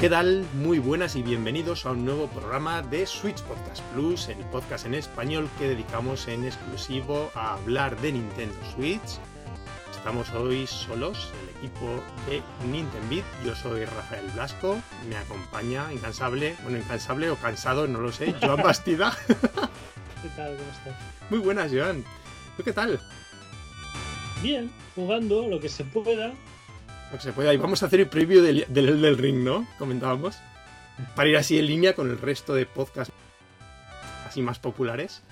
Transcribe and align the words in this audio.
¿Qué 0.00 0.08
tal? 0.08 0.46
Muy 0.54 0.78
buenas 0.78 1.14
y 1.14 1.22
bienvenidos 1.22 1.84
a 1.84 1.90
un 1.90 2.06
nuevo 2.06 2.26
programa 2.28 2.80
de 2.80 3.04
Switch 3.04 3.42
Podcast 3.42 3.82
Plus, 3.92 4.30
el 4.30 4.38
podcast 4.46 4.86
en 4.86 4.94
español 4.94 5.46
que 5.58 5.68
dedicamos 5.68 6.26
en 6.26 6.46
exclusivo 6.46 7.30
a 7.34 7.52
hablar 7.52 8.00
de 8.00 8.12
Nintendo 8.12 8.56
Switch. 8.74 9.18
Estamos 9.94 10.30
hoy 10.30 10.66
solos, 10.66 11.30
el 11.42 11.58
equipo 11.58 12.02
de 12.26 12.40
Nintendo 12.72 13.22
Yo 13.44 13.54
soy 13.54 13.84
Rafael 13.84 14.24
Blasco, 14.32 14.80
me 15.06 15.18
acompaña 15.18 15.92
incansable, 15.92 16.56
bueno, 16.62 16.78
incansable 16.78 17.28
o 17.28 17.36
cansado, 17.36 17.86
no 17.86 18.00
lo 18.00 18.10
sé, 18.10 18.34
Joan 18.40 18.62
Bastida. 18.62 19.14
¿Qué 19.26 20.28
tal? 20.34 20.56
¿Cómo 20.56 20.70
estás? 20.70 20.94
Muy 21.28 21.40
buenas, 21.40 21.70
Joan. 21.70 22.06
¿Tú 22.56 22.62
qué 22.62 22.72
tal? 22.72 22.98
Bien, 24.42 24.70
jugando 24.94 25.46
lo 25.46 25.60
que 25.60 25.68
se 25.68 25.84
pueda, 25.84 26.32
se 27.18 27.32
puede. 27.32 27.52
Y 27.52 27.56
vamos 27.56 27.82
a 27.82 27.86
hacer 27.86 28.00
el 28.00 28.08
preview 28.08 28.42
del, 28.42 28.66
del, 28.68 29.18
Ring, 29.18 29.42
¿no? 29.42 29.66
Comentábamos. 29.78 30.36
Para 31.16 31.28
ir 31.28 31.36
así 31.36 31.58
en 31.58 31.66
línea 31.66 31.94
con 31.94 32.10
el 32.10 32.18
resto 32.18 32.54
de 32.54 32.66
podcasts 32.66 33.12
así 34.26 34.42
más 34.42 34.58
populares. 34.58 35.22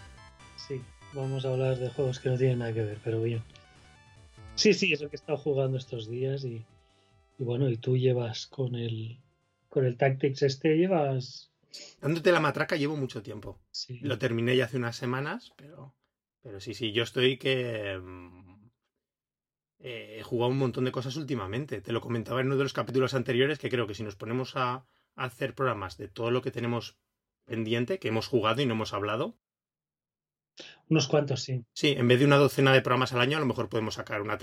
Sí, 0.57 0.81
vamos 1.13 1.45
a 1.45 1.53
hablar 1.53 1.79
de 1.79 1.89
juegos 1.91 2.19
que 2.19 2.31
no 2.31 2.37
tienen 2.37 2.59
nada 2.59 2.73
que 2.73 2.83
ver, 2.83 2.99
pero 3.05 3.23
bien. 3.23 3.43
Sí, 4.57 4.75
sí, 4.75 4.93
es 4.93 5.01
lo 5.01 5.09
que 5.09 5.15
he 5.15 5.21
estado 5.21 5.39
jugando 5.39 5.79
estos 5.79 6.09
días 6.09 6.45
y, 6.45 6.65
bueno, 7.39 7.69
y 7.69 7.77
tú 7.77 7.97
llevas 7.97 8.47
con 8.47 8.75
el 8.75 9.19
con 9.69 9.85
el 9.85 9.97
Tactics 9.97 10.43
este, 10.43 10.77
llevas... 10.77 11.51
Dándote 12.01 12.33
la 12.33 12.41
matraca 12.41 12.75
llevo 12.75 12.97
mucho 12.97 13.23
tiempo. 13.23 13.61
Sí. 13.71 14.01
Lo 14.01 14.19
terminé 14.19 14.57
ya 14.57 14.65
hace 14.65 14.79
unas 14.79 14.97
semanas, 14.97 15.53
pero, 15.57 15.95
pero 16.43 16.59
sí, 16.59 16.73
sí, 16.75 16.91
yo 16.91 17.03
estoy 17.03 17.37
que 17.37 18.01
mm, 18.03 18.48
eh, 19.81 20.17
he 20.19 20.23
jugado 20.23 20.51
un 20.51 20.59
montón 20.59 20.85
de 20.85 20.93
cosas 20.93 21.17
últimamente. 21.17 21.81
Te 21.81 21.93
lo 21.93 22.01
comentaba 22.01 22.41
en 22.41 22.47
uno 22.47 22.57
de 22.57 22.65
los 22.65 22.73
capítulos 22.73 23.15
anteriores 23.15 23.59
que 23.59 23.71
creo 23.71 23.87
que 23.87 23.95
si 23.95 24.03
nos 24.03 24.17
ponemos 24.17 24.57
a, 24.57 24.87
hacer 25.15 25.55
programas 25.55 25.97
de 25.99 26.09
todo 26.09 26.31
lo 26.31 26.43
que 26.43 26.51
tenemos 26.51 26.97
pendiente, 27.45 27.99
que 27.99 28.09
hemos 28.09 28.29
jugado 28.29 28.63
y 28.63 28.67
no 28.67 28.75
hemos 28.75 28.93
hablado. 28.93 29.37
Unos 30.89 31.09
cuantos, 31.09 31.43
sí. 31.43 31.65
Sí, 31.73 31.95
en 31.97 32.09
vez 32.09 32.19
de 32.19 32.25
una 32.25 32.37
docena 32.37 32.73
de 32.73 32.83
programas 32.83 33.13
al 33.13 33.21
año, 33.21 33.37
a 33.37 33.41
lo 33.41 33.47
mejor 33.47 33.69
podemos 33.69 33.95
sacar 33.95 34.23
una 34.23 34.39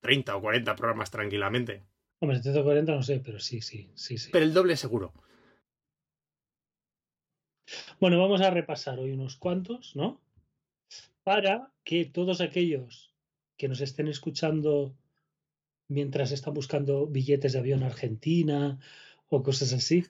30 0.00 0.36
o 0.36 0.40
40 0.40 0.76
programas 0.76 1.10
tranquilamente. 1.10 1.84
Hombre, 2.18 2.40
30 2.40 2.60
o 2.60 2.64
40 2.64 2.94
no 2.94 3.02
sé, 3.02 3.20
pero 3.24 3.38
sí, 3.38 3.60
sí, 3.60 3.90
sí, 3.94 4.18
sí. 4.18 4.30
Pero 4.32 4.44
el 4.44 4.52
doble 4.52 4.76
seguro. 4.76 5.12
Bueno, 8.00 8.18
vamos 8.18 8.40
a 8.40 8.50
repasar 8.50 8.98
hoy 8.98 9.12
unos 9.12 9.36
cuantos, 9.36 9.94
¿no? 9.94 10.20
Para 11.22 11.72
que 11.84 12.04
todos 12.04 12.40
aquellos 12.40 13.09
que 13.60 13.68
nos 13.68 13.82
estén 13.82 14.08
escuchando 14.08 14.96
mientras 15.88 16.32
están 16.32 16.54
buscando 16.54 17.06
billetes 17.06 17.52
de 17.52 17.58
avión 17.58 17.82
a 17.82 17.88
Argentina 17.92 18.78
o 19.28 19.42
cosas 19.42 19.74
así, 19.74 20.06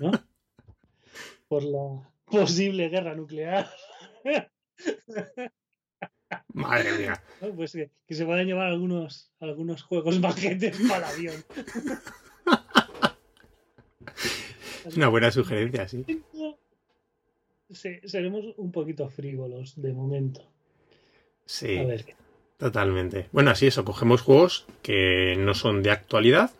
¿no? 0.00 0.10
Por 1.48 1.62
la 1.62 2.10
posible 2.24 2.88
guerra 2.88 3.14
nuclear. 3.14 3.70
Madre 6.54 6.98
mía. 6.98 7.22
Pues 7.54 7.70
que, 7.72 8.14
se 8.14 8.26
puedan 8.26 8.46
llevar 8.46 8.66
algunos, 8.66 9.30
algunos 9.38 9.82
juegos 9.84 10.18
maquetes 10.18 10.76
para 10.88 11.08
el 11.08 11.14
avión. 11.14 11.44
Es 14.84 14.96
una 14.96 15.06
buena 15.06 15.30
sugerencia, 15.30 15.86
sí. 15.86 16.04
sí. 17.70 18.00
Seremos 18.04 18.44
un 18.56 18.72
poquito 18.72 19.08
frívolos 19.08 19.80
de 19.80 19.92
momento. 19.92 20.42
Sí. 21.46 21.78
A 21.78 21.84
ver. 21.84 22.04
Totalmente. 22.58 23.28
Bueno, 23.32 23.50
así 23.50 23.68
eso, 23.68 23.84
cogemos 23.84 24.20
juegos 24.20 24.66
que 24.82 25.36
no 25.38 25.54
son 25.54 25.82
de 25.82 25.92
actualidad. 25.92 26.50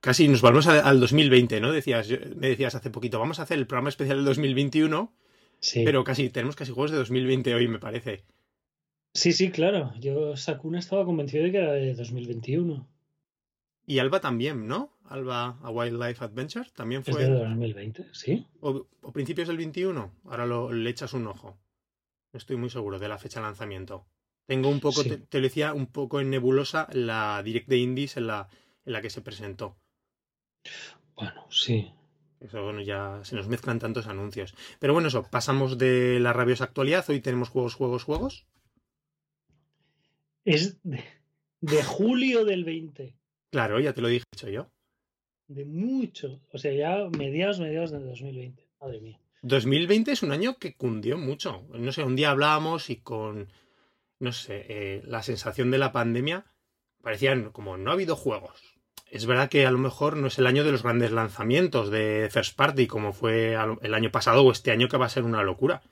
Casi 0.00 0.28
nos 0.28 0.40
vamos 0.40 0.66
al 0.66 1.00
2020, 1.00 1.60
¿no? 1.60 1.72
Decías, 1.72 2.08
me 2.08 2.48
decías 2.48 2.74
hace 2.74 2.88
poquito, 2.88 3.18
vamos 3.18 3.38
a 3.38 3.42
hacer 3.42 3.58
el 3.58 3.66
programa 3.66 3.90
especial 3.90 4.18
del 4.18 4.26
2021. 4.26 5.12
Sí. 5.58 5.82
Pero 5.84 6.04
casi, 6.04 6.30
tenemos 6.30 6.56
casi 6.56 6.72
juegos 6.72 6.92
de 6.92 6.96
2020 6.98 7.54
hoy, 7.54 7.68
me 7.68 7.80
parece. 7.80 8.24
Sí, 9.12 9.32
sí, 9.32 9.50
claro. 9.50 9.92
Yo, 9.98 10.36
Sakuna, 10.36 10.78
estaba 10.78 11.04
convencido 11.04 11.44
de 11.44 11.50
que 11.50 11.58
era 11.58 11.72
de 11.72 11.94
2021. 11.94 12.88
Y 13.86 13.98
Alba 13.98 14.20
también, 14.20 14.68
¿no? 14.68 14.96
Alba 15.04 15.58
a 15.62 15.70
Wildlife 15.70 16.24
Adventure 16.24 16.70
también 16.74 17.02
fue. 17.02 17.20
Es 17.24 17.28
de 17.28 17.34
2020, 17.34 18.06
sí. 18.12 18.46
O, 18.60 18.86
principios 19.12 19.48
del 19.48 19.56
21. 19.56 20.12
Ahora 20.26 20.46
lo, 20.46 20.72
le 20.72 20.88
echas 20.88 21.12
un 21.12 21.26
ojo. 21.26 21.58
No 22.32 22.38
estoy 22.38 22.56
muy 22.56 22.70
seguro 22.70 22.98
de 22.98 23.08
la 23.08 23.18
fecha 23.18 23.40
de 23.40 23.46
lanzamiento. 23.46 24.06
Tengo 24.46 24.68
un 24.68 24.80
poco, 24.80 25.04
te, 25.04 25.38
lo 25.38 25.42
decía, 25.42 25.72
un 25.74 25.86
poco 25.86 26.20
en 26.20 26.30
nebulosa 26.30 26.88
la 26.92 27.42
Direct 27.42 27.68
de 27.68 27.78
Indies 27.78 28.16
en 28.16 28.26
la, 28.26 28.48
en 28.84 28.92
la 28.92 29.00
que 29.00 29.10
se 29.10 29.20
presentó. 29.20 29.76
Bueno, 31.14 31.46
sí. 31.50 31.92
Eso, 32.40 32.62
bueno, 32.64 32.80
ya 32.80 33.20
se 33.22 33.36
nos 33.36 33.48
mezclan 33.48 33.78
tantos 33.78 34.06
anuncios. 34.06 34.54
Pero 34.78 34.92
bueno, 34.92 35.08
eso, 35.08 35.24
pasamos 35.30 35.78
de 35.78 36.18
la 36.20 36.32
rabiosa 36.32 36.64
actualidad. 36.64 37.04
Hoy 37.08 37.20
tenemos 37.20 37.50
juegos, 37.50 37.74
juegos, 37.74 38.04
juegos. 38.04 38.46
Es 40.44 40.82
de, 40.82 41.04
de 41.60 41.84
julio 41.84 42.44
del 42.44 42.64
20. 42.64 43.14
Claro, 43.50 43.78
ya 43.78 43.92
te 43.92 44.00
lo 44.00 44.08
dije 44.08 44.24
dicho 44.32 44.48
yo. 44.48 44.70
De 45.48 45.64
mucho. 45.64 46.40
O 46.52 46.58
sea, 46.58 46.72
ya 46.72 47.08
mediados, 47.10 47.60
mediados 47.60 47.90
del 47.90 48.06
2020. 48.06 48.66
Madre 48.80 49.00
mía. 49.00 49.20
2020 49.42 50.12
es 50.12 50.22
un 50.22 50.32
año 50.32 50.58
que 50.58 50.74
cundió 50.74 51.18
mucho. 51.18 51.66
No 51.70 51.92
sé, 51.92 52.04
un 52.04 52.16
día 52.16 52.30
hablábamos 52.30 52.90
y 52.90 52.96
con, 52.96 53.52
no 54.18 54.32
sé, 54.32 54.66
eh, 54.68 55.02
la 55.04 55.22
sensación 55.22 55.70
de 55.70 55.78
la 55.78 55.92
pandemia 55.92 56.44
parecían 57.02 57.50
como 57.50 57.76
no 57.76 57.90
ha 57.90 57.94
habido 57.94 58.16
juegos. 58.16 58.62
Es 59.10 59.26
verdad 59.26 59.48
que 59.48 59.66
a 59.66 59.70
lo 59.72 59.78
mejor 59.78 60.16
no 60.16 60.28
es 60.28 60.38
el 60.38 60.46
año 60.46 60.62
de 60.62 60.70
los 60.70 60.82
grandes 60.82 61.10
lanzamientos 61.10 61.90
de 61.90 62.28
First 62.30 62.56
Party 62.56 62.86
como 62.86 63.12
fue 63.12 63.56
el 63.82 63.94
año 63.94 64.10
pasado 64.12 64.44
o 64.44 64.52
este 64.52 64.70
año 64.70 64.88
que 64.88 64.98
va 64.98 65.06
a 65.06 65.10
ser 65.10 65.24
una 65.24 65.42
locura. 65.42 65.82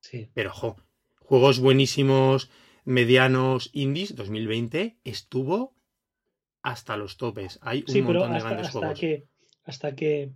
Sí. 0.00 0.30
Pero, 0.32 0.50
ojo, 0.50 0.76
juegos 1.18 1.60
buenísimos, 1.60 2.50
medianos, 2.84 3.70
indies, 3.72 4.14
2020 4.16 4.98
estuvo 5.04 5.74
hasta 6.62 6.96
los 6.96 7.18
topes. 7.18 7.58
Hay 7.60 7.84
un 7.86 8.04
montón 8.04 8.32
de 8.32 8.40
grandes 8.40 8.70
juegos. 8.70 8.98
Que, 8.98 9.26
hasta 9.64 9.94
que 9.94 10.32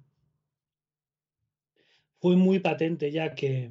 fue 2.20 2.36
muy 2.36 2.58
patente 2.58 3.10
ya 3.10 3.34
que 3.34 3.70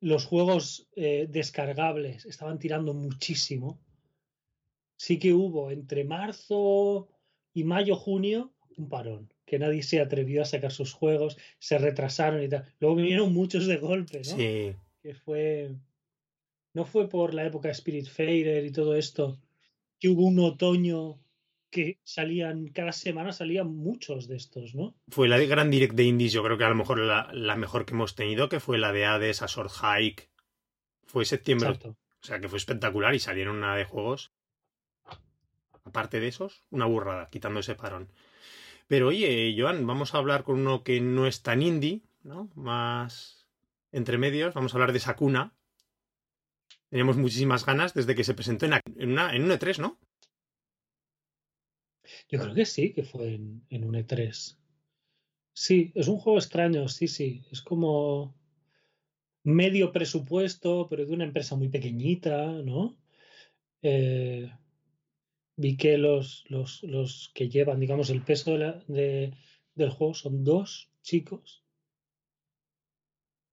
los 0.00 0.24
juegos 0.24 0.88
eh, 0.96 1.28
descargables 1.30 2.26
estaban 2.26 2.58
tirando 2.58 2.92
muchísimo. 2.92 3.80
Sí 4.96 5.18
que 5.18 5.32
hubo 5.32 5.70
entre 5.70 6.04
marzo 6.04 7.08
y 7.54 7.64
mayo, 7.64 7.96
junio, 7.96 8.52
un 8.76 8.88
parón, 8.88 9.32
que 9.44 9.58
nadie 9.58 9.82
se 9.82 10.00
atrevió 10.00 10.42
a 10.42 10.46
sacar 10.46 10.72
sus 10.72 10.92
juegos, 10.92 11.38
se 11.58 11.78
retrasaron 11.78 12.42
y 12.42 12.48
tal. 12.48 12.64
Luego 12.80 12.96
vinieron 12.96 13.32
muchos 13.32 13.66
de 13.66 13.76
golpe, 13.76 14.18
¿no? 14.18 14.36
Sí. 14.36 14.74
Que 15.02 15.14
fue. 15.14 15.70
No 16.74 16.84
fue 16.84 17.08
por 17.08 17.34
la 17.34 17.46
época 17.46 17.70
Spirit 17.70 18.06
Fader 18.06 18.64
y 18.64 18.72
todo 18.72 18.96
esto, 18.96 19.38
que 20.00 20.08
hubo 20.08 20.22
un 20.22 20.38
otoño 20.40 21.20
que 21.72 21.98
salían, 22.04 22.68
cada 22.68 22.92
semana 22.92 23.32
salían 23.32 23.74
muchos 23.74 24.28
de 24.28 24.36
estos, 24.36 24.74
¿no? 24.74 24.94
Fue 25.08 25.26
la 25.26 25.38
de 25.38 25.46
Gran 25.46 25.70
Direct 25.70 25.94
de 25.94 26.04
Indies, 26.04 26.32
yo 26.32 26.44
creo 26.44 26.58
que 26.58 26.64
a 26.64 26.68
lo 26.68 26.74
mejor 26.74 26.98
la, 26.98 27.56
mejor 27.56 27.86
que 27.86 27.94
hemos 27.94 28.14
tenido, 28.14 28.50
que 28.50 28.60
fue 28.60 28.78
la 28.78 28.92
de 28.92 29.06
Hades, 29.06 29.40
a 29.40 29.48
Sword 29.48 29.70
Hike. 29.70 30.30
Fue 31.06 31.24
septiembre. 31.24 31.70
O 31.70 31.96
sea, 32.20 32.40
que 32.40 32.48
fue 32.48 32.58
espectacular 32.58 33.14
y 33.14 33.18
salieron 33.18 33.56
una 33.56 33.74
de 33.74 33.86
juegos. 33.86 34.32
Aparte 35.84 36.20
de 36.20 36.28
esos, 36.28 36.62
una 36.70 36.84
burrada, 36.84 37.28
quitando 37.30 37.60
ese 37.60 37.74
parón. 37.74 38.12
Pero 38.86 39.08
oye, 39.08 39.56
Joan, 39.58 39.86
vamos 39.86 40.14
a 40.14 40.18
hablar 40.18 40.44
con 40.44 40.60
uno 40.60 40.84
que 40.84 41.00
no 41.00 41.26
es 41.26 41.42
tan 41.42 41.62
indie, 41.62 42.02
¿no? 42.22 42.50
Más 42.54 43.48
entre 43.90 44.18
medios. 44.18 44.52
Vamos 44.52 44.74
a 44.74 44.76
hablar 44.76 44.92
de 44.92 45.00
Sakuna. 45.00 45.54
Teníamos 46.90 47.16
muchísimas 47.16 47.64
ganas 47.64 47.94
desde 47.94 48.14
que 48.14 48.24
se 48.24 48.34
presentó 48.34 48.66
en, 48.66 48.74
una, 49.10 49.34
en 49.34 49.44
un 49.44 49.50
E3, 49.50 49.78
¿no? 49.78 49.98
Yo 52.28 52.40
creo 52.40 52.54
que 52.54 52.64
sí, 52.64 52.92
que 52.92 53.02
fue 53.02 53.34
en, 53.34 53.64
en 53.70 53.84
un 53.84 53.94
E3. 53.94 54.56
Sí, 55.54 55.92
es 55.94 56.08
un 56.08 56.18
juego 56.18 56.38
extraño, 56.38 56.88
sí, 56.88 57.08
sí. 57.08 57.44
Es 57.50 57.60
como 57.62 58.34
medio 59.44 59.92
presupuesto, 59.92 60.86
pero 60.88 61.04
de 61.04 61.12
una 61.12 61.24
empresa 61.24 61.56
muy 61.56 61.68
pequeñita, 61.68 62.46
¿no? 62.46 62.96
Eh, 63.82 64.50
vi 65.56 65.76
que 65.76 65.98
los, 65.98 66.44
los, 66.48 66.82
los, 66.84 67.30
que 67.34 67.48
llevan, 67.48 67.80
digamos, 67.80 68.10
el 68.10 68.22
peso 68.22 68.56
de 68.56 69.32
del 69.74 69.90
juego 69.90 70.14
son 70.14 70.44
dos 70.44 70.90
chicos. 71.02 71.64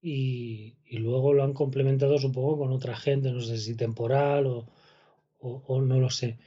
Y, 0.01 0.77
y, 0.85 0.97
luego 0.97 1.33
lo 1.33 1.43
han 1.43 1.53
complementado, 1.53 2.17
supongo, 2.17 2.57
con 2.57 2.71
otra 2.71 2.95
gente, 2.95 3.31
no 3.31 3.41
sé 3.41 3.57
si 3.57 3.75
temporal 3.75 4.45
o, 4.47 4.67
o 5.39 5.81
no 5.81 5.99
lo 5.99 6.09
sé. 6.09 6.37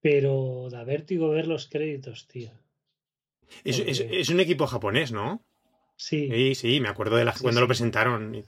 Pero 0.00 0.68
da 0.70 0.84
vértigo 0.84 1.30
ver 1.30 1.46
los 1.46 1.68
créditos, 1.68 2.28
tío. 2.28 2.50
Es, 3.64 4.28
un 4.28 4.40
equipo 4.40 4.66
japonés, 4.66 5.12
¿no? 5.12 5.44
Sí. 5.96 6.28
Sí, 6.30 6.54
sí, 6.54 6.80
me 6.80 6.88
acuerdo 6.88 7.16
de 7.16 7.24
la, 7.24 7.34
cuando 7.40 7.60
lo 7.60 7.66
presentaron. 7.66 8.44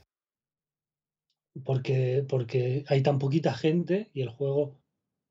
Porque, 1.65 2.25
porque 2.29 2.85
hay 2.87 3.03
tan 3.03 3.19
poquita 3.19 3.55
gente 3.55 4.11
y 4.15 4.23
el 4.23 4.29
juego 4.29 4.79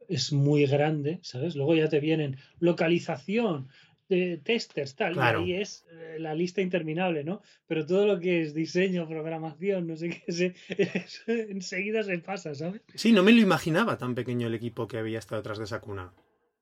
es 0.09 0.33
muy 0.33 0.65
grande, 0.65 1.19
¿sabes? 1.21 1.55
Luego 1.55 1.75
ya 1.75 1.87
te 1.87 1.99
vienen 1.99 2.37
localización, 2.59 3.69
de 4.09 4.37
testers, 4.43 4.95
tal, 4.95 5.15
y 5.15 5.19
ahí 5.19 5.53
es 5.53 5.85
eh, 5.91 6.17
la 6.19 6.33
lista 6.33 6.61
interminable, 6.61 7.23
¿no? 7.23 7.43
Pero 7.67 7.85
todo 7.85 8.07
lo 8.07 8.19
que 8.19 8.41
es 8.41 8.55
diseño, 8.55 9.07
programación, 9.07 9.85
no 9.85 9.95
sé 9.95 10.09
qué, 10.09 10.55
se, 11.07 11.51
enseguida 11.51 12.01
se 12.01 12.17
pasa, 12.17 12.55
¿sabes? 12.55 12.81
Sí, 12.95 13.11
no 13.11 13.21
me 13.21 13.31
lo 13.31 13.39
imaginaba 13.39 13.97
tan 13.97 14.15
pequeño 14.15 14.47
el 14.47 14.55
equipo 14.55 14.87
que 14.87 14.97
había 14.97 15.19
estado 15.19 15.41
detrás 15.41 15.59
de 15.59 15.65
esa 15.65 15.79
cuna. 15.79 16.11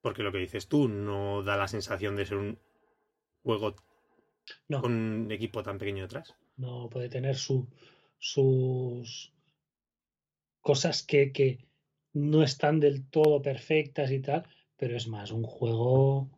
Porque 0.02 0.24
lo 0.24 0.32
que 0.32 0.40
dices 0.40 0.68
tú 0.68 0.90
no 0.90 1.42
da 1.42 1.58
la 1.58 1.68
sensación 1.68 2.16
de 2.16 2.26
ser 2.26 2.38
un 2.38 2.60
juego 3.44 3.76
con 4.70 4.94
un 4.94 5.32
equipo 5.32 5.64
tan 5.64 5.78
pequeño 5.78 6.04
detrás. 6.04 6.36
No, 6.58 6.90
puede 6.90 7.10
tener 7.10 7.36
su, 7.36 7.68
sus 8.20 9.34
cosas 10.62 11.02
que, 11.04 11.32
que 11.32 11.66
no 12.14 12.44
están 12.44 12.80
del 12.80 13.10
todo 13.10 13.42
perfectas 13.42 14.12
y 14.12 14.20
tal, 14.20 14.44
pero 14.76 14.98
es 14.98 15.08
más 15.08 15.32
un 15.32 15.44
juego 15.44 16.37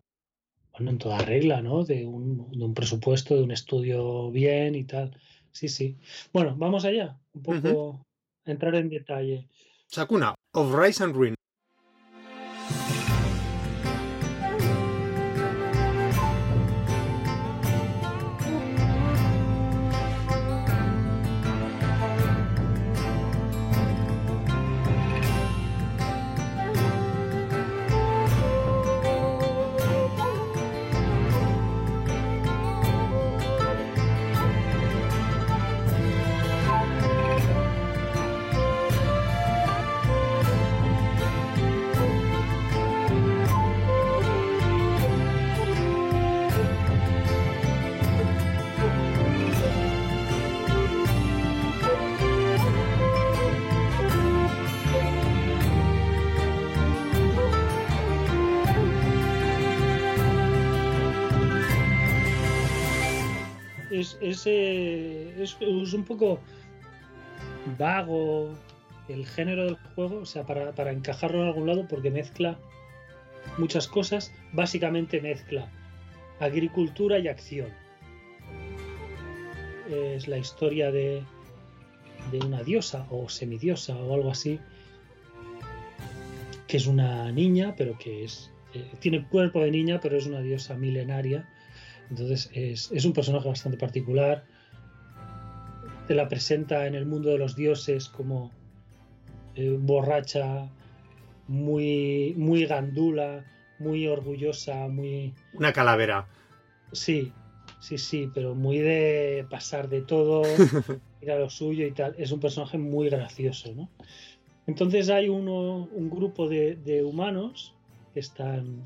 bueno, 0.80 0.92
en 0.92 0.98
toda 0.98 1.18
regla, 1.20 1.62
¿no? 1.62 1.84
De 1.84 2.06
un, 2.06 2.50
de 2.52 2.64
un, 2.64 2.74
presupuesto, 2.74 3.36
de 3.36 3.44
un 3.44 3.52
estudio 3.52 4.32
bien 4.32 4.76
y 4.76 4.86
tal. 4.86 5.12
Sí, 5.52 5.68
sí. 5.68 5.98
Bueno, 6.32 6.56
vamos 6.58 6.86
allá, 6.86 7.20
un 7.34 7.44
poco 7.44 8.06
entrar 8.46 8.76
en 8.76 8.90
detalle. 8.90 9.50
Sakuna, 9.88 10.36
of 10.54 10.74
Rise 10.74 11.04
and 11.04 11.16
Ruin. 11.16 11.39
Es, 65.90 65.94
un 65.94 66.04
poco 66.04 66.40
vago 67.78 68.50
el 69.08 69.26
género 69.26 69.66
del 69.66 69.78
juego, 69.96 70.20
o 70.20 70.26
sea, 70.26 70.46
para, 70.46 70.72
para 70.74 70.92
encajarlo 70.92 71.42
en 71.42 71.48
algún 71.48 71.68
lado, 71.68 71.88
porque 71.88 72.12
mezcla 72.12 72.60
muchas 73.58 73.88
cosas, 73.88 74.32
básicamente 74.54 75.22
mezcla 75.22 75.70
agricultura 76.40 77.20
y 77.20 77.28
acción. 77.28 77.70
Es 79.90 80.28
la 80.28 80.38
historia 80.38 80.92
de, 80.92 81.24
de 82.32 82.40
una 82.40 82.64
diosa 82.64 83.08
o 83.10 83.28
semidiosa 83.28 83.96
o 83.96 84.14
algo 84.14 84.32
así, 84.32 84.60
que 86.68 86.78
es 86.78 86.86
una 86.88 87.32
niña, 87.32 87.74
pero 87.76 87.98
que 87.98 88.24
es 88.24 88.52
eh, 88.74 88.86
tiene 89.00 89.26
cuerpo 89.28 89.62
de 89.62 89.72
niña, 89.72 90.00
pero 90.00 90.18
es 90.18 90.28
una 90.28 90.42
diosa 90.42 90.76
milenaria. 90.76 91.50
Entonces 92.10 92.50
es, 92.54 92.92
es 92.92 93.06
un 93.06 93.14
personaje 93.14 93.48
bastante 93.48 93.78
particular 93.78 94.46
te 96.10 96.16
la 96.16 96.28
presenta 96.28 96.88
en 96.88 96.96
el 96.96 97.06
mundo 97.06 97.30
de 97.30 97.38
los 97.38 97.56
dioses 97.56 98.10
como 98.10 98.50
eh, 99.54 99.78
borracha, 99.80 100.68
muy, 101.48 102.34
muy 102.36 102.66
gandula, 102.66 103.46
muy 103.78 104.08
orgullosa, 104.08 104.88
muy... 104.88 105.36
Una 105.54 105.72
calavera. 105.72 106.28
Sí, 106.94 107.32
sí, 107.80 108.00
sí, 108.00 108.28
pero 108.34 108.56
muy 108.56 108.80
de 108.80 109.46
pasar 109.52 109.88
de 109.88 110.02
todo, 110.02 110.42
ir 111.22 111.32
a 111.32 111.38
lo 111.38 111.48
suyo 111.52 111.86
y 111.86 111.92
tal. 111.92 112.16
Es 112.18 112.32
un 112.32 112.40
personaje 112.40 112.80
muy 112.80 113.08
gracioso, 113.12 113.72
¿no? 113.76 113.88
Entonces 114.66 115.12
hay 115.12 115.30
uno, 115.30 115.90
un 115.92 116.10
grupo 116.10 116.50
de, 116.50 116.76
de 116.76 117.04
humanos 117.04 117.76
que 118.16 118.22
están 118.22 118.84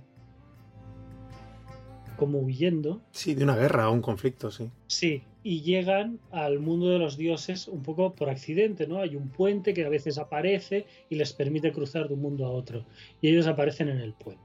como 2.18 2.40
huyendo. 2.40 3.02
Sí, 3.12 3.34
de 3.34 3.46
una 3.46 3.56
guerra 3.56 3.90
o 3.90 3.94
un 3.94 4.02
conflicto, 4.02 4.52
sí. 4.52 4.70
Sí, 4.88 5.24
y 5.44 5.62
llegan 5.62 6.20
al 6.32 6.60
mundo 6.60 6.90
de 6.90 7.00
los 7.00 7.18
dioses 7.18 7.68
un 7.68 7.84
poco 7.84 8.16
por 8.16 8.30
accidente, 8.30 8.88
¿no? 8.88 9.00
Hay 9.00 9.18
un 9.18 9.30
puente 9.30 9.74
que 9.74 9.84
a 9.84 9.90
veces 9.90 10.18
aparece 10.18 10.86
y 11.10 11.16
les 11.16 11.34
permite 11.34 11.74
cruzar 11.74 12.08
de 12.08 12.14
un 12.14 12.22
mundo 12.22 12.46
a 12.46 12.50
otro. 12.50 12.86
Y 13.22 13.28
ellos 13.28 13.46
aparecen 13.46 13.90
en 13.90 14.00
el 14.00 14.14
puente. 14.14 14.42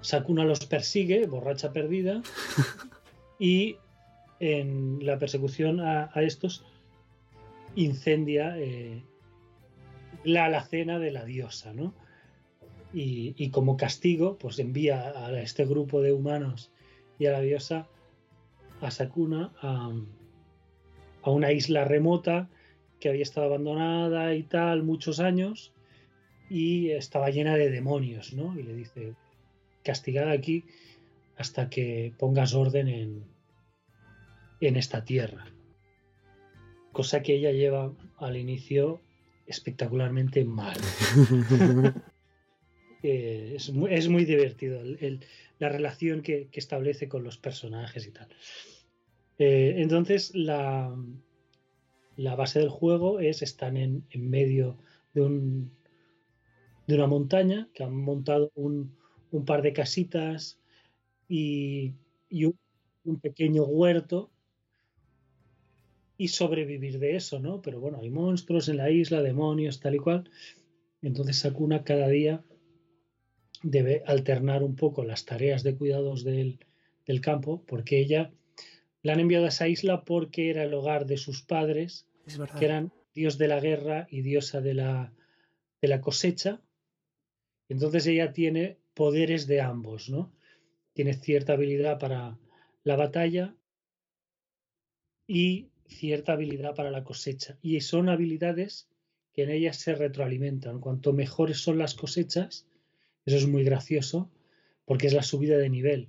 Sakuna 0.00 0.44
los 0.44 0.64
persigue, 0.64 1.26
borracha 1.26 1.72
perdida, 1.72 2.22
y 3.38 3.76
en 4.40 5.04
la 5.04 5.18
persecución 5.18 5.80
a, 5.80 6.10
estos 6.16 6.64
incendia 7.76 8.56
eh, 8.58 9.02
la 10.24 10.46
alacena 10.46 10.98
de 10.98 11.10
la 11.10 11.24
diosa, 11.24 11.74
¿no? 11.74 11.94
Y, 12.94 13.34
y, 13.36 13.50
como 13.50 13.76
castigo, 13.76 14.38
pues 14.38 14.58
envía 14.60 15.12
a 15.26 15.40
este 15.40 15.64
grupo 15.66 16.00
de 16.00 16.12
humanos 16.12 16.70
y 17.18 17.26
a 17.26 17.32
la 17.32 17.40
diosa 17.40 17.88
a 18.88 18.90
Sakuna 18.90 19.52
a, 19.60 19.92
una 21.30 21.52
isla 21.52 21.84
remota 21.84 22.48
que 23.00 23.08
había 23.08 23.22
estado 23.22 23.46
abandonada 23.46 24.34
y 24.34 24.42
tal 24.42 24.82
muchos 24.82 25.20
años 25.20 25.72
y 26.50 26.90
estaba 26.90 27.30
llena 27.30 27.56
de 27.56 27.70
demonios, 27.70 28.34
¿no? 28.34 28.58
Y 28.58 28.62
le 28.62 28.74
dice, 28.74 29.14
castigada 29.82 30.32
aquí 30.32 30.64
hasta 31.36 31.70
que 31.70 32.12
pongas 32.18 32.54
orden 32.54 32.88
en, 32.88 33.24
en 34.60 34.76
esta 34.76 35.04
tierra. 35.04 35.46
Cosa 36.92 37.22
que 37.22 37.34
ella 37.34 37.52
lleva 37.52 37.92
al 38.18 38.36
inicio 38.36 39.00
espectacularmente 39.46 40.44
mal. 40.44 40.76
Eh, 43.06 43.52
es, 43.56 43.70
muy, 43.70 43.92
es, 43.92 44.08
muy, 44.08 44.24
divertido 44.24 44.80
la 45.58 45.68
relación 45.68 46.22
que, 46.22 46.48
establece 46.54 47.06
con 47.06 47.22
los 47.22 47.36
personajes 47.36 48.06
y 48.06 48.12
tal. 48.12 48.28
Eh, 49.38 49.74
entonces, 49.78 50.34
la, 50.34 50.94
base 52.16 52.60
del 52.60 52.68
juego 52.68 53.20
es, 53.20 53.42
están 53.42 53.76
en, 53.76 54.04
medio 54.14 54.78
de, 55.12 55.22
un, 55.22 55.72
de 56.86 56.94
una 56.94 57.06
montaña, 57.06 57.68
que 57.74 57.82
han 57.82 57.96
montado 57.96 58.52
un, 58.54 58.96
par 59.44 59.62
de 59.62 59.72
casitas 59.72 60.60
y, 61.28 61.94
un, 63.04 63.20
pequeño 63.20 63.64
huerto 63.64 64.30
y 66.16 66.28
sobrevivir 66.28 67.00
de 67.00 67.16
eso, 67.16 67.40
¿no? 67.40 67.60
Pero 67.60 67.80
bueno, 67.80 67.98
hay 68.00 68.10
monstruos 68.10 68.68
en 68.68 68.76
la 68.76 68.90
isla, 68.90 69.20
demonios, 69.20 69.80
tal 69.80 69.96
y 69.96 69.98
cual. 69.98 70.30
Entonces 71.02 71.38
Sakuna 71.38 71.82
cada 71.82 72.08
día 72.08 72.44
debe 73.64 74.04
alternar 74.06 74.62
un 74.62 74.76
poco 74.76 75.04
las 75.04 75.24
tareas 75.24 75.64
de 75.64 75.74
cuidados 75.76 76.22
del, 76.22 76.60
del 77.04 77.20
campo, 77.20 77.62
porque 77.66 77.98
ella 77.98 78.30
la 79.04 79.12
han 79.12 79.20
enviado 79.20 79.44
a 79.44 79.48
esa 79.48 79.68
isla 79.68 80.02
porque 80.02 80.48
era 80.48 80.64
el 80.64 80.72
hogar 80.72 81.04
de 81.04 81.18
sus 81.18 81.42
padres, 81.42 82.08
que 82.58 82.64
eran 82.64 82.90
dios 83.14 83.36
de 83.36 83.48
la 83.48 83.60
guerra 83.60 84.06
y 84.10 84.22
diosa 84.22 84.62
de 84.62 84.72
la, 84.72 85.12
de 85.82 85.88
la 85.88 86.00
cosecha. 86.00 86.62
Entonces 87.68 88.06
ella 88.06 88.32
tiene 88.32 88.78
poderes 88.94 89.46
de 89.46 89.60
ambos, 89.60 90.08
¿no? 90.08 90.32
Tiene 90.94 91.12
cierta 91.12 91.52
habilidad 91.52 91.98
para 91.98 92.38
la 92.82 92.96
batalla 92.96 93.54
y 95.26 95.68
cierta 95.86 96.32
habilidad 96.32 96.74
para 96.74 96.90
la 96.90 97.04
cosecha. 97.04 97.58
Y 97.60 97.78
son 97.82 98.08
habilidades 98.08 98.88
que 99.34 99.42
en 99.42 99.50
ellas 99.50 99.76
se 99.76 99.94
retroalimentan. 99.94 100.80
Cuanto 100.80 101.12
mejores 101.12 101.58
son 101.58 101.76
las 101.76 101.94
cosechas, 101.94 102.66
eso 103.26 103.36
es 103.36 103.46
muy 103.46 103.64
gracioso, 103.64 104.30
porque 104.86 105.08
es 105.08 105.12
la 105.12 105.22
subida 105.22 105.58
de 105.58 105.68
nivel. 105.68 106.08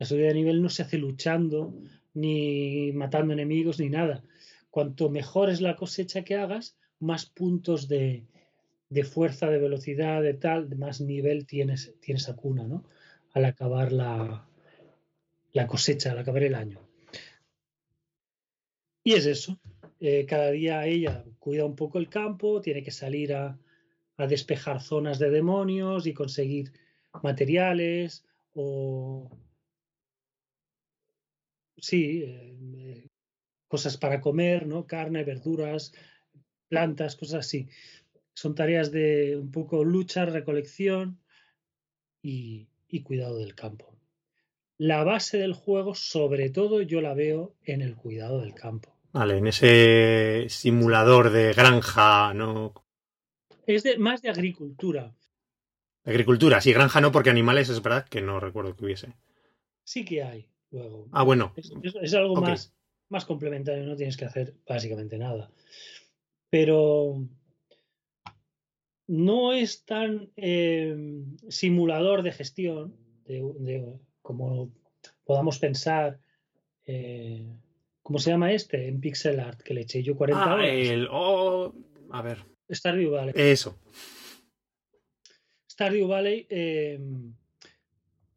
La 0.00 0.06
subida 0.06 0.26
de 0.26 0.34
nivel 0.34 0.60
no 0.60 0.70
se 0.70 0.82
hace 0.82 0.98
luchando, 0.98 1.72
ni 2.16 2.92
matando 2.92 3.34
enemigos, 3.34 3.78
ni 3.78 3.90
nada. 3.90 4.24
Cuanto 4.70 5.10
mejor 5.10 5.50
es 5.50 5.60
la 5.60 5.76
cosecha 5.76 6.24
que 6.24 6.34
hagas, 6.34 6.76
más 6.98 7.26
puntos 7.26 7.88
de, 7.88 8.26
fuerza, 9.04 9.48
de 9.50 9.58
velocidad, 9.58 10.22
de 10.22 10.34
tal, 10.34 10.68
de 10.70 10.76
más 10.76 11.00
nivel 11.00 11.46
tienes, 11.46 11.94
tienes 12.00 12.26
cuna, 12.36 12.64
¿no? 12.64 12.84
Al 13.34 13.44
acabar 13.44 13.92
la, 13.92 14.48
la 15.52 15.66
cosecha, 15.66 16.12
al 16.12 16.18
acabar 16.18 16.42
el 16.42 16.54
año. 16.54 16.80
Y 19.04 19.12
es 19.12 19.26
eso. 19.26 19.58
Eh, 20.00 20.24
cada 20.26 20.50
día 20.50 20.86
ella 20.86 21.24
cuida 21.38 21.64
un 21.66 21.76
poco 21.76 21.98
el 21.98 22.08
campo, 22.08 22.62
tiene 22.62 22.82
que 22.82 22.90
salir 22.90 23.34
a, 23.34 23.58
a 24.16 24.26
despejar 24.26 24.80
zonas 24.80 25.18
de 25.18 25.30
demonios 25.30 26.06
y 26.06 26.14
conseguir 26.14 26.72
materiales 27.22 28.24
o 28.54 29.30
sí, 31.78 32.24
eh, 32.26 33.08
cosas 33.68 33.96
para 33.96 34.20
comer, 34.20 34.66
¿no? 34.66 34.86
Carne, 34.86 35.24
verduras, 35.24 35.92
plantas, 36.68 37.16
cosas 37.16 37.46
así. 37.46 37.68
Son 38.34 38.54
tareas 38.54 38.90
de 38.90 39.36
un 39.36 39.50
poco 39.50 39.84
lucha, 39.84 40.24
recolección 40.26 41.20
y, 42.22 42.68
y 42.88 43.02
cuidado 43.02 43.38
del 43.38 43.54
campo. 43.54 43.96
La 44.78 45.04
base 45.04 45.38
del 45.38 45.54
juego, 45.54 45.94
sobre 45.94 46.50
todo, 46.50 46.82
yo 46.82 47.00
la 47.00 47.14
veo 47.14 47.54
en 47.64 47.80
el 47.80 47.96
cuidado 47.96 48.40
del 48.40 48.54
campo. 48.54 48.94
Vale, 49.12 49.38
en 49.38 49.46
ese 49.46 50.46
simulador 50.50 51.30
de 51.30 51.54
granja, 51.54 52.34
¿no? 52.34 52.74
Es 53.66 53.82
de, 53.82 53.96
más 53.96 54.20
de 54.20 54.28
agricultura. 54.28 55.14
Agricultura, 56.04 56.60
sí, 56.60 56.72
granja 56.72 57.00
no, 57.00 57.10
porque 57.10 57.30
animales 57.30 57.70
es 57.70 57.82
verdad 57.82 58.06
que 58.06 58.20
no 58.20 58.38
recuerdo 58.38 58.76
que 58.76 58.84
hubiese. 58.84 59.16
Sí 59.84 60.04
que 60.04 60.22
hay, 60.22 60.50
luego. 60.76 61.08
Ah, 61.12 61.22
bueno. 61.22 61.52
Es, 61.56 62.14
algo 62.14 62.36
más, 62.36 62.74
más 63.08 63.24
complementario, 63.24 63.84
no 63.84 63.96
tienes 63.96 64.16
que 64.16 64.26
hacer 64.26 64.54
básicamente 64.66 65.18
nada. 65.18 65.50
Pero 66.50 67.26
no 69.06 69.52
es 69.52 69.84
tan 69.84 70.30
em, 70.36 71.36
simulador 71.48 72.22
de 72.22 72.32
gestión 72.32 72.96
de, 73.24 73.98
como 74.22 74.72
podamos 75.24 75.58
pensar. 75.58 76.20
Eh, 76.84 77.46
¿Cómo 78.02 78.18
se 78.18 78.30
llama 78.30 78.52
este? 78.52 78.86
En 78.86 79.00
pixel 79.00 79.40
art, 79.40 79.60
que 79.62 79.74
le 79.74 79.80
eché 79.80 80.02
yo 80.02 80.16
40 80.16 80.54
ah, 80.54 80.66
El, 80.66 81.08
oh, 81.10 81.74
a 82.10 82.22
ver. 82.22 82.44
Stardew 82.70 83.10
Valley. 83.10 83.34
Eso. 83.36 83.78
Stardew 85.68 86.06
Valley 86.06 86.46
em, 86.48 87.34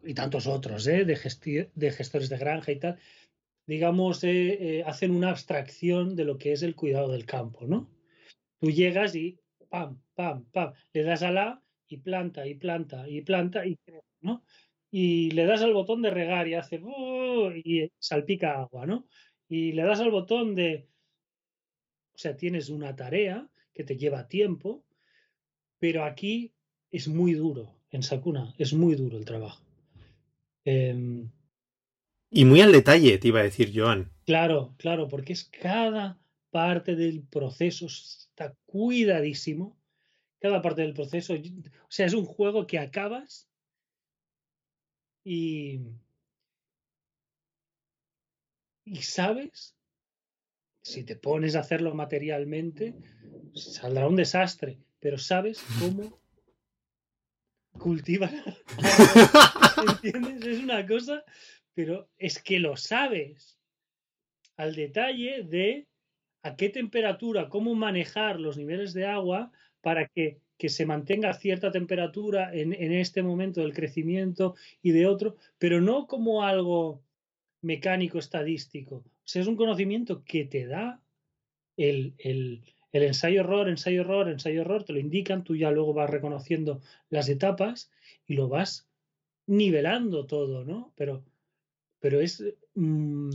y 0.04 0.14
tantos 0.14 0.48
otros, 0.48 0.88
¿eh? 0.88 1.06
de, 1.06 1.70
de 1.76 1.92
gestores 1.92 2.30
de 2.30 2.38
granja 2.38 2.72
y 2.72 2.80
tal, 2.80 3.00
digamos, 3.66 4.24
eh, 4.24 4.84
hacen 4.86 5.12
una 5.12 5.30
abstracción 5.30 6.16
de 6.16 6.26
lo 6.26 6.38
que 6.38 6.54
es 6.54 6.64
el 6.64 6.76
cuidado 6.76 7.12
del 7.12 7.26
campo, 7.26 7.68
¿no? 7.68 7.90
Tú 8.60 8.72
llegas 8.72 9.16
y 9.16 9.40
pam, 9.70 10.02
pam, 10.16 10.46
pam, 10.52 10.74
le 10.94 11.04
das 11.04 11.24
a 11.24 11.32
la 11.32 11.64
y 11.88 11.98
planta 11.98 12.48
y 12.48 12.56
planta 12.56 13.08
y 13.08 13.22
planta 13.22 13.66
y 13.66 13.78
¿no? 14.22 14.44
Y 14.92 15.32
le 15.32 15.46
das 15.46 15.62
al 15.62 15.74
botón 15.74 16.02
de 16.02 16.10
regar 16.10 16.48
y 16.48 16.56
hace 16.56 16.82
¡oh! 16.84 17.52
y 17.52 17.92
salpica 18.00 18.60
agua, 18.60 18.86
¿no? 18.86 19.08
y 19.50 19.72
le 19.72 19.82
das 19.82 20.00
al 20.00 20.12
botón 20.12 20.54
de, 20.56 20.88
o 22.14 22.18
sea, 22.18 22.38
tienes 22.38 22.70
una 22.70 22.96
tarea 22.96 23.50
que 23.74 23.84
te 23.84 23.98
lleva 23.98 24.28
tiempo, 24.28 24.86
pero 25.80 26.06
aquí 26.06 26.54
es 26.92 27.08
muy 27.08 27.34
duro, 27.34 27.76
en 27.90 28.04
Sakuna, 28.04 28.54
es 28.60 28.74
muy 28.74 28.96
duro 28.96 29.18
el 29.18 29.26
trabajo. 29.26 29.69
Em, 30.70 31.32
y 32.30 32.46
muy 32.46 32.62
al 32.62 32.72
detalle, 32.72 33.18
te 33.18 33.30
iba 33.30 33.40
a 33.40 33.44
decir, 33.44 33.72
Joan. 33.74 34.12
Claro, 34.26 34.76
claro, 34.78 35.08
porque 35.08 35.34
es 35.34 35.46
cada 35.46 36.20
parte 36.52 36.96
del 36.96 37.24
proceso 37.24 37.88
está 37.88 38.56
cuidadísimo. 38.68 39.76
Cada 40.40 40.62
parte 40.62 40.84
del 40.84 40.94
proceso. 40.94 41.34
O 41.34 41.92
sea, 41.92 42.06
es 42.06 42.14
un 42.14 42.26
juego 42.26 42.68
que 42.68 42.78
acabas 42.78 43.50
y, 45.24 45.82
y 48.86 49.02
sabes, 49.02 49.76
si 50.82 51.04
te 51.04 51.16
pones 51.16 51.56
a 51.56 51.62
hacerlo 51.62 51.94
materialmente, 51.96 52.96
saldrá 53.56 54.08
un 54.08 54.16
desastre, 54.16 54.80
pero 55.00 55.18
sabes 55.18 55.62
cómo 55.80 56.20
cultivar. 57.80 58.56
¿Entiendes? 60.04 60.46
Es 60.46 60.64
una 60.64 60.86
cosa, 60.86 61.24
pero 61.74 62.10
es 62.18 62.42
que 62.42 62.60
lo 62.60 62.76
sabes 62.78 63.60
al 64.58 64.76
detalle 64.76 65.44
de 65.44 65.88
a 66.42 66.56
qué 66.56 66.70
temperatura, 66.70 67.50
cómo 67.50 67.76
manejar 67.76 68.40
los 68.40 68.58
niveles 68.58 68.94
de 68.94 69.06
agua 69.06 69.52
para 69.82 70.08
que, 70.08 70.40
que 70.58 70.70
se 70.70 70.86
mantenga 70.86 71.34
cierta 71.34 71.72
temperatura 71.72 72.54
en, 72.54 72.74
en, 72.74 72.94
este 72.94 73.24
momento 73.24 73.62
del 73.62 73.74
crecimiento 73.74 74.56
y 74.82 74.92
de 74.92 75.06
otro, 75.06 75.36
pero 75.58 75.82
no 75.82 76.08
como 76.08 76.44
algo 76.44 77.02
mecánico 77.62 78.20
estadístico. 78.20 78.96
O 78.98 79.32
sea, 79.32 79.42
es 79.42 79.48
un 79.48 79.56
conocimiento 79.56 80.24
que 80.24 80.46
te 80.46 80.66
da 80.66 81.02
el, 81.78 82.14
el, 82.18 82.64
ensayo-error, 82.92 83.70
ensayo-error, 83.70 84.30
ensayo-error, 84.30 84.84
te 84.84 84.94
lo 84.94 85.00
indican, 85.00 85.44
tú 85.44 85.56
ya 85.56 85.72
luego 85.72 85.94
vas 85.94 86.10
reconociendo 86.10 86.82
las 87.10 87.30
etapas 87.30 87.92
y 88.28 88.34
lo 88.34 88.50
vas 88.50 88.89
nivelando 89.50 90.28
todo, 90.28 90.64
¿no? 90.64 90.94
Pero, 90.96 91.26
pero 92.00 92.22
es... 92.22 92.44
Mm, 92.76 93.32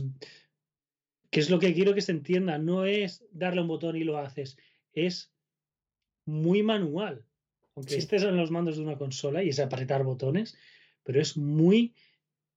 ¿Qué 1.29 1.39
es 1.41 1.49
lo 1.49 1.59
que 1.59 1.73
quiero 1.73 1.93
que 1.93 2.01
se 2.01 2.13
entienda? 2.13 2.57
No 2.57 2.85
es 2.85 3.25
darle 3.31 3.61
un 3.61 3.67
botón 3.67 3.97
y 3.97 4.05
lo 4.05 4.17
haces, 4.17 4.57
es 4.93 5.33
muy 6.25 6.63
manual. 6.63 7.25
Aunque 7.75 7.97
estés 7.97 8.23
en 8.23 8.37
los 8.37 8.51
mandos 8.51 8.77
de 8.77 8.83
una 8.83 8.97
consola 8.97 9.43
y 9.43 9.49
es 9.49 9.59
apretar 9.59 10.05
botones, 10.05 10.57
pero 11.03 11.19
es 11.19 11.35
muy 11.35 11.93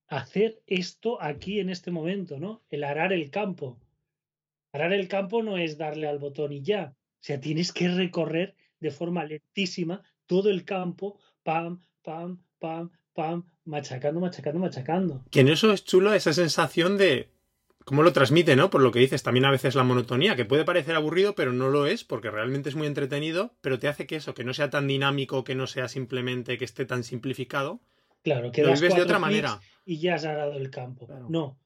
hacer 0.07 0.61
esto 0.65 1.21
aquí 1.21 1.59
en 1.59 1.69
este 1.69 1.91
momento, 1.91 2.39
¿no? 2.39 2.63
El 2.69 2.85
arar 2.85 3.11
el 3.11 3.29
campo. 3.29 3.77
Arar 4.71 4.93
el 4.93 5.09
campo 5.09 5.43
no 5.43 5.57
es 5.57 5.77
darle 5.77 6.07
al 6.07 6.19
botón 6.19 6.53
y 6.53 6.61
ya. 6.61 6.95
O 6.95 7.23
sea, 7.23 7.41
tienes 7.41 7.73
que 7.73 7.89
recorrer 7.89 8.55
de 8.79 8.91
forma 8.91 9.25
lentísima 9.25 10.01
todo 10.25 10.49
el 10.49 10.63
campo, 10.63 11.19
pam, 11.43 11.81
pam, 12.01 12.41
pam, 12.59 12.91
pam, 13.13 13.45
machacando, 13.65 14.19
machacando, 14.19 14.59
machacando. 14.59 15.25
Que 15.31 15.41
en 15.41 15.49
eso 15.49 15.71
es 15.71 15.83
chulo 15.83 16.13
esa 16.13 16.33
sensación 16.33 16.97
de 16.97 17.29
cómo 17.85 18.03
lo 18.03 18.13
transmite, 18.13 18.55
¿no? 18.55 18.69
Por 18.69 18.81
lo 18.81 18.91
que 18.91 18.99
dices, 18.99 19.23
también 19.23 19.45
a 19.45 19.51
veces 19.51 19.75
la 19.75 19.83
monotonía, 19.83 20.35
que 20.35 20.45
puede 20.45 20.65
parecer 20.65 20.95
aburrido, 20.95 21.35
pero 21.35 21.53
no 21.53 21.69
lo 21.69 21.87
es, 21.87 22.03
porque 22.03 22.29
realmente 22.29 22.69
es 22.69 22.75
muy 22.75 22.87
entretenido, 22.87 23.55
pero 23.61 23.79
te 23.79 23.87
hace 23.87 24.05
que 24.05 24.15
eso, 24.15 24.33
que 24.33 24.43
no 24.43 24.53
sea 24.53 24.69
tan 24.69 24.87
dinámico, 24.87 25.43
que 25.43 25.55
no 25.55 25.67
sea 25.67 25.87
simplemente 25.87 26.57
que 26.57 26.65
esté 26.65 26.85
tan 26.85 27.03
simplificado, 27.03 27.81
Claro, 28.23 28.51
que 28.51 28.63
das 28.63 28.81
de 28.81 29.01
otra 29.01 29.19
manera. 29.19 29.59
Y 29.85 29.99
ya 29.99 30.15
has 30.15 30.25
arado 30.25 30.53
el 30.53 30.69
campo. 30.69 31.07
No, 31.29 31.57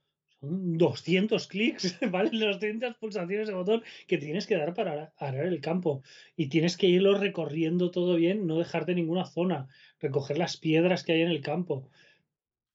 200 0.43 1.47
clics, 1.47 1.97
¿vale? 2.11 2.29
200 2.37 2.95
pulsaciones 2.97 3.47
de 3.47 3.53
botón 3.53 3.83
que 4.07 4.17
tienes 4.17 4.45
que 4.45 4.57
dar 4.57 4.73
para 4.73 5.13
arar 5.17 5.45
el 5.45 5.61
campo. 5.61 6.03
Y 6.35 6.47
tienes 6.49 6.75
que 6.77 6.87
irlo 6.87 7.17
recorriendo 7.17 7.91
todo 7.91 8.15
bien, 8.15 8.45
no 8.45 8.59
dejarte 8.59 8.93
ninguna 8.93 9.25
zona, 9.25 9.69
recoger 9.99 10.37
las 10.37 10.57
piedras 10.57 11.03
que 11.03 11.13
hay 11.13 11.21
en 11.21 11.29
el 11.29 11.41
campo. 11.41 11.89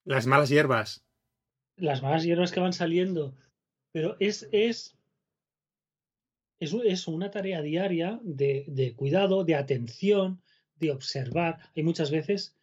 Las 0.03 0.25
malas 0.25 0.49
hierbas. 0.49 1.05
Las 1.75 2.01
malas 2.01 2.23
hierbas 2.23 2.51
que 2.51 2.59
van 2.59 2.73
saliendo. 2.73 3.35
Pero 3.91 4.17
es, 4.19 4.49
es, 4.51 4.97
es, 6.59 6.73
es 6.73 7.07
una 7.07 7.29
tarea 7.29 7.61
diaria 7.61 8.19
de, 8.23 8.65
de 8.67 8.93
cuidado, 8.95 9.43
de 9.43 9.55
atención, 9.55 10.41
de 10.77 10.91
observar. 10.91 11.59
Hay 11.75 11.83
muchas 11.83 12.09
veces 12.09 12.55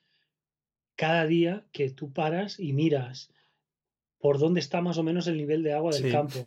cada 0.96 1.26
día 1.26 1.64
que 1.70 1.90
tú 1.90 2.12
paras 2.12 2.58
y 2.58 2.72
miras 2.72 3.30
por 4.18 4.38
dónde 4.38 4.60
está 4.60 4.80
más 4.80 4.98
o 4.98 5.02
menos 5.02 5.26
el 5.26 5.36
nivel 5.36 5.62
de 5.62 5.72
agua 5.72 5.92
del 5.92 6.10
campo, 6.10 6.46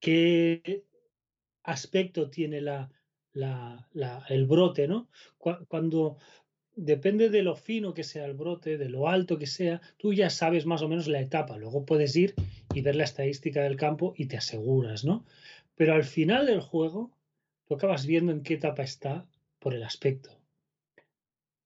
qué 0.00 0.84
aspecto 1.62 2.30
tiene 2.30 2.60
la, 2.60 2.90
la, 3.32 4.24
el 4.28 4.46
brote, 4.46 4.88
¿no? 4.88 5.08
Cuando 5.38 6.16
depende 6.74 7.28
de 7.28 7.42
lo 7.42 7.54
fino 7.54 7.92
que 7.92 8.04
sea 8.04 8.24
el 8.24 8.34
brote, 8.34 8.78
de 8.78 8.88
lo 8.88 9.08
alto 9.08 9.38
que 9.38 9.46
sea, 9.46 9.80
tú 9.98 10.12
ya 10.14 10.30
sabes 10.30 10.64
más 10.64 10.82
o 10.82 10.88
menos 10.88 11.08
la 11.08 11.20
etapa. 11.20 11.58
Luego 11.58 11.84
puedes 11.84 12.16
ir 12.16 12.34
y 12.74 12.80
ver 12.80 12.96
la 12.96 13.04
estadística 13.04 13.62
del 13.62 13.76
campo 13.76 14.14
y 14.16 14.26
te 14.26 14.36
aseguras, 14.36 15.04
¿no? 15.04 15.24
Pero 15.74 15.94
al 15.94 16.04
final 16.04 16.46
del 16.46 16.60
juego, 16.60 17.10
tú 17.66 17.74
acabas 17.74 18.06
viendo 18.06 18.32
en 18.32 18.42
qué 18.42 18.54
etapa 18.54 18.82
está 18.82 19.26
por 19.58 19.74
el 19.74 19.82
aspecto 19.82 20.42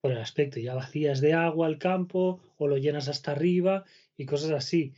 por 0.06 0.12
el 0.12 0.18
aspecto. 0.18 0.60
Ya 0.60 0.76
vacías 0.76 1.20
de 1.20 1.32
agua 1.32 1.66
el 1.66 1.78
campo 1.78 2.40
o 2.58 2.68
lo 2.68 2.76
llenas 2.76 3.08
hasta 3.08 3.32
arriba 3.32 3.84
y 4.16 4.24
cosas 4.24 4.52
así. 4.52 4.92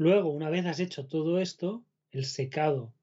Luego, 0.00 0.30
una 0.30 0.48
vez 0.48 0.64
has 0.64 0.80
hecho 0.80 1.06
todo 1.06 1.40
esto, 1.40 1.84
el 2.10 2.24
secado, 2.24 2.94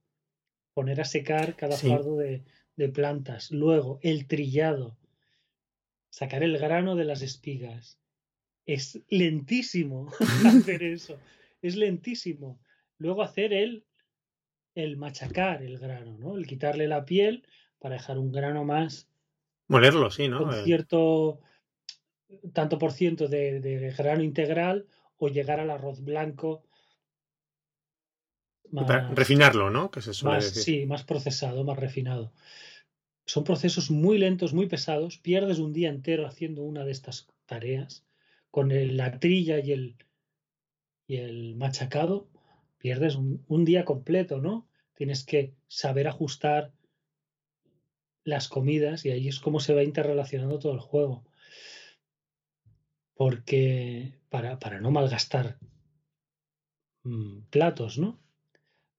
poner 0.73 0.99
a 0.99 1.05
secar 1.05 1.55
cada 1.55 1.77
fardo 1.77 2.17
de, 2.17 2.43
de 2.75 2.89
plantas. 2.89 3.51
Luego, 3.51 3.99
el 4.01 4.27
trillado, 4.27 4.97
sacar 6.09 6.41
el 6.41 6.57
grano 6.57 6.95
de 6.95 7.05
las 7.05 7.21
espigas. 7.21 7.99
Es 8.65 9.01
lentísimo 9.09 10.11
hacer 10.45 10.81
eso. 10.81 11.19
Es 11.61 11.75
lentísimo. 11.75 12.59
Luego 12.97 13.21
hacer 13.21 13.53
el, 13.53 13.85
el 14.73 14.97
machacar 14.97 15.61
el 15.61 15.77
grano, 15.77 16.17
¿no? 16.17 16.35
El 16.35 16.47
quitarle 16.47 16.87
la 16.87 17.05
piel 17.05 17.47
para 17.79 17.95
dejar 17.95 18.17
un 18.17 18.31
grano 18.31 18.63
más 18.63 19.07
Molerlo, 19.67 20.09
sí, 20.09 20.27
¿no? 20.27 20.43
Con 20.43 20.53
eh. 20.53 20.63
cierto 20.63 21.41
tanto 22.53 22.77
por 22.77 22.91
ciento 22.91 23.27
de, 23.27 23.93
grano 23.97 24.23
integral 24.23 24.87
o 25.17 25.27
llegar 25.27 25.59
al 25.59 25.69
arroz 25.69 26.03
blanco. 26.03 26.63
Refinarlo, 29.15 29.69
¿no? 29.69 29.91
Que 29.91 30.01
se 30.01 30.13
Sí, 30.63 30.85
más 30.85 31.03
procesado, 31.03 31.63
más 31.63 31.77
refinado. 31.77 32.31
son 33.25 33.43
procesos 33.43 33.91
muy 33.91 34.17
lentos, 34.17 34.53
muy 34.53 34.67
pesados. 34.67 35.17
Pierdes 35.17 35.59
un 35.59 35.73
día 35.73 35.89
entero 35.89 36.25
haciendo 36.25 36.63
una 36.63 36.85
de 36.85 36.91
estas 36.91 37.27
tareas 37.45 38.05
con 38.51 38.69
la 38.97 39.19
trilla 39.19 39.59
y 39.59 39.71
el, 39.71 39.95
y 41.07 41.17
el 41.17 41.55
machacado. 41.55 42.29
Pierdes 42.77 43.15
un, 43.15 43.43
un 43.47 43.65
día 43.65 43.85
completo, 43.85 44.39
¿no? 44.39 44.67
Tienes 44.95 45.23
que 45.25 45.53
saber 45.67 46.07
ajustar 46.07 46.73
las 48.23 48.47
comidas 48.49 49.05
y 49.05 49.11
ahí 49.11 49.27
es 49.27 49.39
como 49.39 49.59
se 49.59 49.73
va 49.73 49.83
interrelacionando 49.83 50.59
todo 50.59 50.73
el 50.73 50.79
juego. 50.79 51.23
Porque 53.15 54.13
para, 54.29 54.59
para 54.59 54.79
no 54.79 54.91
malgastar 54.91 55.57
mm, 57.03 57.41
platos, 57.49 57.97
¿no? 57.97 58.19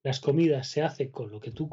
Las 0.09 0.21
comidas 0.21 0.67
se 0.69 0.81
hacen 0.81 1.11
con 1.11 1.31
lo 1.31 1.38
que 1.38 1.50
tú 1.50 1.69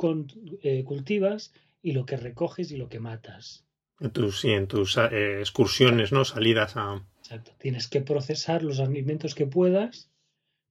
eh, 0.62 0.84
cultivas 0.84 1.54
y 1.82 1.94
lo 1.94 2.06
que 2.06 2.18
recoges 2.18 2.70
y 2.70 2.75
lo 2.75 2.89
que 2.89 3.00
matas. 3.00 3.65
En 4.01 4.12
tus, 4.12 4.42
sí, 4.42 4.51
en 4.51 4.68
tus 4.68 4.98
eh, 4.98 5.39
excursiones, 5.39 6.12
¿no? 6.12 6.25
Salidas 6.25 6.75
a. 6.75 7.01
Exacto. 7.20 7.54
Tienes 7.60 7.88
que 7.88 8.01
procesar 8.01 8.62
los 8.62 8.82
alimentos 8.82 9.36
que 9.36 9.48
puedas, 9.48 10.12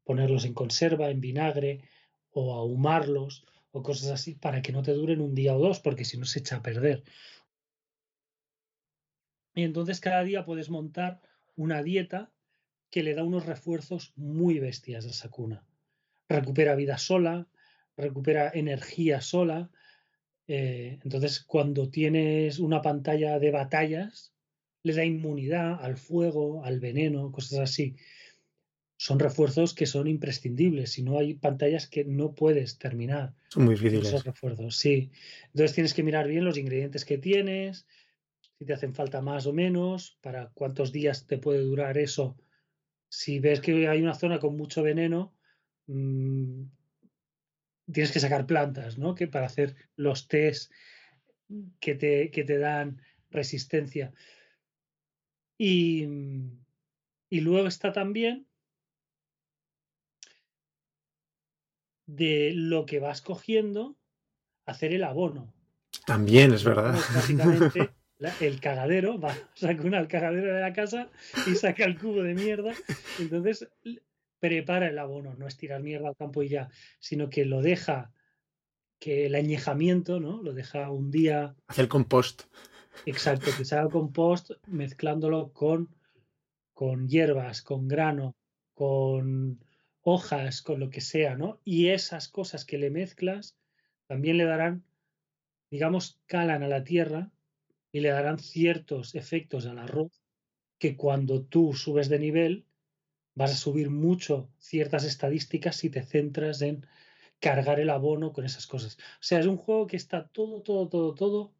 ponerlos 0.05 0.45
en 0.45 0.53
conserva, 0.53 1.09
en 1.09 1.23
vinagre, 1.23 1.89
o 2.33 2.53
ahumarlos, 2.53 3.47
o 3.71 3.83
cosas 3.83 4.11
así 4.11 4.35
para 4.35 4.61
que 4.61 4.73
no 4.73 4.83
te 4.83 4.93
duren 4.93 5.23
un 5.23 5.35
día 5.35 5.57
o 5.57 5.59
dos, 5.59 5.81
porque 5.81 6.05
si 6.05 6.19
no 6.19 6.27
se 6.27 6.41
echa 6.41 6.57
a 6.57 6.63
perder. 6.63 7.03
Y 9.55 9.63
entonces 9.63 10.01
cada 10.01 10.23
día 10.23 10.45
puedes 10.45 10.69
montar 10.69 11.23
una 11.57 11.83
dieta 11.83 12.31
que 12.91 13.03
le 13.03 13.15
da 13.15 13.25
unos 13.25 13.47
refuerzos 13.47 14.13
muy 14.17 14.59
bestias 14.59 15.07
a 15.07 15.09
esa 15.09 15.31
cuna. 15.31 15.65
Recupera 16.29 16.75
vida 16.75 16.99
sola, 16.99 17.49
recupera 17.97 18.51
energía 18.55 19.21
sola. 19.21 19.71
Eh, 20.47 20.99
entonces, 21.03 21.41
cuando 21.41 21.91
tienes 21.91 22.59
una 22.59 22.83
pantalla 22.83 23.39
de 23.39 23.51
batallas, 23.51 24.33
le 24.83 24.93
da 24.95 25.05
inmunidad 25.05 25.83
al 25.83 25.97
fuego, 25.97 26.65
al 26.65 26.81
veneno, 26.81 27.33
cosas 27.33 27.61
así 27.61 27.97
son 28.97 29.19
refuerzos 29.19 29.75
que 29.75 29.87
son 29.87 30.07
imprescindibles. 30.07 30.93
Si 30.93 31.03
no 31.03 31.19
hay 31.19 31.35
pantallas 31.35 31.87
que 31.87 32.05
no 32.05 32.35
puedes 32.35 32.79
terminar. 32.79 33.35
Son 33.49 33.65
muy 33.65 33.75
difíciles. 33.75 34.09
Esos 34.09 34.25
refuerzos, 34.25 34.77
sí. 34.77 35.11
Entonces 35.49 35.75
tienes 35.75 35.95
que 35.95 36.03
mirar 36.03 36.29
bien 36.29 36.45
los 36.45 36.57
ingredientes 36.57 37.05
que 37.05 37.19
tienes, 37.19 37.87
si 38.59 38.65
te 38.65 38.73
hacen 38.73 38.95
falta 38.95 39.21
más 39.21 39.47
o 39.47 39.53
menos, 39.53 40.19
para 40.23 40.51
cuántos 40.55 40.93
días 40.93 41.27
te 41.27 41.39
puede 41.39 41.61
durar 41.61 41.99
eso. 41.99 42.37
Si 43.09 43.41
ves 43.41 43.61
que 43.61 43.89
hay 43.89 44.01
una 44.01 44.15
zona 44.15 44.39
con 44.39 44.57
mucho 44.57 44.83
veneno, 44.83 45.35
mm, 45.87 46.63
tienes 47.93 48.13
que 48.13 48.21
sacar 48.21 48.47
plantas, 48.47 48.99
¿no? 48.99 49.15
Que 49.15 49.29
para 49.29 49.47
hacer 49.47 49.75
los 49.97 50.29
test 50.29 50.73
que 51.81 51.95
te, 51.95 52.31
que 52.31 52.45
te 52.45 52.59
dan 52.59 53.01
resistencia. 53.31 54.13
Y, 55.59 56.07
y 57.31 57.41
luego 57.41 57.69
está 57.69 57.93
también 57.93 58.47
de 62.07 62.53
lo 62.55 62.87
que 62.87 62.99
vas 63.01 63.23
cogiendo, 63.23 63.97
hacer 64.67 64.93
el 64.93 65.05
abono. 65.05 65.53
También 66.07 66.53
es 66.53 66.65
verdad. 66.65 66.95
básicamente, 67.15 67.91
el 68.41 68.61
cagadero, 68.61 69.19
va, 69.19 69.35
saca 69.55 69.83
una 69.83 69.99
al 69.99 70.09
cagadero 70.09 70.55
de 70.55 70.61
la 70.61 70.73
casa 70.73 71.11
y 71.47 71.55
saca 71.55 71.85
el 71.85 71.99
cubo 71.99 72.23
de 72.23 72.35
mierda. 72.35 72.73
Entonces, 73.19 73.69
prepara 74.45 74.89
el 74.89 74.99
abono, 74.99 75.35
no 75.37 75.47
es 75.47 75.57
tirar 75.57 75.83
mierda 75.83 76.09
al 76.09 76.17
campo 76.17 76.43
y 76.43 76.51
ya, 76.51 76.69
sino 76.99 77.31
que 77.31 77.47
lo 77.47 77.63
deja, 77.63 78.13
que 78.99 79.25
el 79.25 79.37
añejamiento, 79.37 80.21
¿no? 80.21 80.43
Lo 80.43 80.53
deja 80.53 80.91
un 80.91 81.11
día. 81.11 81.57
Hace 81.67 81.81
el 81.81 81.89
compost. 81.89 82.43
Exacto, 83.07 83.51
que 83.57 83.65
se 83.65 83.75
haga 83.75 83.85
el 83.85 83.91
compost 83.99 84.51
mezclándolo 84.67 85.51
con, 85.55 85.89
con 86.75 87.09
hierbas, 87.09 87.63
con 87.63 87.89
grano, 87.89 88.37
con 88.75 89.65
hojas, 90.03 90.61
con 90.61 90.79
lo 90.79 90.91
que 90.91 91.01
sea, 91.01 91.37
¿no? 91.37 91.63
Y 91.65 91.89
esas 91.89 92.29
cosas 92.29 92.67
que 92.67 92.77
le 92.77 92.91
mezclas 92.91 93.57
también 94.07 94.37
le 94.37 94.45
darán, 94.45 94.85
digamos, 95.71 96.21
calan 96.27 96.63
a 96.63 96.69
la 96.69 96.85
tierra 96.85 97.33
y 97.93 98.01
le 98.01 98.11
darán 98.11 98.39
ciertos 98.39 99.15
efectos 99.15 99.65
al 99.65 99.79
arroz 99.79 100.21
que 100.79 100.99
cuando 100.99 101.43
tú 101.45 101.73
subes 101.73 102.11
de 102.11 102.19
nivel 102.19 102.67
vas 103.35 103.53
a 103.53 103.57
subir 103.57 103.91
mucho 103.91 104.49
ciertas 104.59 105.05
estadísticas 105.05 105.77
si 105.77 105.91
te 105.91 106.03
centras 106.03 106.63
en 106.63 106.87
cargar 107.41 107.81
el 107.81 107.91
abono 107.91 108.33
con 108.33 108.45
esas 108.45 108.67
cosas. 108.67 108.97
O 108.97 109.23
sea, 109.23 109.41
es 109.41 109.47
un 109.47 109.57
juego 109.57 109.87
que 109.87 109.97
está 109.97 110.29
todo, 110.29 110.63
todo, 110.63 110.89
todo, 110.89 111.15
todo 111.15 111.53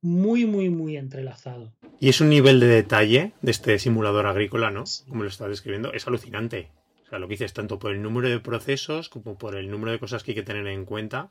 muy, 0.00 0.46
muy, 0.46 0.68
muy 0.68 0.96
entrelazado. 0.96 1.72
Y 2.00 2.08
es 2.08 2.20
un 2.20 2.28
nivel 2.28 2.60
de 2.60 2.66
detalle 2.66 3.32
de 3.40 3.50
este 3.50 3.78
simulador 3.78 4.26
agrícola, 4.26 4.70
¿no? 4.70 4.84
Como 5.08 5.22
lo 5.22 5.28
estás 5.28 5.48
describiendo, 5.48 5.92
es 5.92 6.06
alucinante 6.06 6.70
lo 7.18 7.28
que 7.28 7.34
dices, 7.34 7.52
tanto 7.52 7.78
por 7.78 7.92
el 7.92 8.02
número 8.02 8.28
de 8.28 8.40
procesos 8.40 9.08
como 9.08 9.36
por 9.36 9.56
el 9.56 9.70
número 9.70 9.92
de 9.92 9.98
cosas 9.98 10.22
que 10.22 10.32
hay 10.32 10.34
que 10.36 10.42
tener 10.42 10.66
en 10.66 10.84
cuenta. 10.84 11.30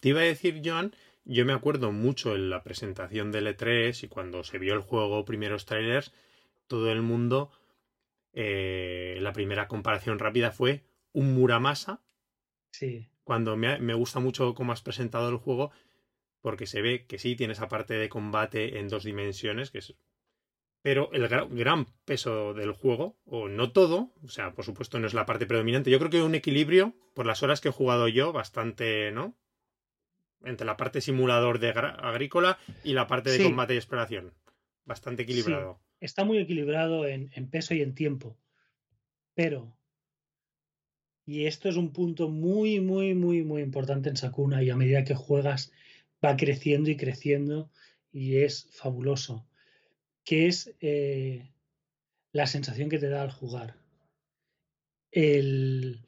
Te 0.00 0.10
iba 0.10 0.20
a 0.20 0.24
decir, 0.24 0.62
John, 0.64 0.94
yo 1.24 1.44
me 1.44 1.52
acuerdo 1.52 1.92
mucho 1.92 2.34
en 2.34 2.50
la 2.50 2.62
presentación 2.62 3.32
del 3.32 3.46
E3 3.46 4.04
y 4.04 4.08
cuando 4.08 4.44
se 4.44 4.58
vio 4.58 4.74
el 4.74 4.80
juego, 4.80 5.24
primeros 5.24 5.64
trailers, 5.64 6.12
todo 6.66 6.90
el 6.90 7.02
mundo, 7.02 7.50
eh, 8.34 9.18
la 9.20 9.32
primera 9.32 9.68
comparación 9.68 10.18
rápida 10.18 10.50
fue 10.50 10.84
un 11.12 11.34
Muramasa. 11.34 12.02
Sí. 12.72 13.08
Cuando 13.22 13.56
me, 13.56 13.78
me 13.78 13.94
gusta 13.94 14.20
mucho 14.20 14.54
cómo 14.54 14.72
has 14.72 14.82
presentado 14.82 15.30
el 15.30 15.36
juego, 15.36 15.70
porque 16.40 16.66
se 16.66 16.82
ve 16.82 17.06
que 17.06 17.18
sí 17.18 17.36
tiene 17.36 17.54
esa 17.54 17.68
parte 17.68 17.94
de 17.94 18.08
combate 18.08 18.78
en 18.78 18.88
dos 18.88 19.04
dimensiones, 19.04 19.70
que 19.70 19.78
es 19.78 19.94
pero 20.84 21.10
el 21.14 21.26
gran 21.28 21.86
peso 22.04 22.52
del 22.52 22.72
juego, 22.72 23.16
o 23.24 23.48
no 23.48 23.72
todo, 23.72 24.12
o 24.22 24.28
sea, 24.28 24.52
por 24.52 24.66
supuesto 24.66 24.98
no 24.98 25.06
es 25.06 25.14
la 25.14 25.24
parte 25.24 25.46
predominante, 25.46 25.90
yo 25.90 25.98
creo 25.98 26.10
que 26.10 26.22
un 26.22 26.34
equilibrio, 26.34 26.92
por 27.14 27.24
las 27.24 27.42
horas 27.42 27.62
que 27.62 27.70
he 27.70 27.72
jugado 27.72 28.06
yo, 28.06 28.34
bastante, 28.34 29.10
¿no? 29.10 29.34
Entre 30.42 30.66
la 30.66 30.76
parte 30.76 31.00
simulador 31.00 31.58
de 31.58 31.70
agrícola 31.70 32.58
y 32.82 32.92
la 32.92 33.06
parte 33.06 33.30
de 33.30 33.42
combate 33.42 33.72
y 33.72 33.78
exploración. 33.78 34.34
Bastante 34.84 35.22
equilibrado. 35.22 35.80
Está 36.04 36.22
muy 36.26 36.36
equilibrado 36.36 37.06
en, 37.06 37.30
peso 37.48 37.72
y 37.72 37.80
en 37.80 37.94
tiempo. 37.94 38.36
Pero, 39.34 39.74
y 41.24 41.46
esto 41.46 41.70
es 41.70 41.76
un 41.76 41.94
punto 41.94 42.28
muy, 42.28 42.78
muy, 42.78 43.14
muy, 43.14 43.42
muy 43.42 43.62
importante 43.62 44.10
en 44.10 44.18
Sakuna, 44.18 44.62
y 44.62 44.68
a 44.68 44.76
medida 44.76 45.04
que 45.04 45.14
juegas 45.14 45.72
va 46.22 46.36
creciendo 46.36 46.90
y 46.90 46.98
creciendo, 46.98 47.70
y 48.12 48.36
es 48.36 48.68
fabuloso 48.70 49.48
que 50.24 50.46
es 50.46 50.74
eh, 50.80 51.50
la 52.32 52.46
sensación 52.46 52.90
que 52.90 52.98
te 52.98 53.08
da 53.08 53.22
al 53.22 53.30
jugar. 53.30 53.78
El 55.10 56.06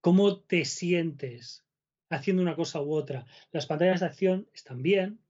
cómo 0.00 0.40
te 0.40 0.64
sientes 0.64 1.64
haciendo 2.10 2.42
una 2.42 2.56
cosa 2.56 2.82
u 2.82 2.92
otra. 2.92 3.26
Las 3.52 3.66
pantallas 3.66 4.00
de 4.00 4.06
acción 4.06 4.48
están 4.52 4.82
bien. 4.82 5.20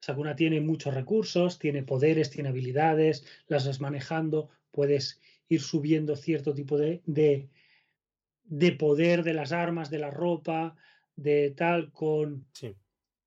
Sakuna 0.00 0.34
tiene 0.34 0.60
muchos 0.60 0.94
recursos, 0.94 1.58
tiene 1.58 1.82
poderes, 1.82 2.30
tiene 2.30 2.48
habilidades, 2.48 3.24
las 3.46 3.66
vas 3.66 3.80
manejando, 3.80 4.48
puedes 4.70 5.20
ir 5.48 5.60
subiendo 5.60 6.16
cierto 6.16 6.54
tipo 6.54 6.78
de, 6.78 7.02
de, 7.04 8.72
poder 8.72 9.22
de 9.22 9.34
las 9.34 9.52
armas, 9.52 9.90
de 9.90 9.98
la 9.98 10.10
ropa, 10.10 10.76
de 11.16 11.50
tal, 11.50 11.92
con 11.92 12.46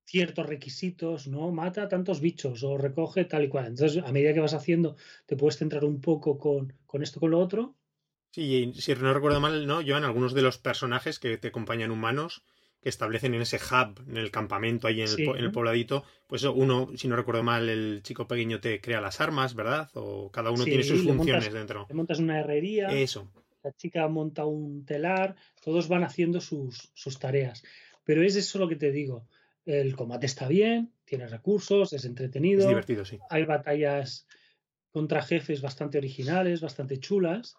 ciertos 0.04 0.46
requisitos, 0.46 1.28
¿no? 1.28 1.52
Mata 1.52 1.88
tantos 1.88 2.20
bichos 2.20 2.62
o 2.62 2.76
recoge 2.76 3.24
tal 3.24 3.44
y 3.44 3.48
cual. 3.48 3.66
Entonces, 3.66 4.02
a 4.02 4.12
medida 4.12 4.34
que 4.34 4.40
vas 4.40 4.54
haciendo, 4.54 4.96
te 5.26 5.36
puedes 5.36 5.58
centrar 5.58 5.84
un 5.84 6.00
poco 6.00 6.38
con, 6.38 6.72
con 6.86 7.02
esto, 7.02 7.20
con 7.20 7.30
lo 7.30 7.38
otro. 7.38 7.76
Sí, 8.30 8.72
si 8.74 8.94
no 8.96 9.14
recuerdo 9.14 9.40
mal, 9.40 9.66
¿no? 9.66 9.80
Joan, 9.86 10.02
algunos 10.02 10.34
de 10.34 10.42
los 10.42 10.58
personajes 10.58 11.20
que 11.20 11.38
te 11.38 11.48
acompañan 11.48 11.92
humanos, 11.92 12.42
que 12.84 12.90
establecen 12.90 13.32
en 13.32 13.40
ese 13.40 13.56
hub, 13.56 13.98
en 14.10 14.18
el 14.18 14.30
campamento, 14.30 14.86
ahí 14.86 15.00
en 15.00 15.08
el, 15.38 15.50
pobladito, 15.50 16.04
pues 16.26 16.44
uno, 16.44 16.90
si 16.96 17.08
no 17.08 17.16
recuerdo 17.16 17.42
mal, 17.42 17.70
el 17.70 18.02
chico 18.02 18.28
pequeño 18.28 18.60
te 18.60 18.78
crea 18.82 19.00
las 19.00 19.22
armas, 19.22 19.54
¿verdad? 19.54 19.88
O 19.94 20.30
cada 20.30 20.50
uno 20.50 20.64
tiene 20.64 20.82
sus 20.82 21.02
funciones 21.02 21.50
dentro. 21.50 21.86
Te 21.88 21.94
montas 21.94 22.18
una 22.18 22.38
herrería. 22.38 22.88
Eso. 22.88 23.32
La 23.62 23.72
chica 23.72 24.06
monta 24.08 24.44
un 24.44 24.84
telar, 24.84 25.34
todos 25.62 25.88
van 25.88 26.04
haciendo 26.04 26.42
sus, 26.42 26.90
sus 26.92 27.18
tareas. 27.18 27.64
Pero 28.04 28.22
es 28.22 28.36
eso 28.36 28.58
lo 28.58 28.68
que 28.68 28.76
te 28.76 28.92
digo. 28.92 29.26
El 29.64 29.96
combate 29.96 30.26
está 30.26 30.46
bien, 30.46 30.92
tiene 31.06 31.26
recursos, 31.26 31.94
es 31.94 32.04
entretenido. 32.04 32.60
Es 32.60 32.68
divertido, 32.68 33.06
sí. 33.06 33.18
Hay 33.30 33.46
batallas 33.46 34.26
contra 34.90 35.22
jefes 35.22 35.62
bastante 35.62 35.96
originales, 35.96 36.60
bastante 36.60 36.98
chulas. 36.98 37.56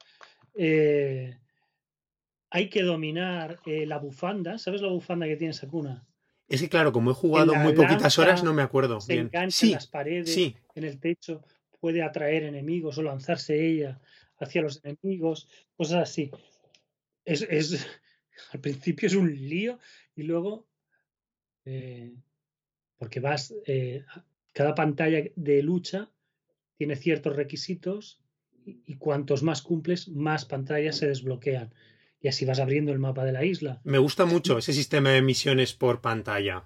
Eh, 0.53 1.35
hay 2.55 2.69
que 2.69 2.83
dominar 2.83 3.59
eh, 3.65 3.85
la 3.85 3.97
bufanda. 3.97 4.57
¿Sabes 4.57 4.81
la 4.81 4.87
bufanda 4.87 5.25
que 5.25 5.35
tiene 5.35 5.51
Sakuna? 5.51 6.07
Es 6.47 6.61
que, 6.61 6.69
claro, 6.69 6.93
como 6.93 7.11
he 7.11 7.13
jugado 7.13 7.53
muy 7.53 7.73
poquitas 7.73 8.17
horas, 8.17 8.45
no 8.45 8.53
me 8.53 8.61
acuerdo. 8.61 9.01
Se 9.01 9.15
engancha 9.15 9.65
en 9.65 9.71
las 9.73 9.87
paredes, 9.87 10.37
en 10.37 10.83
el 10.85 10.97
techo, 11.01 11.43
puede 11.81 12.01
atraer 12.01 12.43
enemigos 12.43 12.97
o 12.97 13.03
lanzarse 13.03 13.67
ella 13.67 13.99
hacia 14.39 14.61
los 14.61 14.81
enemigos, 14.85 15.49
cosas 15.75 16.09
así. 16.09 16.31
Es, 17.25 17.41
es, 17.41 17.85
al 18.53 18.61
principio 18.61 19.07
es 19.07 19.15
un 19.15 19.35
lío 19.35 19.77
y 20.15 20.23
luego 20.23 20.65
eh, 21.65 22.15
porque 22.97 23.19
vas, 23.19 23.53
eh, 23.65 24.05
cada 24.53 24.75
pantalla 24.75 25.21
de 25.35 25.61
lucha 25.61 26.09
tiene 26.77 26.95
ciertos 26.95 27.35
requisitos 27.35 28.21
y, 28.65 28.95
cuantos 28.95 29.43
más 29.43 29.61
cumples, 29.61 30.07
más 30.07 30.45
pantallas 30.45 30.95
se 30.95 31.07
desbloquean. 31.07 31.73
Y 32.25 32.27
así 32.27 32.43
vas 32.43 32.59
abriendo 32.59 32.91
el 32.91 32.97
mapa 32.97 33.23
de 33.23 33.31
la 33.31 33.45
isla. 33.45 33.81
Me 33.83 33.99
gusta 33.99 34.25
mucho 34.25 34.57
ese 34.57 34.73
sistema 34.73 35.11
de 35.11 35.21
misiones 35.21 35.73
por 35.73 36.01
pantalla. 36.01 36.63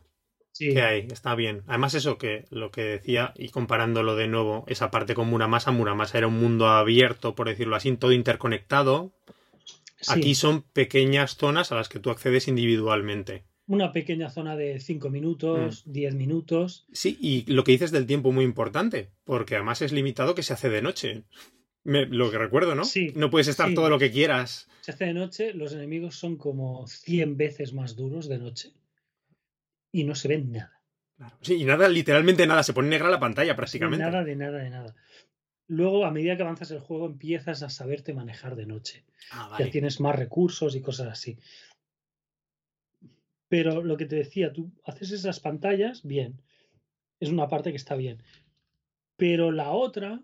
Sí. 0.53 0.73
Que 0.73 0.81
hay, 0.81 1.07
está 1.11 1.35
bien. 1.35 1.63
Además, 1.67 1.95
eso 1.95 2.17
que 2.17 2.45
lo 2.49 2.71
que 2.71 2.81
decía, 2.81 3.33
y 3.35 3.49
comparándolo 3.49 4.15
de 4.15 4.29
nuevo, 4.29 4.63
esa 4.69 4.89
parte 4.89 5.15
con 5.15 5.27
Muramasa, 5.27 5.71
Muramasa 5.71 6.17
era 6.17 6.27
un 6.27 6.39
mundo 6.39 6.69
abierto, 6.69 7.35
por 7.35 7.49
decirlo 7.49 7.75
así, 7.75 7.93
todo 7.97 8.13
interconectado. 8.13 9.11
Aquí 10.07 10.33
son 10.33 10.61
pequeñas 10.61 11.35
zonas 11.35 11.73
a 11.73 11.75
las 11.75 11.89
que 11.89 11.99
tú 11.99 12.09
accedes 12.09 12.47
individualmente 12.47 13.43
una 13.67 13.91
pequeña 13.91 14.31
zona 14.31 14.55
de 14.55 14.79
5 14.79 15.11
minutos, 15.11 15.83
10 15.85 16.15
mm. 16.15 16.17
minutos. 16.17 16.87
Sí, 16.91 17.19
y 17.21 17.43
lo 17.51 17.63
que 17.63 17.73
dices 17.73 17.91
del 17.91 18.07
tiempo 18.07 18.31
muy 18.31 18.43
importante, 18.43 19.11
porque 19.25 19.55
además 19.55 19.83
es 19.83 19.91
limitado 19.91 20.33
que 20.33 20.41
se 20.41 20.53
hace 20.53 20.69
de 20.69 20.81
noche. 20.81 21.23
Lo 21.89 22.31
que 22.31 22.37
recuerdo, 22.37 22.75
¿no? 22.75 22.85
Sí. 22.85 23.11
No 23.15 23.29
puedes 23.29 23.47
estar 23.47 23.73
todo 23.73 23.89
lo 23.89 23.99
que 23.99 24.11
quieras. 24.11 24.67
Se 24.81 24.91
hace 24.91 25.05
de 25.05 25.13
noche, 25.13 25.53
los 25.53 25.73
enemigos 25.73 26.15
son 26.15 26.37
como 26.37 26.87
100 26.87 27.37
veces 27.37 27.73
más 27.73 27.95
duros 27.95 28.27
de 28.27 28.37
noche 28.37 28.73
y 29.91 30.03
no 30.03 30.15
se 30.15 30.27
ven 30.27 30.51
nada. 30.51 30.81
Sí, 31.41 31.55
y 31.55 31.65
nada, 31.65 31.89
literalmente 31.89 32.47
nada, 32.47 32.63
se 32.63 32.73
pone 32.73 32.89
negra 32.89 33.09
la 33.09 33.19
pantalla 33.19 33.55
prácticamente. 33.55 34.03
nada, 34.03 34.23
de 34.23 34.35
nada, 34.35 34.59
de 34.59 34.69
nada. 34.69 34.95
Luego, 35.67 36.05
a 36.05 36.11
medida 36.11 36.35
que 36.35 36.43
avanzas 36.43 36.71
el 36.71 36.79
juego, 36.79 37.05
empiezas 37.05 37.61
a 37.61 37.69
saberte 37.69 38.13
manejar 38.13 38.55
de 38.55 38.65
noche. 38.65 39.05
Ah, 39.31 39.55
ya 39.59 39.69
tienes 39.69 39.99
más 39.99 40.15
recursos 40.15 40.75
y 40.75 40.81
cosas 40.81 41.07
así. 41.07 41.37
Pero 43.49 43.83
lo 43.83 43.97
que 43.97 44.05
te 44.05 44.15
decía, 44.15 44.53
tú 44.53 44.71
haces 44.85 45.11
esas 45.11 45.39
pantallas, 45.39 46.03
bien. 46.03 46.41
Es 47.19 47.29
una 47.29 47.47
parte 47.47 47.71
que 47.71 47.77
está 47.77 47.95
bien. 47.95 48.23
Pero 49.17 49.51
la 49.51 49.71
otra 49.71 50.21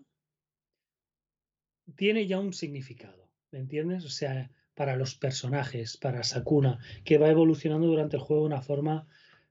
tiene 1.94 2.26
ya 2.26 2.38
un 2.40 2.52
significado, 2.52 3.28
¿me 3.50 3.58
entiendes? 3.58 4.04
O 4.04 4.10
sea, 4.10 4.50
para 4.74 4.96
los 4.96 5.14
personajes, 5.14 5.96
para 5.96 6.22
Sakuna, 6.22 6.78
que 7.04 7.18
va 7.18 7.30
evolucionando 7.30 7.86
durante 7.86 8.16
el 8.16 8.22
juego 8.22 8.42
de 8.42 8.54
una 8.54 8.62
forma 8.62 9.06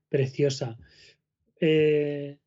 preciosa. 0.10 0.78
Eh, 1.60 2.38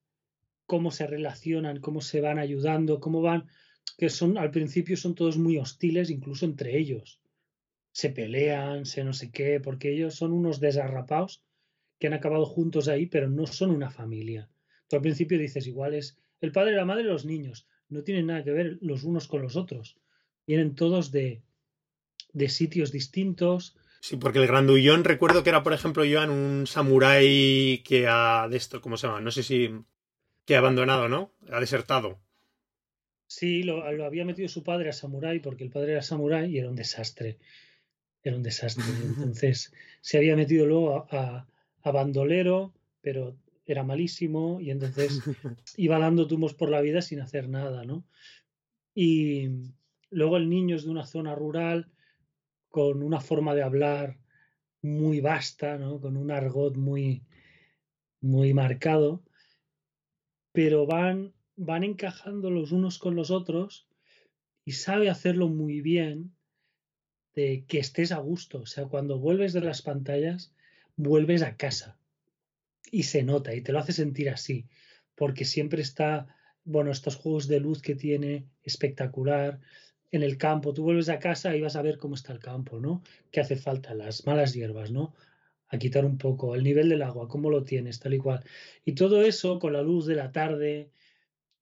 cómo 0.67 0.91
se 0.91 1.07
relacionan, 1.07 1.81
cómo 1.81 2.01
se 2.01 2.21
van 2.21 2.39
ayudando, 2.39 3.01
cómo 3.01 3.23
van, 3.23 3.49
que 3.97 4.11
son 4.11 4.37
al 4.37 4.51
principio 4.51 4.97
son 4.97 5.15
todos 5.15 5.39
muy 5.39 5.57
hostiles, 5.57 6.11
incluso 6.11 6.45
entre 6.45 6.79
ellos 6.79 7.21
se 7.91 8.11
pelean, 8.11 8.87
se 8.87 9.03
no 9.03 9.13
sé 9.13 9.33
qué, 9.33 9.59
porque 9.59 9.93
ellos 9.93 10.15
son 10.15 10.33
unos 10.33 10.61
desarrapados 10.61 11.43
que 11.99 12.07
han 12.07 12.13
acabado 12.13 12.47
juntos 12.47 12.87
ahí, 12.87 13.07
pero 13.07 13.29
no 13.29 13.47
son 13.47 13.71
una 13.71 13.91
familia. 13.91 14.49
Tú 14.87 14.95
al 14.95 15.03
principio 15.03 15.37
dices, 15.37 15.67
igual 15.67 15.95
es 15.95 16.17
el 16.41 16.53
padre, 16.53 16.77
la 16.77 16.85
madre, 16.85 17.03
los 17.03 17.25
niños. 17.25 17.67
No 17.89 18.03
tienen 18.03 18.27
nada 18.27 18.45
que 18.45 18.51
ver 18.51 18.79
los 18.81 19.05
unos 19.05 19.29
con 19.29 19.43
los 19.43 19.57
otros. 19.57 19.97
Vienen 20.47 20.75
todos 20.75 21.11
de, 21.11 21.43
de 22.33 22.49
sitios 22.49 22.93
distintos. 22.93 23.77
Sí, 24.01 24.17
porque 24.17 24.39
el 24.39 24.47
grandullón 24.47 25.05
recuerdo 25.05 25.43
que 25.43 25.51
era, 25.51 25.63
por 25.63 25.73
ejemplo, 25.73 26.05
Joan, 26.11 26.31
un 26.31 26.67
samurái 26.67 27.83
que 27.85 28.07
ha 28.09 28.47
de 28.49 28.57
esto, 28.57 28.81
¿cómo 28.81 28.97
se 28.97 29.07
llama? 29.07 29.21
No 29.21 29.31
sé 29.31 29.43
si 29.43 29.71
que 30.45 30.55
ha 30.55 30.59
abandonado, 30.59 31.09
¿no? 31.09 31.33
Ha 31.51 31.61
desertado. 31.61 32.21
Sí, 33.27 33.63
lo, 33.63 33.91
lo 33.93 34.07
había 34.07 34.25
metido 34.25 34.49
su 34.49 34.63
padre 34.63 34.89
a 34.89 34.93
samurái 34.93 35.41
porque 35.41 35.65
el 35.65 35.71
padre 35.71 35.93
era 35.93 36.03
samurái 36.03 36.51
y 36.51 36.59
era 36.59 36.71
un 36.71 36.77
desastre 36.77 37.39
era 38.23 38.37
un 38.37 38.43
desastre. 38.43 38.85
Entonces 39.19 39.73
se 40.01 40.19
había 40.19 40.37
metido 40.37 40.67
luego 40.67 41.07
a, 41.11 41.47
bandolero, 41.85 42.75
pero 43.01 43.35
era 43.69 43.85
malísimo 43.85 44.61
y 44.61 44.71
entonces 44.71 45.21
iba 45.77 45.99
dando 45.99 46.27
tumos 46.27 46.55
por 46.55 46.71
la 46.71 46.81
vida 46.81 47.03
sin 47.03 47.21
hacer 47.21 47.49
nada, 47.49 47.85
¿no? 47.85 48.05
Y 48.95 49.51
luego 50.11 50.39
el 50.39 50.49
niño 50.49 50.77
es 50.77 50.85
de 50.85 50.91
una 50.91 51.07
zona 51.07 51.35
rural 51.35 51.91
con 52.71 53.03
una 53.03 53.21
forma 53.21 53.55
de 53.55 53.63
hablar 53.63 54.19
muy 54.83 55.21
vasta, 55.21 55.77
¿no? 55.77 56.01
Con 56.01 56.17
un 56.17 56.31
argot 56.31 56.77
muy, 56.77 57.23
muy 58.21 58.55
marcado, 58.55 59.23
pero 60.53 60.87
van, 60.87 61.35
van 61.57 61.85
encajando 61.85 62.51
los 62.51 62.73
unos 62.73 62.99
con 62.99 63.15
los 63.17 63.31
otros 63.31 63.87
y 64.65 64.73
sabe 64.73 65.11
hacerlo 65.11 65.49
muy 65.49 65.81
bien 65.81 66.35
de 67.35 67.65
que 67.67 67.79
estés 67.79 68.13
a 68.13 68.19
gusto. 68.19 68.61
O 68.61 68.67
sea, 68.67 68.87
cuando 68.87 69.19
vuelves 69.19 69.53
de 69.53 69.61
las 69.61 69.83
pantallas, 69.83 70.53
vuelves 70.97 71.43
a 71.43 71.57
casa. 71.57 71.98
Y 72.91 73.05
se 73.05 73.23
nota 73.23 73.55
y 73.55 73.61
te 73.61 73.73
lo 73.73 73.79
hace 73.79 73.93
sentir 73.93 74.31
así. 74.31 74.67
Porque 75.15 75.45
siempre 75.45 75.83
está, 75.83 76.27
bueno, 76.65 76.91
estos 76.91 77.17
juegos 77.17 77.49
de 77.49 77.61
luz 77.61 77.83
que 77.83 77.95
tiene, 77.95 78.47
espectacular. 78.63 79.61
En 80.11 80.23
el 80.23 80.39
campo, 80.39 80.73
tú 80.73 80.85
vuelves 80.85 81.09
a 81.09 81.19
casa 81.19 81.55
y 81.55 81.61
vas 81.61 81.77
a 81.77 81.83
ver 81.83 81.99
cómo 81.99 82.15
está 82.15 82.33
el 82.33 82.39
campo, 82.39 82.81
¿no? 82.81 83.03
¿Qué 83.31 83.41
hace 83.41 83.57
falta? 83.57 83.95
Las 83.95 84.27
malas 84.27 84.55
hierbas, 84.55 84.91
¿no? 84.91 85.15
A 85.69 85.79
quitar 85.79 86.05
un 86.05 86.17
poco 86.17 86.55
el 86.55 86.65
nivel 86.65 86.89
del 86.89 87.03
agua, 87.03 87.29
cómo 87.29 87.51
lo 87.51 87.63
tienes, 87.65 88.01
tal 88.01 88.15
y 88.15 88.19
cual. 88.19 88.43
Y 88.85 88.95
todo 88.95 89.23
eso 89.23 89.59
con 89.59 89.75
la 89.75 89.83
luz 89.83 90.07
de 90.07 90.15
la 90.15 90.33
tarde, 90.33 90.91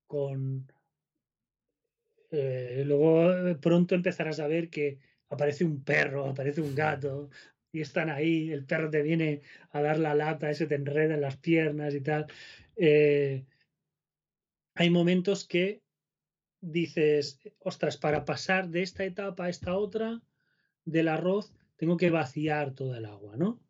con... 0.06 0.70
Eh, 2.30 2.82
luego 2.84 3.32
eh, 3.48 3.54
pronto 3.56 3.94
empezarás 3.94 4.40
a 4.40 4.46
ver 4.46 4.68
que 4.68 4.98
aparece 5.28 5.64
un 5.64 5.82
perro, 5.82 6.26
aparece 6.26 6.60
un 6.60 6.74
gato, 6.74 7.30
y 7.76 7.82
están 7.82 8.08
ahí, 8.08 8.50
el 8.50 8.64
perro 8.64 8.88
te 8.88 9.02
viene 9.02 9.42
a 9.70 9.82
dar 9.82 9.98
la 9.98 10.14
lata, 10.14 10.50
ese 10.50 10.66
te 10.66 10.76
enreda 10.76 11.14
en 11.14 11.20
las 11.20 11.36
piernas 11.36 11.94
y 11.94 12.00
tal. 12.00 12.26
Eh, 12.74 13.44
hay 14.74 14.88
momentos 14.88 15.44
que 15.46 15.82
dices, 16.62 17.38
ostras, 17.58 17.98
para 17.98 18.24
pasar 18.24 18.70
de 18.70 18.80
esta 18.80 19.04
etapa 19.04 19.44
a 19.44 19.48
esta 19.50 19.76
otra 19.76 20.22
del 20.86 21.08
arroz, 21.08 21.52
tengo 21.76 21.98
que 21.98 22.08
vaciar 22.08 22.74
toda 22.74 22.96
el 22.96 23.04
agua, 23.04 23.36
¿no? 23.36 23.60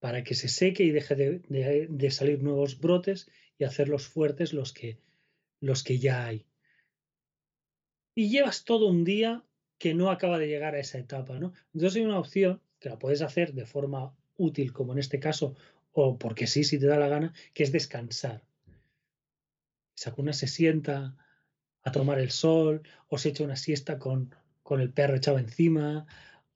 Para 0.00 0.24
que 0.24 0.34
se 0.34 0.48
seque 0.48 0.82
y 0.82 0.90
deje 0.90 1.14
de, 1.14 1.86
de 1.88 2.10
salir 2.10 2.42
nuevos 2.42 2.80
brotes 2.80 3.30
y 3.56 3.64
hacerlos 3.64 4.08
fuertes 4.08 4.52
los 4.52 4.72
que, 4.72 4.98
los 5.60 5.84
que 5.84 6.00
ya 6.00 6.26
hay. 6.26 6.44
Y 8.16 8.30
llevas 8.30 8.64
todo 8.64 8.88
un 8.88 9.04
día 9.04 9.44
que 9.78 9.94
no 9.94 10.10
acaba 10.10 10.38
de 10.38 10.48
llegar 10.48 10.74
a 10.74 10.80
esa 10.80 10.98
etapa, 10.98 11.38
¿no? 11.38 11.52
Entonces 11.72 11.96
hay 11.96 12.02
una 12.06 12.18
opción 12.18 12.60
que 12.80 12.88
la 12.88 12.98
puedes 12.98 13.22
hacer 13.22 13.54
de 13.54 13.66
forma 13.66 14.14
útil, 14.36 14.72
como 14.72 14.92
en 14.92 14.98
este 14.98 15.20
caso, 15.20 15.54
o 15.92 16.18
porque 16.18 16.46
sí, 16.46 16.64
si 16.64 16.78
te 16.78 16.86
da 16.86 16.98
la 16.98 17.08
gana, 17.08 17.32
que 17.54 17.62
es 17.62 17.72
descansar. 17.72 18.42
Sakuna 19.94 20.32
se 20.32 20.46
sienta 20.46 21.16
a 21.82 21.92
tomar 21.92 22.18
el 22.18 22.30
sol, 22.30 22.82
o 23.08 23.18
se 23.18 23.30
echa 23.30 23.44
una 23.44 23.56
siesta 23.56 23.98
con, 23.98 24.34
con 24.62 24.80
el 24.80 24.92
perro 24.92 25.16
echado 25.16 25.38
encima, 25.38 26.06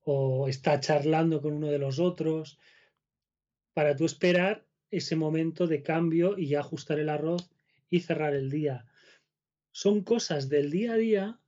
o 0.04 0.48
está 0.48 0.78
charlando 0.80 1.40
con 1.40 1.54
uno 1.54 1.68
de 1.68 1.78
los 1.78 1.98
otros, 1.98 2.58
para 3.72 3.96
tú 3.96 4.04
esperar 4.04 4.64
ese 4.90 5.16
momento 5.16 5.66
de 5.66 5.82
cambio 5.82 6.38
y 6.38 6.54
ajustar 6.54 6.98
el 6.98 7.08
arroz 7.08 7.50
y 7.88 8.00
cerrar 8.00 8.34
el 8.34 8.50
día. 8.50 8.86
Son 9.72 10.02
cosas 10.02 10.48
del 10.48 10.70
día 10.70 10.92
a 10.92 10.96
día 10.96 11.40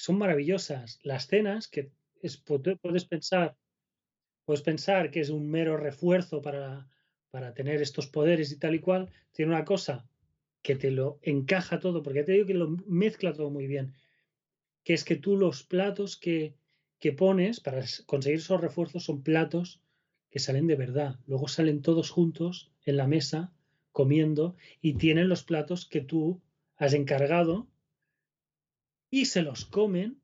son 0.00 0.16
maravillosas. 0.16 0.98
Las 1.02 1.26
cenas, 1.26 1.68
que 1.68 1.92
es, 2.22 2.38
puedes 2.38 3.04
pensar, 3.04 3.54
puedes 4.46 4.62
pensar 4.62 5.10
que 5.10 5.20
es 5.20 5.28
un 5.28 5.50
mero 5.50 5.76
refuerzo 5.76 6.40
para, 6.40 6.88
para 7.30 7.52
tener 7.52 7.82
estos 7.82 8.06
poderes 8.06 8.50
y 8.50 8.58
tal 8.58 8.74
y 8.74 8.80
cual, 8.80 9.10
tiene 9.30 9.52
una 9.52 9.66
cosa 9.66 10.08
que 10.62 10.74
te 10.74 10.90
lo 10.90 11.18
encaja 11.20 11.80
todo, 11.80 12.02
porque 12.02 12.24
te 12.24 12.32
digo 12.32 12.46
que 12.46 12.54
lo 12.54 12.70
mezcla 12.86 13.34
todo 13.34 13.50
muy 13.50 13.66
bien, 13.66 13.92
que 14.84 14.94
es 14.94 15.04
que 15.04 15.16
tú 15.16 15.36
los 15.36 15.64
platos 15.64 16.16
que, 16.16 16.54
que 16.98 17.12
pones 17.12 17.60
para 17.60 17.84
conseguir 18.06 18.38
esos 18.38 18.58
refuerzos 18.58 19.04
son 19.04 19.22
platos 19.22 19.82
que 20.30 20.38
salen 20.38 20.66
de 20.66 20.76
verdad. 20.76 21.18
Luego 21.26 21.46
salen 21.46 21.82
todos 21.82 22.08
juntos 22.08 22.72
en 22.86 22.96
la 22.96 23.06
mesa 23.06 23.52
comiendo 23.92 24.56
y 24.80 24.94
tienen 24.94 25.28
los 25.28 25.44
platos 25.44 25.84
que 25.84 26.00
tú 26.00 26.40
has 26.76 26.94
encargado 26.94 27.68
y 29.10 29.26
se 29.26 29.42
los 29.42 29.64
comen 29.64 30.20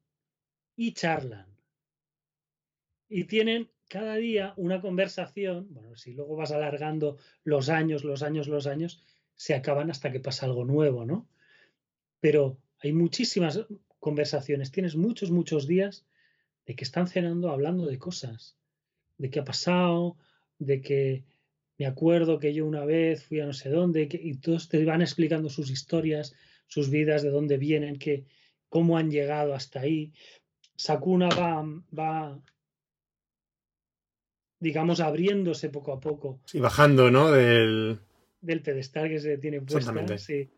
y 0.77 0.93
charlan. 0.93 1.47
Y 3.09 3.25
tienen 3.25 3.71
cada 3.89 4.17
día 4.17 4.53
una 4.57 4.81
conversación, 4.81 5.69
bueno, 5.71 5.97
si 5.97 6.13
luego 6.13 6.37
vas 6.37 6.53
alargando 6.53 7.19
los 7.45 7.69
años, 7.69 8.05
los 8.05 8.23
años, 8.23 8.49
los 8.49 8.67
años, 8.67 9.03
se 9.35 9.55
acaban 9.55 9.91
hasta 9.91 10.11
que 10.11 10.21
pasa 10.21 10.47
algo 10.47 10.65
nuevo, 10.65 11.05
¿no? 11.05 11.29
Pero 12.21 12.59
hay 12.81 12.93
muchísimas 12.93 13.67
conversaciones, 14.01 14.73
tienes 14.73 14.97
muchos, 14.97 15.31
muchos 15.31 15.67
días 15.67 16.05
de 16.67 16.75
que 16.75 16.85
están 16.85 17.07
cenando 17.07 17.51
hablando 17.51 17.87
de 17.87 17.99
cosas, 17.99 18.57
de 19.19 19.31
qué 19.31 19.41
ha 19.41 19.45
pasado, 19.45 20.17
de 20.59 20.81
que 20.81 21.25
me 21.79 21.87
acuerdo 21.87 22.39
que 22.39 22.55
yo 22.55 22.67
una 22.67 22.85
vez 22.85 23.25
fui 23.25 23.41
a 23.41 23.47
no 23.47 23.53
sé 23.53 23.69
dónde, 23.69 24.09
y 24.11 24.35
todos 24.39 24.69
te 24.69 24.85
van 24.85 25.03
explicando 25.03 25.49
sus 25.49 25.71
historias, 25.71 26.35
sus 26.67 26.91
vidas, 26.91 27.23
de 27.23 27.31
dónde 27.31 27.59
vienen, 27.59 27.99
que, 27.99 28.25
cómo 28.77 28.99
han 28.99 29.11
llegado 29.11 29.55
hasta 29.55 29.81
ahí. 29.81 30.13
Sakuna 30.77 31.31
va, 31.31 31.65
va, 31.99 32.39
digamos, 34.61 35.01
abriéndose 35.01 35.71
poco 35.71 35.95
a 35.95 35.99
poco. 35.99 36.43
Sí, 36.45 36.61
bajando, 36.61 37.11
¿no? 37.11 37.33
Del, 37.33 37.99
del 38.43 38.61
pedestal 38.61 39.09
que 39.09 39.19
se 39.19 39.39
tiene 39.39 39.63
puesta. 39.63 40.19
Sí. 40.19 40.51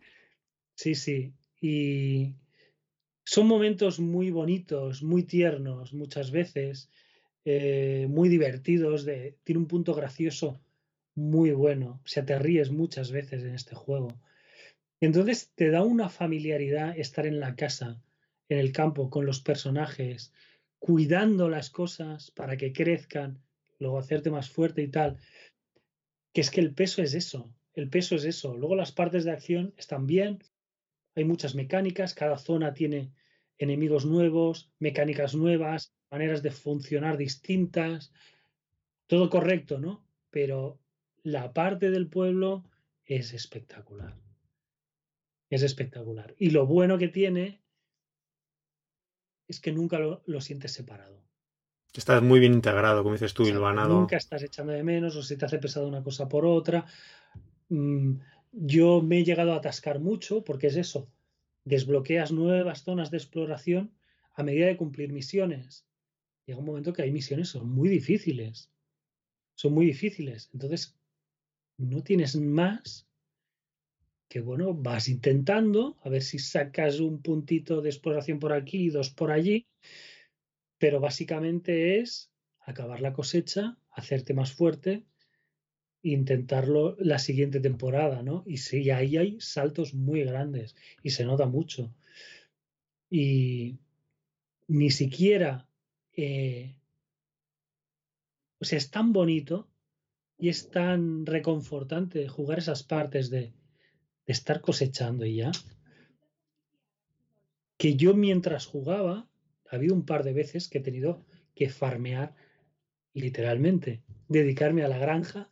sí, 0.74 0.96
sí. 0.96 1.32
Y 1.60 2.34
son 3.24 3.46
momentos 3.46 4.00
muy 4.00 4.32
bonitos, 4.32 5.04
muy 5.04 5.22
tiernos 5.22 5.92
muchas 5.92 6.32
veces, 6.32 6.90
eh, 7.44 8.08
muy 8.10 8.28
divertidos, 8.28 9.04
de, 9.04 9.36
tiene 9.44 9.60
un 9.60 9.68
punto 9.68 9.94
gracioso 9.94 10.60
muy 11.14 11.52
bueno. 11.52 12.00
O 12.04 12.08
sea, 12.08 12.26
te 12.26 12.36
ríes 12.36 12.72
muchas 12.72 13.12
veces 13.12 13.44
en 13.44 13.54
este 13.54 13.76
juego. 13.76 14.08
Entonces 15.00 15.52
te 15.54 15.70
da 15.70 15.84
una 15.84 16.08
familiaridad 16.08 16.98
estar 16.98 17.24
en 17.24 17.38
la 17.38 17.54
casa, 17.54 18.02
en 18.48 18.58
el 18.58 18.72
campo, 18.72 19.10
con 19.10 19.26
los 19.26 19.40
personajes, 19.40 20.32
cuidando 20.78 21.48
las 21.48 21.70
cosas 21.70 22.30
para 22.30 22.56
que 22.56 22.72
crezcan, 22.72 23.42
luego 23.78 23.98
hacerte 23.98 24.30
más 24.30 24.50
fuerte 24.50 24.82
y 24.82 24.88
tal. 24.88 25.18
Que 26.32 26.40
es 26.40 26.50
que 26.50 26.60
el 26.60 26.74
peso 26.74 27.02
es 27.02 27.14
eso, 27.14 27.54
el 27.74 27.88
peso 27.88 28.16
es 28.16 28.24
eso. 28.24 28.56
Luego 28.56 28.76
las 28.76 28.92
partes 28.92 29.24
de 29.24 29.32
acción 29.32 29.74
están 29.76 30.06
bien, 30.06 30.38
hay 31.14 31.24
muchas 31.24 31.54
mecánicas, 31.54 32.14
cada 32.14 32.38
zona 32.38 32.74
tiene 32.74 33.12
enemigos 33.58 34.06
nuevos, 34.06 34.70
mecánicas 34.78 35.34
nuevas, 35.34 35.92
maneras 36.10 36.42
de 36.42 36.50
funcionar 36.50 37.16
distintas, 37.16 38.12
todo 39.06 39.28
correcto, 39.30 39.78
¿no? 39.78 40.06
Pero 40.30 40.78
la 41.22 41.52
parte 41.52 41.90
del 41.90 42.08
pueblo 42.08 42.64
es 43.04 43.32
espectacular. 43.32 44.16
Es 45.50 45.62
espectacular. 45.62 46.34
Y 46.38 46.50
lo 46.50 46.66
bueno 46.66 46.98
que 46.98 47.08
tiene 47.08 47.60
es 49.48 49.60
que 49.60 49.72
nunca 49.72 49.98
lo, 49.98 50.40
sientes 50.40 50.72
separado. 50.72 51.24
Estás 51.94 52.22
muy 52.22 52.38
bien 52.38 52.52
integrado, 52.52 53.02
como 53.02 53.14
dices 53.14 53.34
tú, 53.34 53.46
Ilvanado. 53.46 53.98
Nunca 53.98 54.18
estás 54.18 54.42
echando 54.42 54.72
de 54.72 54.84
menos 54.84 55.16
o 55.16 55.22
se 55.22 55.36
te 55.36 55.46
hace 55.46 55.58
pesado 55.58 55.88
una 55.88 56.04
cosa 56.04 56.28
por 56.28 56.44
otra. 56.44 56.86
Mm, 57.70 58.16
yo 58.52 59.02
me 59.02 59.18
he 59.18 59.24
llegado 59.24 59.54
a 59.54 59.56
atascar 59.56 59.98
mucho 59.98 60.44
porque 60.44 60.68
es 60.68 60.76
eso. 60.76 61.10
Desbloqueas 61.64 62.30
nuevas 62.30 62.84
zonas 62.84 63.10
de 63.10 63.16
exploración 63.16 63.92
a 64.34 64.42
medida 64.42 64.66
de 64.66 64.76
cumplir 64.76 65.12
misiones. 65.12 65.86
Llega 66.46 66.60
un 66.60 66.66
momento 66.66 66.92
que 66.92 67.02
hay 67.02 67.10
misiones 67.10 67.48
son 67.48 67.68
muy 67.68 67.88
difíciles. 67.88 68.70
Son 69.54 69.72
muy 69.72 69.86
difíciles. 69.86 70.50
Entonces, 70.52 70.96
no 71.78 72.02
tienes 72.02 72.36
más 72.36 73.07
que, 74.28 74.40
bueno, 74.40 74.74
vas 74.74 75.08
intentando 75.08 75.98
a 76.02 76.08
ver 76.08 76.22
si 76.22 76.38
sacas 76.38 77.00
un 77.00 77.22
puntito 77.22 77.80
de 77.80 77.88
exploración 77.88 78.38
por 78.38 78.52
aquí 78.52 78.84
y 78.84 78.90
dos 78.90 79.10
por 79.10 79.30
allí, 79.30 79.66
pero 80.78 81.00
básicamente 81.00 81.98
es 81.98 82.30
acabar 82.60 83.00
la 83.00 83.12
cosecha, 83.12 83.78
hacerte 83.90 84.34
más 84.34 84.52
fuerte 84.52 85.04
intentarlo 86.02 86.96
la 86.98 87.18
siguiente 87.18 87.60
temporada, 87.60 88.22
¿no? 88.22 88.44
Y 88.46 88.58
sí, 88.58 88.90
ahí 88.90 89.16
hay 89.16 89.40
saltos 89.40 89.94
muy 89.94 90.24
grandes 90.24 90.76
y 91.02 91.10
se 91.10 91.24
nota 91.24 91.46
mucho. 91.46 91.94
Y 93.10 93.78
ni 94.68 94.90
siquiera, 94.90 95.66
eh, 96.12 96.76
o 98.60 98.64
sea, 98.64 98.78
es 98.78 98.90
tan 98.90 99.12
bonito 99.12 99.68
y 100.36 100.50
es 100.50 100.70
tan 100.70 101.26
reconfortante 101.26 102.28
jugar 102.28 102.58
esas 102.58 102.82
partes 102.82 103.30
de, 103.30 103.52
estar 104.32 104.60
cosechando 104.60 105.26
y 105.26 105.36
ya, 105.36 105.50
que 107.78 107.96
yo 107.96 108.14
mientras 108.14 108.66
jugaba, 108.66 109.28
ha 109.70 109.76
habido 109.76 109.94
un 109.94 110.04
par 110.04 110.24
de 110.24 110.32
veces 110.32 110.68
que 110.68 110.78
he 110.78 110.82
tenido 110.82 111.24
que 111.54 111.70
farmear 111.70 112.34
literalmente, 113.14 114.02
dedicarme 114.28 114.84
a 114.84 114.88
la 114.88 114.98
granja 114.98 115.50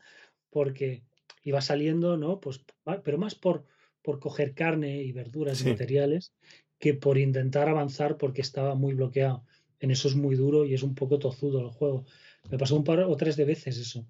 porque 0.51 1.03
iba 1.43 1.61
saliendo, 1.61 2.17
¿no? 2.17 2.41
Pues, 2.41 2.65
pero 3.03 3.19
más 3.19 3.35
por, 3.35 3.65
por 4.03 4.21
coger 4.21 4.55
carne 4.55 5.03
y 5.03 5.13
verduras 5.13 5.63
y 5.63 5.69
materiales 5.69 6.33
que 6.79 6.95
por 6.95 7.19
intentar 7.19 7.69
avanzar 7.69 8.19
porque 8.19 8.43
estaba 8.43 8.75
muy 8.75 8.95
bloqueado. 8.95 9.45
En 9.81 9.91
eso 9.91 10.09
es 10.09 10.15
muy 10.17 10.37
duro 10.37 10.65
y 10.67 10.75
es 10.75 10.83
un 10.83 10.95
poco 10.95 11.19
tozudo 11.19 11.61
el 11.61 11.71
juego. 11.71 12.05
Me 12.51 12.59
pasó 12.59 12.77
un 12.77 12.85
par 12.85 13.01
o 13.01 13.17
tres 13.17 13.37
de 13.37 13.45
veces 13.45 13.79
eso. 13.79 14.07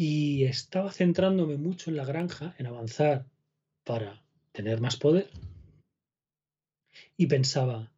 Y 0.00 0.44
estaba 0.44 0.92
centrándome 0.92 1.56
mucho 1.56 1.90
en 1.90 1.96
la 1.96 2.04
granja, 2.04 2.54
en 2.56 2.68
avanzar 2.68 3.26
para 3.82 4.22
tener 4.52 4.80
más 4.80 4.96
poder. 4.96 5.28
Y 7.16 7.26
pensaba, 7.26 7.90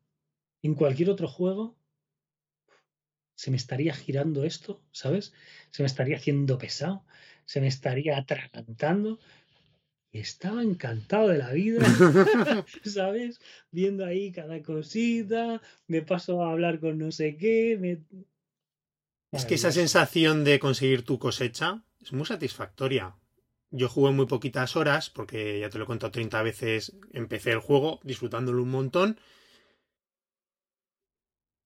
en 0.62 0.76
cualquier 0.76 1.10
otro 1.10 1.28
juego 1.28 1.76
se 3.34 3.50
me 3.50 3.58
estaría 3.58 3.92
girando 3.92 4.44
esto, 4.44 4.82
¿sabes? 4.92 5.34
Se 5.72 5.82
me 5.82 5.88
estaría 5.88 6.16
haciendo 6.16 6.56
pesado, 6.56 7.04
se 7.44 7.60
me 7.60 7.66
estaría 7.66 8.16
atragantando. 8.16 9.18
Y 10.10 10.20
estaba 10.20 10.62
encantado 10.62 11.28
de 11.28 11.36
la 11.36 11.52
vida, 11.52 11.84
¿sabes? 12.82 13.42
Viendo 13.70 14.06
ahí 14.06 14.32
cada 14.32 14.62
cosita, 14.62 15.60
me 15.86 16.00
paso 16.00 16.42
a 16.42 16.52
hablar 16.52 16.80
con 16.80 16.96
no 16.96 17.12
sé 17.12 17.36
qué. 17.36 18.00
Es 19.32 19.44
que 19.44 19.56
esa 19.56 19.70
sensación 19.70 20.44
de 20.44 20.58
conseguir 20.58 21.04
tu 21.04 21.18
cosecha 21.18 21.84
es 22.00 22.12
muy 22.12 22.26
satisfactoria. 22.26 23.16
Yo 23.70 23.88
jugué 23.88 24.12
muy 24.12 24.26
poquitas 24.26 24.74
horas, 24.76 25.10
porque 25.10 25.60
ya 25.60 25.70
te 25.70 25.78
lo 25.78 25.84
he 25.84 25.86
contado 25.86 26.10
30 26.10 26.42
veces, 26.42 26.96
empecé 27.12 27.52
el 27.52 27.60
juego 27.60 28.00
disfrutándolo 28.02 28.62
un 28.62 28.70
montón. 28.70 29.20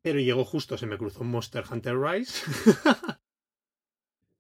Pero 0.03 0.21
llegó 0.21 0.45
justo, 0.45 0.77
se 0.77 0.87
me 0.87 0.99
cruzó 0.99 1.21
un 1.21 1.31
Monster 1.31 1.65
Hunter 1.71 1.99
Rise. 1.99 2.45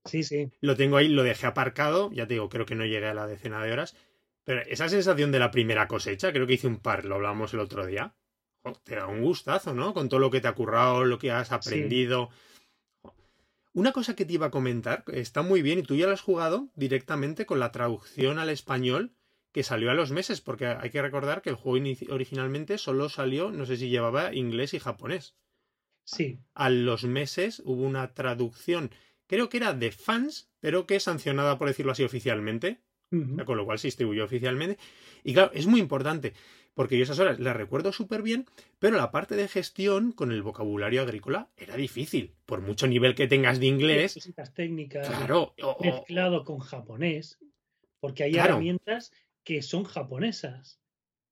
sí, 0.04 0.22
sí. 0.22 0.50
Lo 0.60 0.76
tengo 0.76 0.98
ahí, 0.98 1.08
lo 1.08 1.22
dejé 1.22 1.46
aparcado, 1.46 2.10
ya 2.12 2.26
te 2.26 2.34
digo, 2.34 2.50
creo 2.50 2.66
que 2.66 2.74
no 2.74 2.84
llegué 2.84 3.06
a 3.06 3.14
la 3.14 3.26
decena 3.26 3.62
de 3.64 3.72
horas. 3.72 3.96
Pero 4.44 4.60
esa 4.66 4.90
sensación 4.90 5.32
de 5.32 5.38
la 5.38 5.50
primera 5.50 5.88
cosecha, 5.88 6.32
creo 6.32 6.46
que 6.46 6.54
hice 6.54 6.66
un 6.66 6.80
par, 6.80 7.06
lo 7.06 7.14
hablamos 7.14 7.54
el 7.54 7.60
otro 7.60 7.86
día. 7.86 8.14
te 8.82 8.96
da 8.96 9.06
un 9.06 9.22
gustazo, 9.22 9.72
¿no? 9.72 9.94
Con 9.94 10.10
todo 10.10 10.20
lo 10.20 10.30
que 10.30 10.42
te 10.42 10.48
ha 10.48 10.54
currado, 10.54 11.04
lo 11.04 11.18
que 11.18 11.30
has 11.30 11.50
aprendido. 11.50 12.28
Una 13.74 13.90
cosa 13.90 14.14
que 14.14 14.24
te 14.24 14.32
iba 14.32 14.46
a 14.46 14.50
comentar, 14.52 15.04
está 15.08 15.42
muy 15.42 15.60
bien 15.60 15.80
y 15.80 15.82
tú 15.82 15.96
ya 15.96 16.06
lo 16.06 16.12
has 16.12 16.20
jugado 16.20 16.70
directamente 16.76 17.44
con 17.44 17.58
la 17.58 17.72
traducción 17.72 18.38
al 18.38 18.48
español 18.48 19.12
que 19.50 19.64
salió 19.64 19.90
a 19.90 19.94
los 19.94 20.12
meses, 20.12 20.40
porque 20.40 20.66
hay 20.66 20.90
que 20.90 21.02
recordar 21.02 21.42
que 21.42 21.50
el 21.50 21.56
juego 21.56 21.84
originalmente 22.10 22.78
solo 22.78 23.08
salió, 23.08 23.50
no 23.50 23.66
sé 23.66 23.76
si 23.76 23.88
llevaba 23.88 24.32
inglés 24.32 24.74
y 24.74 24.78
japonés. 24.78 25.34
Sí. 26.04 26.38
A 26.54 26.70
los 26.70 27.04
meses 27.04 27.62
hubo 27.64 27.82
una 27.82 28.14
traducción, 28.14 28.90
creo 29.26 29.48
que 29.48 29.56
era 29.56 29.74
de 29.74 29.90
fans, 29.90 30.50
pero 30.60 30.86
que 30.86 31.00
sancionada, 31.00 31.58
por 31.58 31.66
decirlo 31.66 31.92
así, 31.92 32.04
oficialmente, 32.04 32.80
con 33.44 33.56
lo 33.56 33.64
cual 33.64 33.78
se 33.78 33.88
distribuyó 33.88 34.24
oficialmente. 34.24 34.78
Y 35.22 35.34
claro, 35.34 35.50
es 35.52 35.66
muy 35.66 35.80
importante 35.80 36.32
porque 36.74 36.98
yo 36.98 37.04
esas 37.04 37.18
horas 37.18 37.38
las 37.38 37.56
recuerdo 37.56 37.92
súper 37.92 38.22
bien, 38.22 38.46
pero 38.78 38.96
la 38.96 39.10
parte 39.10 39.36
de 39.36 39.48
gestión 39.48 40.12
con 40.12 40.32
el 40.32 40.42
vocabulario 40.42 41.02
agrícola 41.02 41.48
era 41.56 41.76
difícil. 41.76 42.34
Por 42.46 42.60
mucho 42.60 42.86
nivel 42.86 43.14
que 43.14 43.28
tengas 43.28 43.60
de 43.60 43.66
inglés. 43.66 44.16
Necesitas 44.16 44.52
técnicas. 44.52 45.08
Claro. 45.08 45.54
mezclado 45.80 46.44
con 46.44 46.58
japonés, 46.58 47.38
porque 48.00 48.24
hay 48.24 48.36
herramientas 48.36 49.12
que 49.44 49.62
son 49.62 49.84
japonesas. 49.84 50.80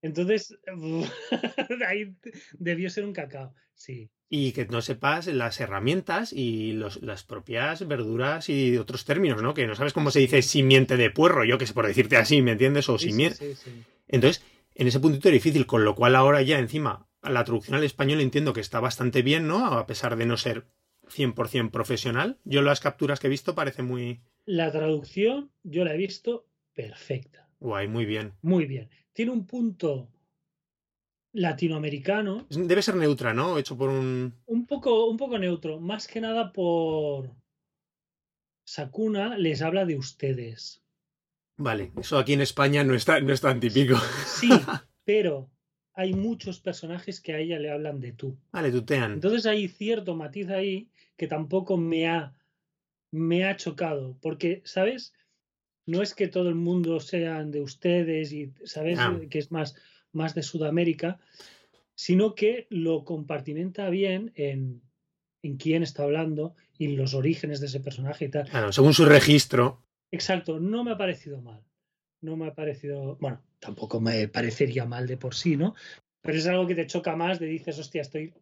Entonces, 0.00 0.58
ahí 1.86 2.14
debió 2.58 2.90
ser 2.90 3.04
un 3.04 3.12
cacao, 3.12 3.54
sí. 3.74 4.10
Y 4.28 4.52
que 4.52 4.64
no 4.64 4.80
sepas 4.80 5.26
las 5.26 5.60
herramientas 5.60 6.32
y 6.32 6.72
las 6.72 7.24
propias 7.24 7.86
verduras 7.86 8.48
y 8.48 8.78
otros 8.78 9.04
términos, 9.04 9.42
¿no? 9.42 9.54
Que 9.54 9.66
no 9.66 9.74
sabes 9.74 9.92
cómo 9.92 10.10
se 10.10 10.20
dice 10.20 10.40
simiente 10.40 10.96
de 10.96 11.10
puerro, 11.10 11.44
yo 11.44 11.58
que 11.58 11.66
sé, 11.66 11.74
por 11.74 11.86
decirte 11.86 12.16
así, 12.16 12.40
¿me 12.40 12.52
entiendes? 12.52 12.88
O 12.88 12.98
simiente. 12.98 13.54
Entonces, 14.08 14.42
en 14.74 14.86
ese 14.86 15.00
puntito 15.00 15.28
era 15.28 15.34
difícil, 15.34 15.66
con 15.66 15.84
lo 15.84 15.94
cual 15.94 16.16
ahora 16.16 16.42
ya 16.42 16.58
encima 16.58 17.08
la 17.22 17.44
traducción 17.44 17.76
al 17.76 17.84
español 17.84 18.20
entiendo 18.20 18.52
que 18.52 18.60
está 18.60 18.80
bastante 18.80 19.22
bien, 19.22 19.46
¿no? 19.46 19.66
A 19.66 19.86
pesar 19.86 20.16
de 20.16 20.26
no 20.26 20.36
ser 20.36 20.66
100% 21.08 21.70
profesional. 21.70 22.38
Yo 22.44 22.62
las 22.62 22.80
capturas 22.80 23.20
que 23.20 23.28
he 23.28 23.30
visto 23.30 23.54
parece 23.54 23.82
muy... 23.82 24.22
La 24.44 24.72
traducción 24.72 25.52
yo 25.62 25.84
la 25.84 25.94
he 25.94 25.96
visto 25.96 26.48
perfecta. 26.74 27.48
Guay, 27.60 27.86
muy 27.86 28.06
bien. 28.06 28.34
Muy 28.42 28.66
bien. 28.66 28.90
Tiene 29.12 29.30
un 29.30 29.46
punto 29.46 30.08
latinoamericano. 31.32 32.46
Debe 32.50 32.82
ser 32.82 32.96
neutra, 32.96 33.32
¿no? 33.34 33.58
Hecho 33.58 33.76
por 33.76 33.88
un... 33.88 34.34
Un 34.46 34.66
poco, 34.66 35.06
un 35.06 35.16
poco 35.16 35.38
neutro. 35.38 35.80
Más 35.80 36.08
que 36.08 36.20
nada 36.20 36.52
por... 36.52 37.30
Sakuna 38.64 39.36
les 39.36 39.62
habla 39.62 39.84
de 39.84 39.96
ustedes. 39.96 40.81
Vale, 41.62 41.92
eso 41.96 42.18
aquí 42.18 42.32
en 42.32 42.40
España 42.40 42.82
no, 42.82 42.94
está, 42.94 43.20
no 43.20 43.32
es 43.32 43.40
tan 43.40 43.60
típico. 43.60 43.96
Sí, 44.26 44.50
pero 45.04 45.48
hay 45.94 46.12
muchos 46.12 46.58
personajes 46.58 47.20
que 47.20 47.34
a 47.34 47.38
ella 47.38 47.60
le 47.60 47.70
hablan 47.70 48.00
de 48.00 48.12
tú. 48.12 48.36
Vale, 48.50 48.72
tutean. 48.72 49.12
Entonces 49.12 49.46
hay 49.46 49.68
cierto 49.68 50.16
matiz 50.16 50.48
ahí 50.48 50.88
que 51.16 51.28
tampoco 51.28 51.76
me 51.76 52.08
ha, 52.08 52.34
me 53.12 53.44
ha 53.44 53.56
chocado, 53.56 54.18
porque, 54.20 54.62
¿sabes? 54.64 55.14
No 55.86 56.02
es 56.02 56.14
que 56.14 56.26
todo 56.26 56.48
el 56.48 56.56
mundo 56.56 56.98
sean 56.98 57.52
de 57.52 57.60
ustedes 57.60 58.32
y, 58.32 58.52
¿sabes? 58.64 58.98
Ah. 58.98 59.16
Que 59.30 59.38
es 59.38 59.52
más, 59.52 59.76
más 60.10 60.34
de 60.34 60.42
Sudamérica, 60.42 61.20
sino 61.94 62.34
que 62.34 62.66
lo 62.70 63.04
compartimenta 63.04 63.88
bien 63.88 64.32
en, 64.34 64.82
en 65.42 65.56
quién 65.58 65.84
está 65.84 66.02
hablando 66.02 66.56
y 66.76 66.88
los 66.88 67.14
orígenes 67.14 67.60
de 67.60 67.66
ese 67.66 67.78
personaje 67.78 68.24
y 68.24 68.30
tal. 68.30 68.48
Claro, 68.48 68.72
según 68.72 68.94
su 68.94 69.04
registro. 69.04 69.81
Exacto, 70.12 70.60
no 70.60 70.84
me 70.84 70.92
ha 70.92 70.98
parecido 70.98 71.40
mal. 71.40 71.64
No 72.20 72.36
me 72.36 72.46
ha 72.46 72.54
parecido, 72.54 73.16
bueno, 73.16 73.42
tampoco 73.58 74.00
me 74.00 74.28
parecería 74.28 74.84
mal 74.84 75.08
de 75.08 75.16
por 75.16 75.34
sí, 75.34 75.56
¿no? 75.56 75.74
Pero 76.20 76.38
es 76.38 76.46
algo 76.46 76.68
que 76.68 76.76
te 76.76 76.86
choca 76.86 77.16
más 77.16 77.40
de 77.40 77.46
dices, 77.46 77.78
hostia, 77.78 78.02
estoy 78.02 78.32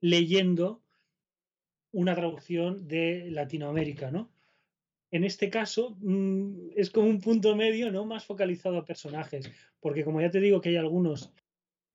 leyendo 0.00 0.82
una 1.92 2.14
traducción 2.14 2.86
de 2.86 3.30
Latinoamérica, 3.30 4.10
¿no? 4.10 4.30
En 5.10 5.22
este 5.22 5.48
caso 5.48 5.96
mm, 6.00 6.70
es 6.76 6.90
como 6.90 7.08
un 7.08 7.20
punto 7.20 7.54
medio, 7.54 7.92
¿no? 7.92 8.04
Más 8.04 8.26
focalizado 8.26 8.76
a 8.76 8.84
personajes, 8.84 9.50
porque 9.80 10.04
como 10.04 10.20
ya 10.20 10.30
te 10.30 10.40
digo 10.40 10.60
que 10.60 10.70
hay 10.70 10.76
algunos 10.76 11.32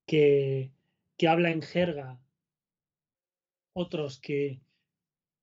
que, 0.06 0.72
que 1.18 1.28
hablan 1.28 1.52
en 1.52 1.62
jerga, 1.62 2.18
otros 3.74 4.18
que 4.18 4.62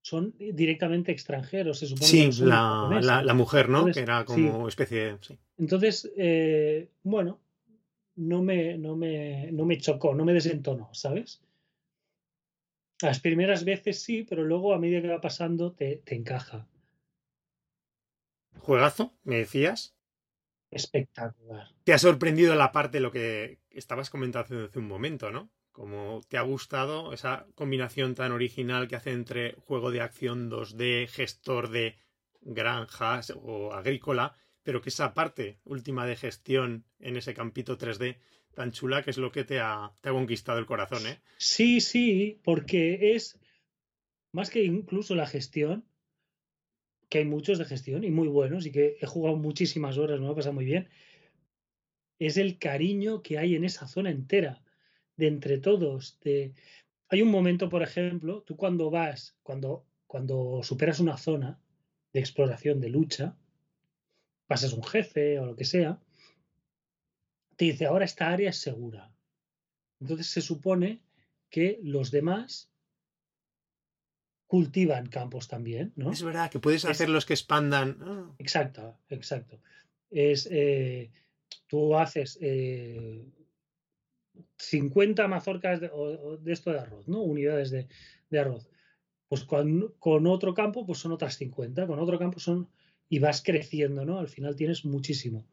son 0.07 0.33
directamente 0.37 1.11
extranjeros, 1.11 1.79
se 1.79 1.87
supone. 1.87 2.07
Sí, 2.07 2.31
la, 2.45 3.21
la, 3.25 3.33
mujer, 3.33 3.67
¿no? 3.67 3.91
que 3.91 3.99
era 3.99 4.23
como 4.23 4.69
especie 4.69 4.97
de... 4.99 5.17
Entonces, 5.57 6.09
eh, 6.15 6.87
bueno, 7.03 7.41
no 8.15 8.41
me, 8.41 8.77
no, 8.77 8.95
me, 8.95 9.51
no 9.51 9.65
me 9.65 9.77
chocó, 9.77 10.15
no 10.15 10.23
me 10.23 10.31
desentonó, 10.31 10.89
¿sabes? 10.93 11.41
Las 13.01 13.19
primeras 13.19 13.65
veces 13.65 14.01
sí, 14.01 14.23
pero 14.23 14.45
luego 14.45 14.73
a 14.73 14.79
medida 14.79 15.01
que 15.01 15.09
va 15.09 15.19
pasando 15.19 15.73
te, 15.73 15.97
te 15.97 16.15
encaja. 16.15 16.69
¿Juegazo? 18.59 19.13
¿Me 19.25 19.39
decías? 19.39 19.93
Espectacular. 20.71 21.67
Te 21.83 21.91
ha 21.91 21.99
sorprendido 21.99 22.55
la 22.55 22.71
parte 22.71 22.99
de 22.99 23.01
lo 23.01 23.11
que 23.11 23.59
estabas 23.71 24.09
comentando 24.09 24.67
hace 24.67 24.79
un 24.79 24.87
momento, 24.87 25.31
¿no? 25.31 25.49
Como 25.77 26.21
te 26.27 26.37
ha 26.37 26.41
gustado 26.41 27.13
esa 27.13 27.45
combinación 27.53 28.15
tan 28.15 28.31
original 28.31 28.87
que 28.87 28.95
hace 28.95 29.11
entre 29.11 29.53
juego 29.67 29.91
de 29.91 30.01
acción 30.01 30.49
2D, 30.49 31.07
gestor 31.07 31.69
de 31.69 31.95
granjas 32.41 33.31
o 33.35 33.71
agrícola, 33.73 34.35
pero 34.63 34.81
que 34.81 34.89
esa 34.89 35.13
parte 35.13 35.59
última 35.65 36.07
de 36.07 36.15
gestión 36.15 36.83
en 36.99 37.15
ese 37.15 37.35
campito 37.35 37.77
3D 37.77 38.17
tan 38.55 38.71
chula 38.71 39.03
que 39.03 39.11
es 39.11 39.19
lo 39.19 39.31
que 39.31 39.43
te 39.43 39.59
ha, 39.59 39.93
conquistado 40.01 40.57
el 40.57 40.65
corazón, 40.65 41.05
¿eh? 41.05 41.21
Sí, 41.37 41.79
sí, 41.79 42.41
porque 42.43 43.13
es 43.13 43.39
más 44.31 44.49
que 44.49 44.63
incluso 44.63 45.13
la 45.13 45.27
gestión, 45.27 45.85
que 47.07 47.19
hay 47.19 47.25
muchos 47.25 47.59
de 47.59 47.65
gestión 47.65 48.03
y 48.03 48.09
muy 48.09 48.29
buenos 48.29 48.65
y 48.65 48.71
que 48.71 48.97
he 48.99 49.05
jugado 49.05 49.37
muchísimas 49.37 49.99
horas, 49.99 50.19
me 50.19 50.27
ha 50.27 50.33
pasado 50.33 50.53
muy 50.53 50.65
bien, 50.65 50.89
es 52.17 52.37
el 52.37 52.57
cariño 52.57 53.21
que 53.21 53.37
hay 53.37 53.53
en 53.53 53.63
esa 53.63 53.87
zona 53.87 54.09
entera, 54.09 54.63
de 55.17 55.27
entre 55.27 55.57
todos. 55.57 56.19
De... 56.21 56.53
Hay 57.09 57.21
un 57.21 57.29
momento, 57.29 57.69
por 57.69 57.83
ejemplo, 57.83 58.43
tú 58.43 58.55
cuando 58.55 58.89
vas, 58.89 59.35
cuando, 59.43 59.85
cuando 60.05 60.61
superas 60.63 60.99
una 60.99 61.17
zona 61.17 61.59
de 62.13 62.19
exploración, 62.19 62.79
de 62.79 62.89
lucha, 62.89 63.35
pasas 64.45 64.73
un 64.73 64.83
jefe 64.83 65.39
o 65.39 65.45
lo 65.45 65.55
que 65.55 65.65
sea, 65.65 65.99
te 67.57 67.65
dice, 67.65 67.87
ahora 67.87 68.05
esta 68.05 68.29
área 68.29 68.51
es 68.51 68.57
segura. 68.57 69.11
Entonces 69.99 70.27
se 70.27 70.41
supone 70.41 71.01
que 71.49 71.79
los 71.81 72.11
demás 72.11 72.71
cultivan 74.45 75.07
campos 75.07 75.47
también, 75.47 75.91
¿no? 75.95 76.11
Es 76.11 76.23
verdad 76.23 76.49
que 76.49 76.59
puedes 76.59 76.85
hacer 76.85 77.09
los 77.09 77.25
que 77.25 77.33
expandan. 77.33 77.97
Ah. 78.01 78.35
Exacto, 78.37 78.97
exacto. 79.09 79.59
Es, 80.09 80.47
eh, 80.49 81.11
tú 81.67 81.97
haces 81.97 82.37
50 84.57 85.23
eh, 85.23 85.27
mazorcas 85.27 85.79
de, 85.79 85.91
esto 86.47 86.71
de 86.71 86.79
arroz, 86.79 87.07
¿no? 87.07 87.21
Unidades 87.21 87.71
de, 87.71 88.39
arroz. 88.39 88.69
Pues 89.27 89.43
con, 89.43 89.93
otro 90.27 90.53
campo, 90.53 90.85
pues 90.85 90.99
son 90.99 91.11
otras 91.11 91.37
50, 91.37 91.87
con 91.87 91.99
otro 91.99 92.17
campo 92.17 92.39
son... 92.39 92.69
y 93.09 93.19
vas 93.19 93.41
creciendo, 93.41 94.05
¿no? 94.05 94.19
Al 94.19 94.27
final 94.27 94.55
tienes 94.55 94.85
muchísimo. 94.85 95.45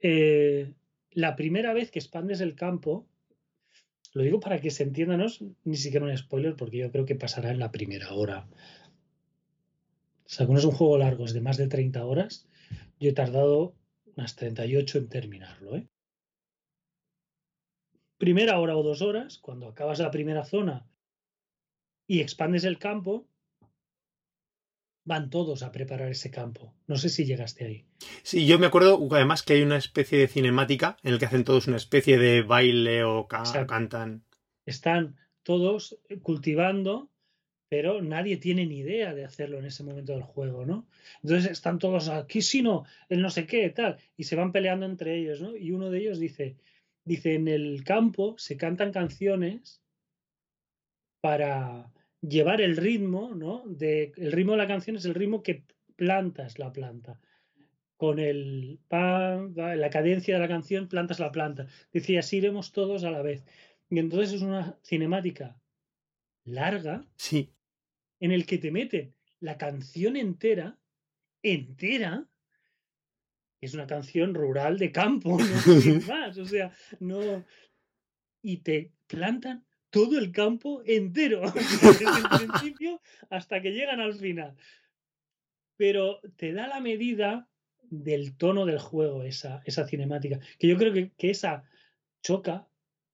Eh, 0.00 0.72
la 1.10 1.36
primera 1.36 1.72
vez 1.74 1.90
que 1.90 1.98
expandes 1.98 2.40
el 2.40 2.54
campo, 2.54 3.06
lo 4.14 4.22
digo 4.22 4.40
para 4.40 4.60
que 4.60 4.70
se 4.70 4.82
entienda, 4.82 5.16
no 5.16 5.26
es 5.26 5.42
ni 5.64 5.76
siquiera 5.76 6.06
un 6.06 6.16
spoiler, 6.16 6.56
porque 6.56 6.78
yo 6.78 6.90
creo 6.90 7.04
que 7.04 7.14
pasará 7.14 7.50
en 7.50 7.58
la 7.58 7.72
primera 7.72 8.12
hora. 8.12 8.48
O 10.24 10.28
sea, 10.28 10.46
es 10.46 10.64
un 10.64 10.72
juego 10.72 10.98
largo, 10.98 11.24
es 11.24 11.34
de 11.34 11.40
más 11.40 11.58
de 11.58 11.68
30 11.68 12.04
horas, 12.04 12.46
yo 12.98 13.10
he 13.10 13.12
tardado 13.12 13.74
unas 14.16 14.36
38 14.36 14.98
en 14.98 15.08
terminarlo. 15.08 15.76
¿eh? 15.76 15.86
Primera 18.22 18.60
hora 18.60 18.76
o 18.76 18.84
dos 18.84 19.02
horas, 19.02 19.38
cuando 19.38 19.66
acabas 19.66 19.98
la 19.98 20.12
primera 20.12 20.44
zona 20.44 20.86
y 22.06 22.20
expandes 22.20 22.62
el 22.62 22.78
campo, 22.78 23.26
van 25.04 25.28
todos 25.28 25.64
a 25.64 25.72
preparar 25.72 26.08
ese 26.08 26.30
campo. 26.30 26.72
No 26.86 26.98
sé 26.98 27.08
si 27.08 27.24
llegaste 27.24 27.64
ahí. 27.64 27.84
Sí, 28.22 28.46
yo 28.46 28.60
me 28.60 28.66
acuerdo 28.66 29.08
además 29.10 29.42
que 29.42 29.54
hay 29.54 29.62
una 29.62 29.76
especie 29.76 30.20
de 30.20 30.28
cinemática 30.28 30.98
en 31.02 31.14
el 31.14 31.18
que 31.18 31.26
hacen 31.26 31.42
todos 31.42 31.66
una 31.66 31.78
especie 31.78 32.16
de 32.16 32.42
baile 32.42 33.02
o 33.02 33.26
cantan. 33.26 34.22
Están 34.66 35.16
todos 35.42 35.98
cultivando, 36.22 37.10
pero 37.68 38.02
nadie 38.02 38.36
tiene 38.36 38.66
ni 38.66 38.78
idea 38.78 39.14
de 39.14 39.24
hacerlo 39.24 39.58
en 39.58 39.64
ese 39.64 39.82
momento 39.82 40.12
del 40.12 40.22
juego, 40.22 40.64
¿no? 40.64 40.86
Entonces 41.24 41.50
están 41.50 41.80
todos 41.80 42.08
aquí, 42.08 42.40
si 42.40 42.62
no, 42.62 42.84
el 43.08 43.20
no 43.20 43.30
sé 43.30 43.48
qué, 43.48 43.68
tal, 43.70 43.96
y 44.16 44.22
se 44.22 44.36
van 44.36 44.52
peleando 44.52 44.86
entre 44.86 45.18
ellos, 45.18 45.40
¿no? 45.40 45.56
Y 45.56 45.72
uno 45.72 45.90
de 45.90 45.98
ellos 45.98 46.20
dice, 46.20 46.56
dice, 47.04 47.34
en 47.34 47.48
el 47.48 47.84
campo 47.84 48.36
se 48.38 48.56
cantan 48.56 48.92
canciones 48.92 49.82
para 51.20 51.92
llevar 52.20 52.60
el 52.60 52.76
ritmo, 52.76 53.34
¿no? 53.34 53.64
De, 53.66 54.12
el 54.16 54.32
ritmo 54.32 54.52
de 54.52 54.58
la 54.58 54.68
canción 54.68 54.96
es 54.96 55.04
el 55.04 55.14
ritmo 55.14 55.42
que 55.42 55.64
plantas 55.96 56.58
la 56.58 56.72
planta. 56.72 57.20
Con 57.96 58.18
el 58.18 58.80
pan, 58.88 59.54
la 59.54 59.90
cadencia 59.90 60.34
de 60.34 60.40
la 60.40 60.48
canción, 60.48 60.88
plantas 60.88 61.20
la 61.20 61.30
planta. 61.30 61.68
Decía, 61.92 62.20
así 62.20 62.38
iremos 62.38 62.72
todos 62.72 63.04
a 63.04 63.10
la 63.10 63.22
vez. 63.22 63.44
Y 63.88 63.98
entonces 63.98 64.32
es 64.32 64.42
una 64.42 64.76
cinemática 64.82 65.60
larga. 66.44 67.04
Sí. 67.16 67.52
En 68.18 68.32
el 68.32 68.46
que 68.46 68.58
te 68.58 68.72
meten 68.72 69.14
la 69.38 69.58
canción 69.58 70.16
entera, 70.16 70.78
entera, 71.42 72.26
es 73.62 73.74
una 73.74 73.86
canción 73.86 74.34
rural 74.34 74.76
de 74.76 74.90
campo, 74.90 75.38
no 75.38 75.38
más. 76.08 76.36
O 76.36 76.44
sea, 76.44 76.72
no. 77.00 77.44
Y 78.42 78.58
te 78.58 78.90
plantan 79.06 79.64
todo 79.90 80.18
el 80.18 80.32
campo 80.32 80.82
entero, 80.84 81.42
desde 81.54 82.04
el 82.04 82.48
principio 82.48 83.00
hasta 83.30 83.62
que 83.62 83.70
llegan 83.70 84.00
al 84.00 84.14
final. 84.14 84.56
Pero 85.76 86.20
te 86.36 86.52
da 86.52 86.66
la 86.66 86.80
medida 86.80 87.48
del 87.82 88.36
tono 88.36 88.66
del 88.66 88.80
juego, 88.80 89.22
esa, 89.22 89.62
esa 89.64 89.86
cinemática, 89.86 90.40
que 90.58 90.66
yo 90.66 90.76
creo 90.76 90.92
que, 90.92 91.12
que 91.12 91.30
esa 91.30 91.62
choca, 92.22 92.66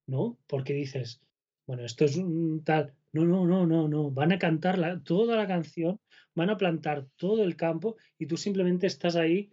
¿no? 0.07 0.39
Porque 0.47 0.73
dices, 0.73 1.21
bueno, 1.67 1.85
esto 1.85 2.05
es 2.05 2.17
un 2.17 2.63
tal, 2.65 2.95
no, 3.13 3.25
no, 3.25 3.47
no, 3.47 3.67
no, 3.67 3.89
no, 3.89 4.11
van 4.11 4.33
a 4.33 4.39
cantar 4.39 5.03
toda 5.03 5.37
la 5.37 5.47
canción, 5.47 6.01
van 6.35 6.51
a 6.51 6.57
plantar 6.57 7.07
todo 7.17 7.43
el 7.43 7.57
campo 7.57 7.97
y 8.19 8.27
tú 8.27 8.37
simplemente 8.37 8.87
estás 8.87 9.17
ahí 9.17 9.53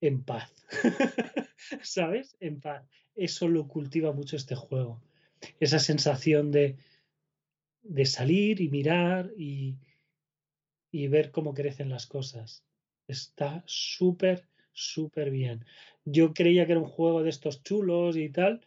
en 0.00 0.22
paz, 0.22 0.52
¿sabes? 1.82 2.36
En 2.40 2.60
paz. 2.60 2.84
Eso 3.14 3.48
lo 3.48 3.66
cultiva 3.66 4.12
mucho 4.12 4.36
este 4.36 4.54
juego 4.54 5.02
esa 5.60 5.78
sensación 5.78 6.50
de, 6.50 6.76
de 7.82 8.06
salir 8.06 8.60
y 8.60 8.68
mirar 8.68 9.32
y, 9.36 9.76
y 10.90 11.08
ver 11.08 11.30
cómo 11.30 11.54
crecen 11.54 11.90
las 11.90 12.06
cosas. 12.06 12.64
Está 13.06 13.62
súper, 13.66 14.48
súper 14.72 15.30
bien. 15.30 15.64
Yo 16.04 16.34
creía 16.34 16.66
que 16.66 16.72
era 16.72 16.80
un 16.80 16.88
juego 16.88 17.22
de 17.22 17.30
estos 17.30 17.62
chulos 17.62 18.16
y 18.16 18.28
tal, 18.30 18.66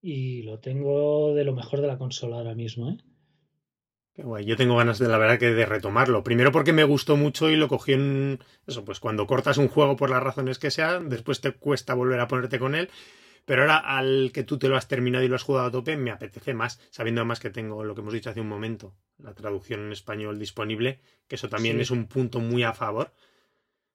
y 0.00 0.42
lo 0.42 0.60
tengo 0.60 1.34
de 1.34 1.44
lo 1.44 1.54
mejor 1.54 1.80
de 1.80 1.86
la 1.86 1.98
consola 1.98 2.36
ahora 2.36 2.54
mismo, 2.54 2.90
¿eh? 2.90 2.98
Qué 4.14 4.22
guay. 4.22 4.44
Yo 4.44 4.56
tengo 4.56 4.76
ganas 4.76 5.00
de 5.00 5.08
la 5.08 5.18
verdad 5.18 5.40
que 5.40 5.52
de 5.52 5.66
retomarlo. 5.66 6.22
Primero 6.22 6.52
porque 6.52 6.72
me 6.72 6.84
gustó 6.84 7.16
mucho 7.16 7.50
y 7.50 7.56
lo 7.56 7.66
cogí 7.66 7.94
en 7.94 8.38
eso, 8.64 8.84
pues 8.84 9.00
cuando 9.00 9.26
cortas 9.26 9.58
un 9.58 9.66
juego 9.66 9.96
por 9.96 10.08
las 10.08 10.22
razones 10.22 10.60
que 10.60 10.70
sean, 10.70 11.08
después 11.08 11.40
te 11.40 11.50
cuesta 11.50 11.94
volver 11.94 12.20
a 12.20 12.28
ponerte 12.28 12.60
con 12.60 12.76
él. 12.76 12.90
Pero 13.44 13.62
ahora 13.62 13.78
al 13.78 14.30
que 14.32 14.44
tú 14.44 14.56
te 14.56 14.68
lo 14.68 14.76
has 14.76 14.86
terminado 14.86 15.24
y 15.24 15.28
lo 15.28 15.34
has 15.34 15.42
jugado 15.42 15.66
a 15.66 15.70
tope, 15.72 15.96
me 15.96 16.12
apetece 16.12 16.54
más, 16.54 16.80
sabiendo 16.90 17.20
además 17.20 17.40
que 17.40 17.50
tengo 17.50 17.82
lo 17.84 17.94
que 17.94 18.00
hemos 18.00 18.14
dicho 18.14 18.30
hace 18.30 18.40
un 18.40 18.48
momento, 18.48 18.94
la 19.18 19.34
traducción 19.34 19.80
en 19.80 19.92
español 19.92 20.38
disponible, 20.38 21.00
que 21.26 21.34
eso 21.34 21.48
también 21.48 21.80
es 21.80 21.90
un 21.90 22.06
punto 22.06 22.38
muy 22.38 22.62
a 22.62 22.72
favor, 22.72 23.12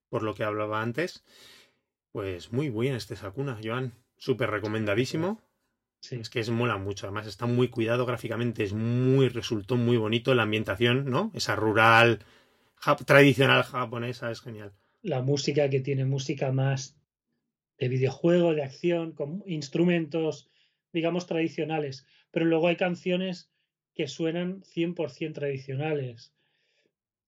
por 0.09 0.21
lo 0.21 0.35
que 0.35 0.43
hablaba 0.43 0.81
antes. 0.81 1.23
Pues 2.11 2.51
muy 2.51 2.69
bien 2.69 2.93
este 2.93 3.15
Sakuna, 3.15 3.57
Joan. 3.63 3.93
Súper 4.17 4.51
recomendadísimo. 4.51 5.41
Es 6.01 6.29
que 6.29 6.39
es 6.39 6.49
mola 6.49 6.77
mucho, 6.77 7.05
además 7.05 7.27
está 7.27 7.45
muy 7.45 7.67
cuidado 7.67 8.05
gráficamente, 8.05 8.63
es 8.63 8.73
muy, 8.73 9.29
resultó 9.29 9.75
muy 9.75 9.97
bonito 9.97 10.33
la 10.33 10.43
ambientación, 10.43 11.09
¿no? 11.09 11.31
Esa 11.35 11.55
rural, 11.55 12.19
tradicional 13.05 13.63
japonesa, 13.63 14.31
es 14.31 14.41
genial. 14.41 14.71
La 15.01 15.21
música 15.21 15.69
que 15.69 15.81
tiene 15.81 16.05
música 16.05 16.51
más 16.51 16.97
de 17.77 17.89
videojuego, 17.89 18.53
de 18.53 18.63
acción, 18.63 19.11
con 19.11 19.43
instrumentos, 19.45 20.49
digamos, 20.93 21.27
tradicionales. 21.27 22.05
Pero 22.31 22.45
luego 22.45 22.67
hay 22.67 22.75
canciones 22.75 23.51
que 23.93 24.07
suenan 24.07 24.61
100% 24.63 25.33
tradicionales. 25.33 26.33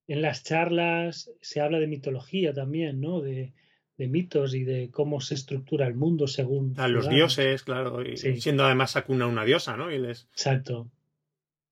En 0.07 0.21
las 0.21 0.43
charlas 0.43 1.31
se 1.41 1.61
habla 1.61 1.79
de 1.79 1.87
mitología 1.87 2.53
también, 2.53 2.99
¿no? 2.99 3.21
De, 3.21 3.53
mitos 4.07 4.53
y 4.53 4.63
de 4.63 4.89
cómo 4.91 5.21
se 5.21 5.35
estructura 5.35 5.87
el 5.87 5.95
mundo 5.95 6.27
según... 6.27 6.73
A 6.77 6.87
los 6.87 7.09
dioses, 7.09 7.63
claro, 7.63 8.03
y 8.03 8.17
siendo 8.17 8.65
además 8.65 8.91
Sakuna 8.91 9.27
una 9.27 9.45
diosa, 9.45 9.77
¿no? 9.77 9.89
Exacto. 9.89 10.89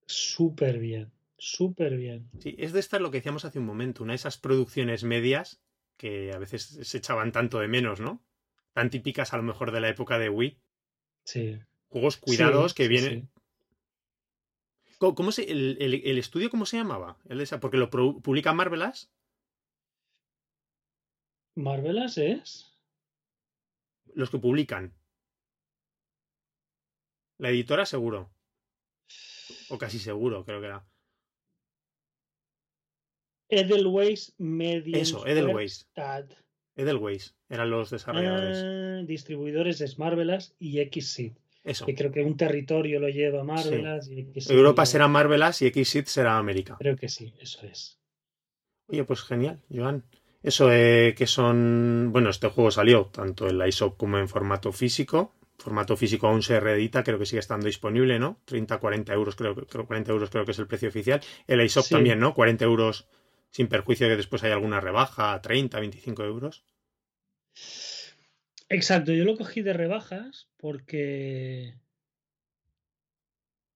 Súper 0.05 0.79
bien, 0.79 1.11
súper 1.37 1.97
bien. 1.97 2.29
Sí, 2.39 2.55
es 2.57 2.73
de 2.73 2.79
estar 2.79 3.01
lo 3.01 3.11
que 3.11 3.17
decíamos 3.17 3.45
hace 3.45 3.59
un 3.59 3.65
momento, 3.65 4.03
una 4.03 4.13
de 4.13 4.17
esas 4.17 4.37
producciones 4.37 5.03
medias 5.03 5.61
que 5.97 6.31
a 6.33 6.39
veces 6.39 6.79
se 6.81 6.97
echaban 6.97 7.31
tanto 7.31 7.59
de 7.59 7.67
menos, 7.67 7.99
¿no? 7.99 8.23
Tan 8.73 8.89
típicas 8.89 9.33
a 9.33 9.37
lo 9.37 9.43
mejor 9.43 9.71
de 9.71 9.81
la 9.81 9.89
época 9.89 10.17
de 10.17 10.29
Wii. 10.29 10.57
Sí. 11.23 11.59
Juegos 11.89 12.17
cuidados 12.17 12.73
que 12.73 12.87
vienen... 12.87 13.29
¿Cómo, 14.97 15.31
se, 15.31 15.49
el, 15.49 16.17
estudio 16.17 16.49
cómo 16.49 16.65
se 16.65 16.75
llamaba? 16.75 17.17
El 17.29 17.45
porque 17.61 17.77
lo 17.77 17.89
publica 17.89 18.53
Marvelas. 18.53 19.09
¿Marvelas 21.55 22.17
es? 22.17 22.77
Los 24.13 24.29
que 24.29 24.37
publican. 24.39 24.93
La 27.37 27.49
editora 27.49 27.85
seguro. 27.85 28.31
O 29.69 29.77
casi 29.77 29.99
seguro, 29.99 30.45
creo 30.45 30.59
que 30.59 30.67
era. 30.67 30.85
Edelweiss 33.49 34.35
Media. 34.37 34.97
Eso, 34.97 35.25
Edelweiss. 35.25 35.89
Edelweiss 36.75 37.35
eran 37.49 37.69
los 37.69 37.89
desarrolladores. 37.89 38.63
Ah, 38.63 39.03
distribuidores 39.05 39.81
es 39.81 39.97
Marvelas 39.97 40.55
y 40.59 40.79
Xseed. 40.79 41.33
Eso. 41.63 41.85
Que 41.85 41.95
creo 41.95 42.11
que 42.11 42.23
un 42.23 42.37
territorio 42.37 42.99
lo 42.99 43.09
lleva 43.09 43.43
Marvelas. 43.43 44.07
Y 44.07 44.31
Europa 44.49 44.85
será 44.85 45.07
Marvelas 45.07 45.61
y 45.61 45.69
Xseed 45.69 46.05
será 46.05 46.37
América. 46.37 46.77
Creo 46.79 46.95
que 46.95 47.09
sí, 47.09 47.33
eso 47.39 47.65
es. 47.65 47.99
Oye, 48.87 49.03
pues 49.03 49.21
genial, 49.23 49.61
Joan. 49.69 50.03
Eso 50.41 50.71
eh, 50.71 51.13
que 51.17 51.27
son. 51.27 52.09
Bueno, 52.11 52.29
este 52.29 52.47
juego 52.47 52.71
salió 52.71 53.05
tanto 53.07 53.47
en 53.49 53.57
la 53.57 53.67
ISOP 53.67 53.97
como 53.97 54.17
en 54.17 54.29
formato 54.29 54.71
físico. 54.71 55.33
Formato 55.57 55.97
físico 55.97 56.27
aún 56.27 56.41
se 56.41 56.59
reedita, 56.61 57.03
creo 57.03 57.19
que 57.19 57.25
sigue 57.25 57.41
estando 57.41 57.65
disponible, 57.65 58.17
¿no? 58.17 58.39
30, 58.45 58.77
40 58.77 59.13
euros, 59.13 59.35
creo, 59.35 59.53
creo 59.53 59.85
40 59.85 60.11
euros 60.13 60.29
creo 60.29 60.45
que 60.45 60.51
es 60.51 60.59
el 60.59 60.67
precio 60.67 60.87
oficial. 60.87 61.19
El 61.47 61.61
ISOP 61.61 61.89
también, 61.89 62.19
¿no? 62.19 62.33
40 62.33 62.63
euros 62.63 63.09
sin 63.49 63.67
perjuicio 63.67 64.07
de 64.07 64.13
que 64.13 64.17
después 64.17 64.41
hay 64.43 64.51
alguna 64.51 64.79
rebaja, 64.79 65.41
30, 65.41 65.79
25 65.79 66.23
euros. 66.23 66.63
Exacto, 68.69 69.11
yo 69.11 69.25
lo 69.25 69.35
cogí 69.35 69.61
de 69.61 69.73
rebajas 69.73 70.47
porque. 70.57 71.75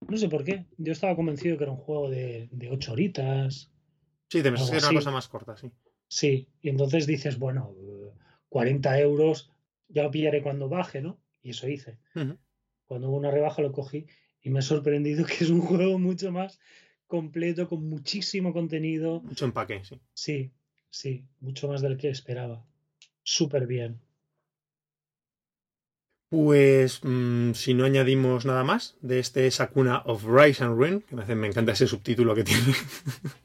No 0.08 0.18
sé 0.18 0.30
por 0.30 0.46
qué. 0.46 0.66
Yo 0.78 0.94
estaba 0.94 1.16
convencido 1.16 1.58
que 1.58 1.64
era 1.64 1.72
un 1.74 1.80
juego 1.80 2.10
de, 2.10 2.48
de 2.52 2.70
8 2.70 2.94
horitas. 2.94 3.72
Sí, 4.30 4.42
debe 4.42 4.58
ser 4.58 4.78
una 4.78 4.94
cosa 4.94 5.12
más 5.12 5.28
corta, 5.28 5.58
sí. 5.58 5.70
Sí, 6.14 6.48
y 6.62 6.70
entonces 6.70 7.08
dices, 7.08 7.40
bueno, 7.40 7.76
40 8.50 9.00
euros, 9.00 9.50
ya 9.88 10.04
lo 10.04 10.12
pillaré 10.12 10.44
cuando 10.44 10.70
baje, 10.70 11.02
¿no? 11.02 11.20
Y 11.42 11.50
eso 11.50 11.68
hice. 11.68 11.98
Cuando 12.86 13.10
hubo 13.10 13.18
una 13.18 13.32
rebaja 13.32 13.64
lo 13.64 13.72
cogí 13.72 14.06
y 14.40 14.52
me 14.52 14.60
ha 14.60 14.62
sorprendido 14.62 15.26
que 15.26 15.44
es 15.44 15.50
un 15.50 15.62
juego 15.62 15.98
mucho 15.98 16.32
más 16.32 16.60
completo, 17.08 17.68
con 17.68 17.90
muchísimo 17.90 18.54
contenido. 18.54 19.22
Mucho 19.22 19.46
empaque, 19.46 19.84
sí. 19.84 20.00
Sí, 20.14 20.52
sí, 20.92 21.26
mucho 21.40 21.68
más 21.68 21.82
del 21.82 21.98
que 21.98 22.10
esperaba. 22.10 22.64
Súper 23.24 23.66
bien. 23.66 24.00
Pues 26.30 27.00
mm, 27.02 27.54
si 27.54 27.74
no 27.74 27.86
añadimos 27.86 28.46
nada 28.46 28.64
más 28.64 28.98
de 29.02 29.18
este 29.18 29.50
Sakuna 29.50 30.04
of 30.06 30.26
Rise 30.28 30.64
and 30.64 30.78
Ruin, 30.78 31.02
que 31.02 31.16
me, 31.16 31.34
me 31.34 31.48
encanta 31.48 31.72
ese 31.72 31.88
subtítulo 31.88 32.36
que 32.36 32.44
tiene. 32.44 32.62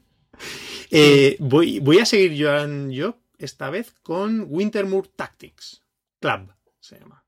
Eh, 0.91 1.37
voy, 1.39 1.79
voy, 1.79 1.99
a 1.99 2.05
seguir 2.05 2.33
yo, 2.33 2.49
yo 2.89 3.17
esta 3.37 3.69
vez 3.69 3.93
con 4.03 4.47
Wintermoor 4.49 5.07
Tactics. 5.07 5.83
Club 6.19 6.51
se 6.79 6.99
llama. 6.99 7.23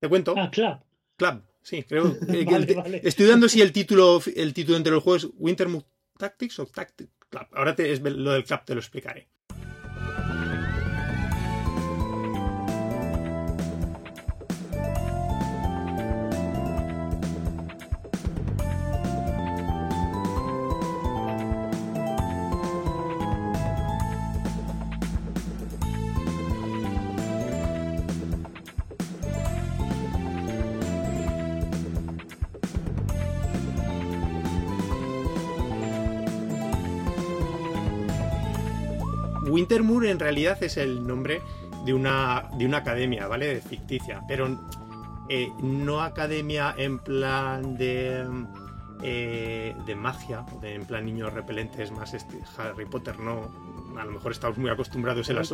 Te 0.00 0.08
cuento. 0.08 0.34
Ah, 0.36 0.50
Club. 0.50 0.78
Club, 1.16 1.42
sí, 1.62 1.82
creo. 1.84 2.16
Estoy 3.02 3.26
dando 3.26 3.48
si 3.48 3.60
el 3.60 3.72
título, 3.72 4.20
el 4.34 4.54
título 4.54 4.76
entre 4.76 4.92
los 4.92 5.02
juegos 5.02 5.30
Wintermoor 5.36 5.84
Tactics 6.18 6.58
o 6.58 6.66
Tactics 6.66 7.12
Club. 7.28 7.46
Ahora 7.52 7.74
te, 7.74 7.92
es, 7.92 8.00
lo 8.00 8.32
del 8.32 8.44
Club 8.44 8.60
te 8.64 8.74
lo 8.74 8.80
explicaré. 8.80 9.28
Wintermoor 39.62 40.06
en 40.06 40.18
realidad 40.18 40.60
es 40.60 40.76
el 40.76 41.06
nombre 41.06 41.40
de 41.84 41.94
una, 41.94 42.48
de 42.58 42.66
una 42.66 42.78
academia, 42.78 43.28
¿vale? 43.28 43.60
Ficticia, 43.60 44.20
pero 44.26 44.58
eh, 45.28 45.52
no 45.62 46.00
academia 46.00 46.74
en 46.76 46.98
plan 46.98 47.76
de, 47.76 48.26
eh, 49.04 49.72
de 49.86 49.94
magia, 49.94 50.44
de, 50.60 50.74
en 50.74 50.84
plan 50.84 51.06
niños 51.06 51.32
repelentes 51.32 51.92
más 51.92 52.12
este, 52.12 52.38
Harry 52.58 52.86
Potter, 52.86 53.20
no. 53.20 53.72
A 53.96 54.04
lo 54.04 54.12
mejor 54.12 54.32
estamos 54.32 54.58
muy 54.58 54.70
acostumbrados 54.70 55.28
en 55.28 55.36
las... 55.36 55.50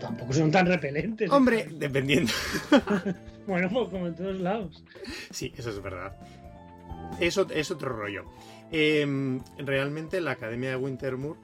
Tampoco 0.00 0.32
son 0.32 0.50
tan 0.50 0.66
repelentes. 0.66 1.30
Hombre, 1.30 1.68
dependiendo. 1.72 2.32
bueno, 3.46 3.68
pues 3.70 3.88
como 3.88 4.06
en 4.06 4.14
todos 4.14 4.40
lados. 4.40 4.84
Sí, 5.30 5.52
eso 5.56 5.70
es 5.70 5.82
verdad. 5.82 6.16
Eso 7.18 7.46
es 7.50 7.70
otro 7.70 7.90
rollo. 7.90 8.24
Em, 8.70 9.40
realmente 9.58 10.20
la 10.20 10.30
Academia 10.30 10.70
de 10.70 10.76
Wintermoor 10.76 11.36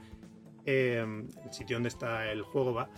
Em, 0.69 1.29
el 1.45 1.53
sitio 1.53 1.77
donde 1.77 1.89
está 1.89 2.31
el 2.33 2.43
juego 2.43 2.75
va, 2.75 2.91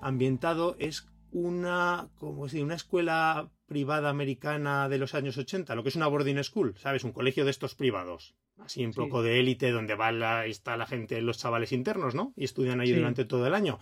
ambientado 0.00 0.76
es 0.78 1.08
una, 1.32 2.08
como 2.20 2.48
si, 2.48 2.60
una 2.60 2.76
escuela 2.76 3.50
privada 3.66 4.10
americana 4.10 4.88
de 4.88 4.98
los 4.98 5.14
años 5.14 5.36
80, 5.36 5.74
lo 5.74 5.82
que 5.82 5.88
es 5.88 5.96
una 5.96 6.06
boarding 6.06 6.42
school, 6.44 6.76
¿sabes? 6.78 7.02
Un 7.02 7.10
colegio 7.10 7.44
de 7.44 7.50
estos 7.50 7.74
privados, 7.74 8.36
así 8.58 8.84
un 8.84 8.92
poco 8.92 9.24
de 9.24 9.40
élite, 9.40 9.72
donde 9.72 9.96
va 9.96 10.12
la, 10.12 10.46
está 10.46 10.76
la 10.76 10.86
gente, 10.86 11.20
los 11.20 11.38
chavales 11.38 11.72
internos, 11.72 12.14
¿no? 12.14 12.32
Y 12.36 12.44
estudian 12.44 12.80
ahí 12.80 12.92
durante 12.92 13.24
todo 13.24 13.44
el 13.46 13.54
año. 13.54 13.80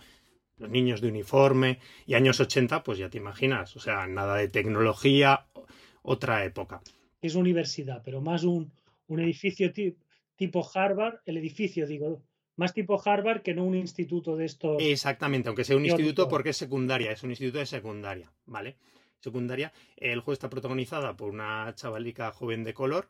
Los 0.57 0.71
niños 0.71 1.01
de 1.01 1.09
uniforme 1.09 1.79
y 2.07 2.15
años 2.15 2.39
80, 2.39 2.81
pues 2.83 2.97
ya 2.97 3.09
te 3.09 3.19
imaginas, 3.19 3.75
o 3.75 3.79
sea, 3.79 4.07
nada 4.07 4.37
de 4.37 4.47
tecnología, 4.47 5.45
otra 6.01 6.45
época. 6.45 6.81
Es 7.21 7.35
universidad, 7.35 8.01
pero 8.03 8.21
más 8.21 8.43
un, 8.43 8.71
un 9.07 9.19
edificio 9.19 9.71
tipo 10.35 10.67
Harvard, 10.73 11.19
el 11.25 11.37
edificio, 11.37 11.85
digo, 11.85 12.23
más 12.55 12.73
tipo 12.73 13.01
Harvard 13.03 13.41
que 13.41 13.53
no 13.53 13.63
un 13.63 13.75
instituto 13.75 14.35
de 14.35 14.45
estos. 14.45 14.77
Exactamente, 14.81 15.49
aunque 15.49 15.63
sea 15.63 15.77
un 15.77 15.85
instituto 15.85 16.27
porque 16.27 16.49
es 16.49 16.57
secundaria, 16.57 17.11
es 17.11 17.23
un 17.23 17.31
instituto 17.31 17.59
de 17.59 17.65
secundaria, 17.65 18.31
¿vale? 18.45 18.77
Secundaria. 19.19 19.73
El 19.97 20.19
juego 20.19 20.33
está 20.33 20.49
protagonizada 20.49 21.15
por 21.15 21.31
una 21.31 21.73
chavalica 21.75 22.31
joven 22.31 22.63
de 22.63 22.73
color, 22.73 23.09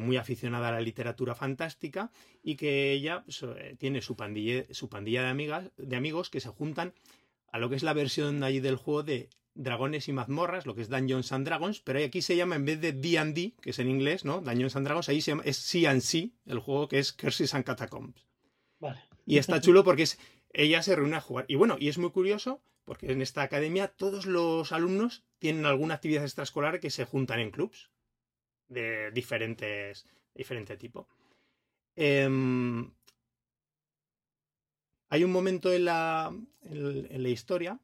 muy 0.00 0.16
aficionada 0.16 0.68
a 0.68 0.72
la 0.72 0.80
literatura 0.80 1.34
fantástica 1.34 2.10
y 2.42 2.56
que 2.56 2.92
ella 2.92 3.22
pues, 3.24 3.42
eh, 3.42 3.76
tiene 3.78 4.00
su 4.00 4.16
pandilla, 4.16 4.64
su 4.70 4.88
pandilla 4.88 5.22
de, 5.22 5.28
amigas, 5.28 5.70
de 5.76 5.96
amigos 5.96 6.30
que 6.30 6.40
se 6.40 6.48
juntan 6.48 6.94
a 7.52 7.58
lo 7.58 7.68
que 7.68 7.76
es 7.76 7.82
la 7.82 7.92
versión 7.92 8.42
ahí 8.42 8.60
del 8.60 8.76
juego 8.76 9.02
de 9.02 9.28
Dragones 9.54 10.08
y 10.08 10.12
mazmorras, 10.12 10.66
lo 10.66 10.74
que 10.74 10.82
es 10.82 10.88
Dungeons 10.88 11.32
and 11.32 11.46
Dragons, 11.46 11.80
pero 11.80 11.98
aquí 12.04 12.22
se 12.22 12.36
llama 12.36 12.56
en 12.56 12.64
vez 12.64 12.80
de 12.80 12.92
D&D, 12.92 13.54
que 13.60 13.70
es 13.70 13.78
en 13.78 13.90
inglés, 13.90 14.24
¿no? 14.24 14.40
Dungeons 14.40 14.76
and 14.76 14.86
Dragons, 14.86 15.08
ahí 15.08 15.20
se 15.20 15.32
llama, 15.32 15.42
es 15.44 15.56
C&C, 15.56 16.30
el 16.46 16.58
juego 16.60 16.88
que 16.88 16.98
es 16.98 17.12
Curses 17.12 17.54
and 17.54 17.64
Catacombs. 17.64 18.26
Vale. 18.78 19.00
Y 19.26 19.38
está 19.38 19.60
chulo 19.60 19.84
porque 19.84 20.04
es, 20.04 20.18
ella 20.52 20.82
se 20.82 20.96
reúne 20.96 21.16
a 21.16 21.20
jugar. 21.20 21.44
Y 21.48 21.56
bueno, 21.56 21.76
y 21.78 21.88
es 21.88 21.98
muy 21.98 22.10
curioso 22.10 22.62
porque 22.84 23.12
en 23.12 23.22
esta 23.22 23.42
academia 23.42 23.88
todos 23.88 24.26
los 24.26 24.72
alumnos 24.72 25.24
tienen 25.38 25.66
alguna 25.66 25.94
actividad 25.94 26.24
extraescolar 26.24 26.80
que 26.80 26.90
se 26.90 27.04
juntan 27.04 27.40
en 27.40 27.50
clubs 27.50 27.90
de 28.68 29.10
diferentes, 29.12 30.06
diferente 30.34 30.76
tipo. 30.76 31.08
Em, 31.96 32.90
hay 35.08 35.24
un 35.24 35.32
momento 35.32 35.72
en 35.72 35.84
la, 35.84 36.34
en 36.62 37.22
la 37.22 37.28
historia 37.28 37.80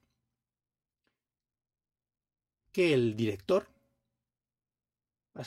que 2.76 2.92
el 2.92 3.16
director, 3.16 3.66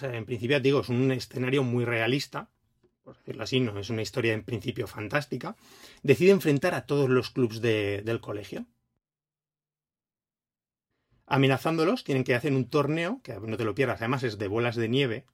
en 0.01 0.25
principio 0.25 0.59
digo, 0.59 0.81
es 0.81 0.89
un 0.89 1.11
escenario 1.11 1.61
muy 1.61 1.85
realista, 1.85 2.49
por 3.03 3.17
decirlo 3.17 3.43
así, 3.43 3.59
no 3.59 3.77
es 3.77 3.91
una 3.91 4.01
historia 4.01 4.33
en 4.33 4.43
principio 4.43 4.87
fantástica, 4.87 5.55
decide 6.01 6.31
enfrentar 6.31 6.73
a 6.73 6.87
todos 6.87 7.07
los 7.07 7.29
clubs 7.29 7.61
de, 7.61 8.01
del 8.03 8.19
colegio. 8.19 8.65
Amenazándolos, 11.27 12.03
tienen 12.03 12.23
que 12.23 12.33
hacer 12.33 12.51
un 12.51 12.67
torneo, 12.67 13.21
que 13.23 13.39
no 13.39 13.57
te 13.57 13.63
lo 13.63 13.75
pierdas, 13.75 14.01
además 14.01 14.23
es 14.23 14.39
de 14.39 14.47
bolas 14.47 14.75
de 14.75 14.89
nieve. 14.89 15.25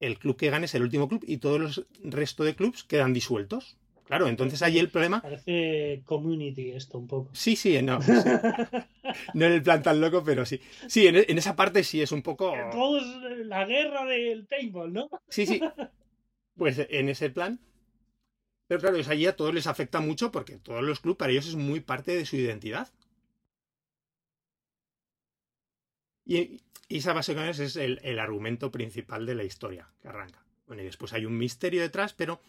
El 0.00 0.18
club 0.18 0.36
que 0.36 0.50
gana 0.50 0.64
es 0.64 0.74
el 0.74 0.82
último 0.82 1.08
club 1.08 1.22
y 1.24 1.36
todos 1.36 1.60
los 1.60 1.86
resto 2.02 2.42
de 2.42 2.56
clubs 2.56 2.82
quedan 2.82 3.12
disueltos. 3.12 3.76
Claro, 4.10 4.26
entonces 4.26 4.60
ahí 4.62 4.76
el 4.76 4.90
problema. 4.90 5.22
Parece 5.22 6.02
community 6.04 6.72
esto 6.72 6.98
un 6.98 7.06
poco. 7.06 7.30
Sí, 7.32 7.54
sí, 7.54 7.80
no. 7.80 8.00
no 9.34 9.46
en 9.46 9.52
el 9.52 9.62
plan 9.62 9.84
tan 9.84 10.00
loco, 10.00 10.24
pero 10.24 10.44
sí. 10.44 10.60
Sí, 10.88 11.06
en, 11.06 11.38
esa 11.38 11.54
parte 11.54 11.84
sí 11.84 12.02
es 12.02 12.10
un 12.10 12.20
poco. 12.20 12.52
Todos 12.72 13.04
la 13.44 13.64
guerra 13.66 14.04
del 14.06 14.46
paintball, 14.46 14.92
¿no? 14.92 15.08
Sí, 15.28 15.46
sí. 15.46 15.60
Pues 16.56 16.84
en 16.90 17.08
ese 17.08 17.30
plan. 17.30 17.60
Pero 18.66 18.80
claro, 18.80 18.96
allí 19.08 19.26
a 19.26 19.36
todos 19.36 19.54
les 19.54 19.68
afecta 19.68 20.00
mucho 20.00 20.32
porque 20.32 20.58
todos 20.58 20.82
los 20.82 20.98
clubes 20.98 21.16
para 21.16 21.30
ellos 21.30 21.46
es 21.46 21.54
muy 21.54 21.78
parte 21.78 22.14
de 22.14 22.26
su 22.26 22.34
identidad. 22.34 22.88
Y, 26.26 26.60
esa 26.88 27.12
básicamente 27.12 27.64
es 27.64 27.76
el, 27.76 28.00
el, 28.02 28.18
argumento 28.18 28.72
principal 28.72 29.24
de 29.24 29.36
la 29.36 29.44
historia 29.44 29.88
que 30.02 30.08
arranca. 30.08 30.44
Bueno, 30.66 30.82
y 30.82 30.86
después 30.86 31.12
hay 31.12 31.26
un 31.26 31.38
misterio 31.38 31.80
detrás, 31.80 32.12
pero. 32.12 32.40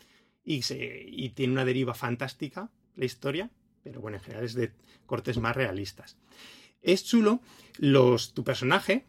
Y, 0.44 1.30
tiene 1.30 1.54
una 1.54 1.66
deriva 1.66 1.94
fantástica 1.94 2.70
la 2.96 3.06
historia, 3.06 3.50
pero 3.84 4.02
bueno, 4.02 4.18
en 4.18 4.24
general 4.24 4.46
es 4.46 4.54
de 4.54 4.72
cortes 5.06 5.38
más 5.38 5.56
realistas. 5.56 6.18
Es 6.82 7.06
chulo, 7.06 7.42
los, 7.78 8.34
tu 8.34 8.44
personaje 8.44 9.06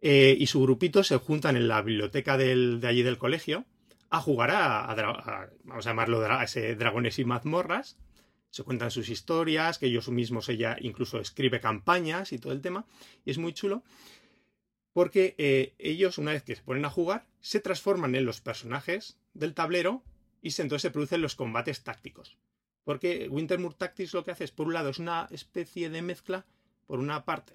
eh, 0.00 0.36
y 0.38 0.46
su 0.46 0.60
grupito 0.60 1.02
se 1.02 1.16
juntan 1.16 1.56
en 1.56 1.68
la 1.68 1.80
biblioteca 1.82 2.36
del, 2.36 2.80
de 2.80 2.88
allí 2.88 3.02
del 3.02 3.18
colegio 3.18 3.64
a 4.10 4.20
jugar 4.20 4.50
a, 4.52 4.94
vamos 5.64 5.86
a 5.86 5.90
llamarlo, 5.90 6.20
a 6.20 6.44
ese 6.44 6.76
dragones 6.76 7.18
y 7.18 7.24
mazmorras. 7.24 7.98
Se 8.50 8.62
cuentan 8.62 8.92
sus 8.92 9.08
historias, 9.08 9.78
que 9.78 9.86
ellos 9.86 10.08
mismos, 10.10 10.48
ella 10.48 10.76
incluso 10.80 11.18
escribe 11.18 11.60
campañas 11.60 12.32
y 12.32 12.38
todo 12.38 12.52
el 12.52 12.60
tema. 12.60 12.86
Y 13.24 13.32
es 13.32 13.38
muy 13.38 13.52
chulo 13.52 13.82
porque 14.94 15.34
eh, 15.38 15.74
ellos, 15.78 16.18
una 16.18 16.30
vez 16.30 16.44
que 16.44 16.54
se 16.54 16.62
ponen 16.62 16.84
a 16.84 16.90
jugar, 16.90 17.26
se 17.40 17.60
transforman 17.60 18.14
en 18.14 18.24
los 18.24 18.40
personajes 18.40 19.18
del 19.34 19.54
tablero 19.54 20.02
y 20.40 20.48
entonces 20.48 20.82
se 20.82 20.90
producen 20.90 21.22
los 21.22 21.34
combates 21.36 21.82
tácticos. 21.82 22.36
Porque 22.84 23.28
Wintermoor 23.30 23.74
Tactics 23.74 24.12
lo 24.12 24.24
que 24.24 24.30
hace 24.30 24.44
es, 24.44 24.50
por 24.50 24.66
un 24.66 24.74
lado, 24.74 24.90
es 24.90 24.98
una 24.98 25.26
especie 25.30 25.88
de 25.88 26.02
mezcla, 26.02 26.44
por 26.86 26.98
una 26.98 27.24
parte, 27.24 27.54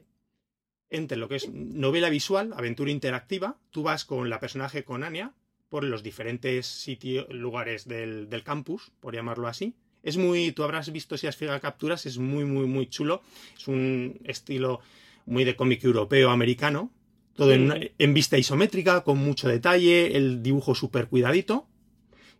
entre 0.89 1.17
lo 1.17 1.29
que 1.29 1.35
es 1.35 1.49
novela 1.49 2.09
visual, 2.09 2.51
aventura 2.55 2.89
interactiva. 2.89 3.57
Tú 3.69 3.83
vas 3.83 4.05
con 4.05 4.29
la 4.29 4.39
personaje 4.39 4.83
con 4.83 5.03
Anya 5.03 5.33
por 5.69 5.83
los 5.83 6.01
diferentes 6.01 6.65
sitios, 6.65 7.29
lugares 7.29 7.87
del, 7.87 8.27
campus, 8.43 8.91
por 8.99 9.13
llamarlo 9.13 9.47
así. 9.47 9.75
Es 10.01 10.17
muy, 10.17 10.51
tú 10.51 10.63
habrás 10.63 10.91
visto 10.91 11.15
si 11.15 11.27
has 11.27 11.35
fijado 11.35 11.59
capturas, 11.61 12.07
es 12.07 12.17
muy, 12.17 12.43
muy, 12.45 12.65
muy 12.65 12.87
chulo. 12.87 13.21
Es 13.55 13.67
un 13.67 14.19
estilo 14.23 14.81
muy 15.27 15.43
de 15.43 15.55
cómic 15.55 15.83
europeo, 15.83 16.31
americano. 16.31 16.91
Todo 17.35 17.53
en, 17.53 17.91
en, 17.97 18.13
vista 18.13 18.37
isométrica, 18.37 19.03
con 19.03 19.19
mucho 19.19 19.47
detalle, 19.47 20.17
el 20.17 20.41
dibujo 20.41 20.73
súper 20.73 21.07
cuidadito. 21.07 21.68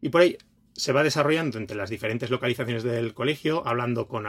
Y 0.02 0.10
por 0.10 0.22
ahí 0.22 0.38
se 0.74 0.93
va 0.93 1.04
desarrollando 1.04 1.58
entre 1.58 1.76
las 1.76 1.89
diferentes 1.89 2.30
localizaciones 2.30 2.84
del 2.84 3.14
colegio, 3.14 3.68
hablando 3.68 4.08
con, 4.08 4.26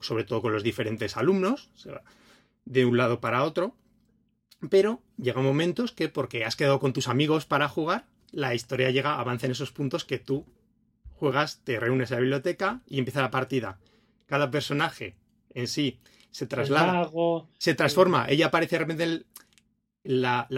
sobre 0.00 0.24
todo 0.24 0.42
con 0.42 0.52
los 0.52 0.62
diferentes 0.62 1.16
alumnos, 1.16 1.70
de 2.64 2.84
un 2.84 2.96
lado 2.96 3.20
para 3.20 3.42
otro. 3.44 3.74
Pero 4.70 5.02
llega 5.16 5.40
momentos 5.40 5.92
que 5.92 6.08
porque 6.08 6.44
has 6.44 6.56
quedado 6.56 6.78
con 6.78 6.92
tus 6.92 7.08
amigos 7.08 7.46
para 7.46 7.68
jugar, 7.68 8.06
la 8.30 8.54
historia 8.54 8.90
llega, 8.90 9.18
avanza 9.18 9.46
en 9.46 9.52
esos 9.52 9.72
puntos 9.72 10.04
que 10.04 10.18
tú 10.18 10.46
juegas, 11.12 11.60
te 11.64 11.78
reúnes 11.78 12.10
en 12.10 12.16
la 12.16 12.20
biblioteca 12.20 12.82
y 12.86 12.98
empieza 12.98 13.22
la 13.22 13.30
partida. 13.30 13.78
Cada 14.26 14.50
personaje 14.50 15.16
en 15.54 15.68
sí 15.68 16.00
se 16.30 16.46
traslada, 16.46 17.10
se 17.58 17.74
transforma. 17.74 18.26
Ella 18.28 18.46
aparece 18.46 18.76
de 18.76 18.78
repente 18.80 19.04
el, 19.04 19.26
la, 20.02 20.48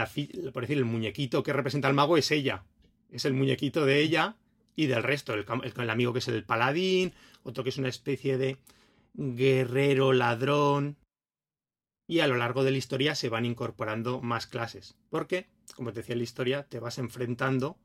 por 0.52 0.62
decir, 0.62 0.78
el 0.78 0.84
muñequito 0.84 1.42
que 1.42 1.52
representa 1.52 1.88
al 1.88 1.94
mago 1.94 2.16
es 2.16 2.30
ella. 2.30 2.64
Es 3.10 3.24
el 3.24 3.34
muñequito 3.34 3.84
de 3.84 4.00
ella 4.00 4.36
y 4.76 4.86
del 4.86 5.02
resto. 5.02 5.34
El, 5.34 5.44
el, 5.76 5.90
amigo 5.90 6.12
que 6.12 6.20
es 6.20 6.28
el 6.28 6.44
paladín, 6.44 7.12
otro 7.42 7.64
que 7.64 7.70
es 7.70 7.78
una 7.78 7.88
especie 7.88 8.38
de 8.38 8.58
guerrero 9.14 10.12
ladrón. 10.12 10.96
Y 12.08 12.20
a 12.20 12.28
lo 12.28 12.36
largo 12.36 12.62
de 12.62 12.70
la 12.70 12.76
historia 12.76 13.16
se 13.16 13.28
van 13.28 13.44
incorporando 13.44 14.20
más 14.20 14.46
clases. 14.46 14.96
Porque 15.10 15.48
como 15.74 15.92
te 15.92 16.00
decía 16.00 16.12
en 16.12 16.18
la 16.18 16.24
historia, 16.24 16.62
te 16.64 16.78
vas 16.78 16.98
enfrentando 16.98 17.76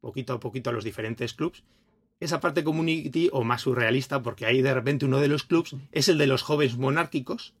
poquito 0.00 0.34
a 0.34 0.40
poquito 0.40 0.70
a 0.70 0.72
los 0.72 0.84
diferentes 0.84 1.32
clubs. 1.34 1.62
Esa 2.20 2.40
parte 2.40 2.62
community 2.62 3.30
o 3.32 3.42
más 3.42 3.62
surrealista, 3.62 4.22
porque 4.22 4.46
ahí 4.46 4.62
de 4.62 4.74
repente 4.74 5.06
uno 5.06 5.18
de 5.18 5.28
los 5.28 5.44
clubs 5.44 5.74
es 5.90 6.08
el 6.08 6.18
de 6.18 6.26
los 6.26 6.42
jóvenes 6.42 6.76
monárquicos, 6.76 7.54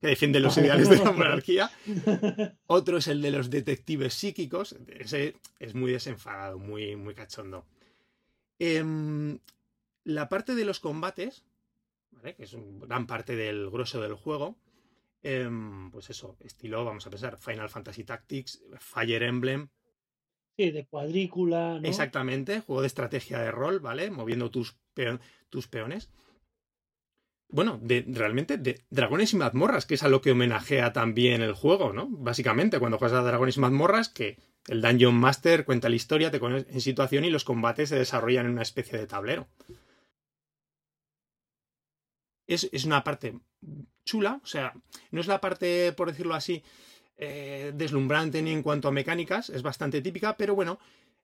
que 0.00 0.08
defienden 0.08 0.42
los 0.42 0.56
ideales 0.58 0.88
de 0.88 0.98
la 0.98 1.12
monarquía. 1.12 1.70
Otro 2.66 2.98
es 2.98 3.08
el 3.08 3.22
de 3.22 3.30
los 3.30 3.50
detectives 3.50 4.14
psíquicos. 4.14 4.76
Ese 4.88 5.36
es 5.58 5.74
muy 5.74 5.92
desenfadado, 5.92 6.58
muy, 6.58 6.94
muy 6.94 7.14
cachondo. 7.14 7.64
Em, 8.58 9.38
la 10.04 10.28
parte 10.28 10.54
de 10.54 10.64
los 10.64 10.80
combates, 10.80 11.44
que 12.22 12.44
es 12.44 12.56
gran 12.80 13.06
parte 13.06 13.36
del 13.36 13.70
grueso 13.70 14.00
del 14.00 14.14
juego, 14.14 14.56
Em, 15.26 15.90
pues 15.90 16.10
eso, 16.10 16.36
estilo, 16.40 16.84
vamos 16.84 17.06
a 17.06 17.10
pensar, 17.10 17.38
Final 17.38 17.70
Fantasy 17.70 18.04
Tactics, 18.04 18.62
Fire 18.78 19.22
Emblem. 19.22 19.68
Sí, 20.54 20.70
de 20.70 20.86
cuadrícula. 20.86 21.80
¿no? 21.80 21.88
Exactamente, 21.88 22.60
juego 22.60 22.82
de 22.82 22.88
estrategia 22.88 23.38
de 23.38 23.50
rol, 23.50 23.80
¿vale? 23.80 24.10
Moviendo 24.10 24.50
tus, 24.50 24.76
tus 25.48 25.66
peones. 25.66 26.10
Bueno, 27.54 27.78
de, 27.80 28.04
realmente 28.08 28.58
de 28.58 28.84
dragones 28.90 29.32
y 29.32 29.36
mazmorras, 29.36 29.86
que 29.86 29.94
es 29.94 30.02
a 30.02 30.08
lo 30.08 30.20
que 30.20 30.32
homenajea 30.32 30.92
también 30.92 31.40
el 31.40 31.52
juego, 31.52 31.92
¿no? 31.92 32.08
Básicamente, 32.10 32.80
cuando 32.80 32.98
juegas 32.98 33.16
a 33.16 33.22
dragones 33.22 33.56
y 33.56 33.60
mazmorras, 33.60 34.08
que 34.08 34.38
el 34.66 34.82
Dungeon 34.82 35.14
Master 35.14 35.64
cuenta 35.64 35.88
la 35.88 35.94
historia, 35.94 36.32
te 36.32 36.40
pones 36.40 36.66
en 36.68 36.80
situación 36.80 37.24
y 37.24 37.30
los 37.30 37.44
combates 37.44 37.90
se 37.90 37.96
desarrollan 37.96 38.46
en 38.46 38.52
una 38.52 38.62
especie 38.62 38.98
de 38.98 39.06
tablero. 39.06 39.46
Es, 42.48 42.68
es 42.72 42.84
una 42.86 43.04
parte 43.04 43.38
chula, 44.04 44.40
o 44.42 44.46
sea, 44.46 44.72
no 45.12 45.20
es 45.20 45.28
la 45.28 45.40
parte, 45.40 45.92
por 45.92 46.08
decirlo 46.08 46.34
así, 46.34 46.64
eh, 47.16 47.70
deslumbrante 47.72 48.42
ni 48.42 48.50
en 48.50 48.64
cuanto 48.64 48.88
a 48.88 48.90
mecánicas, 48.90 49.48
es 49.48 49.62
bastante 49.62 50.02
típica, 50.02 50.36
pero 50.36 50.56
bueno, 50.56 50.80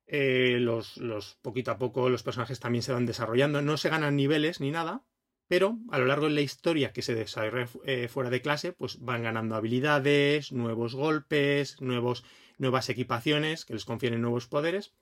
eh, 0.06 0.58
los, 0.60 0.96
los, 0.96 1.34
poquito 1.42 1.72
a 1.72 1.78
poco 1.78 2.08
los 2.08 2.22
personajes 2.22 2.60
también 2.60 2.82
se 2.84 2.92
van 2.92 3.04
desarrollando, 3.04 3.62
no 3.62 3.76
se 3.76 3.88
ganan 3.88 4.14
niveles 4.14 4.60
ni 4.60 4.70
nada, 4.70 5.02
pero 5.50 5.80
a 5.90 5.98
lo 5.98 6.06
largo 6.06 6.26
de 6.26 6.34
la 6.34 6.42
historia 6.42 6.92
que 6.92 7.02
se 7.02 7.12
desarrolla 7.12 7.68
eh, 7.84 8.06
fuera 8.06 8.30
de 8.30 8.40
clase, 8.40 8.72
pues 8.72 9.00
van 9.00 9.24
ganando 9.24 9.56
habilidades, 9.56 10.52
nuevos 10.52 10.94
golpes, 10.94 11.80
nuevos, 11.80 12.22
nuevas 12.58 12.88
equipaciones 12.88 13.64
que 13.64 13.74
les 13.74 13.84
confieren 13.84 14.22
nuevos 14.22 14.46
poderes. 14.46 14.92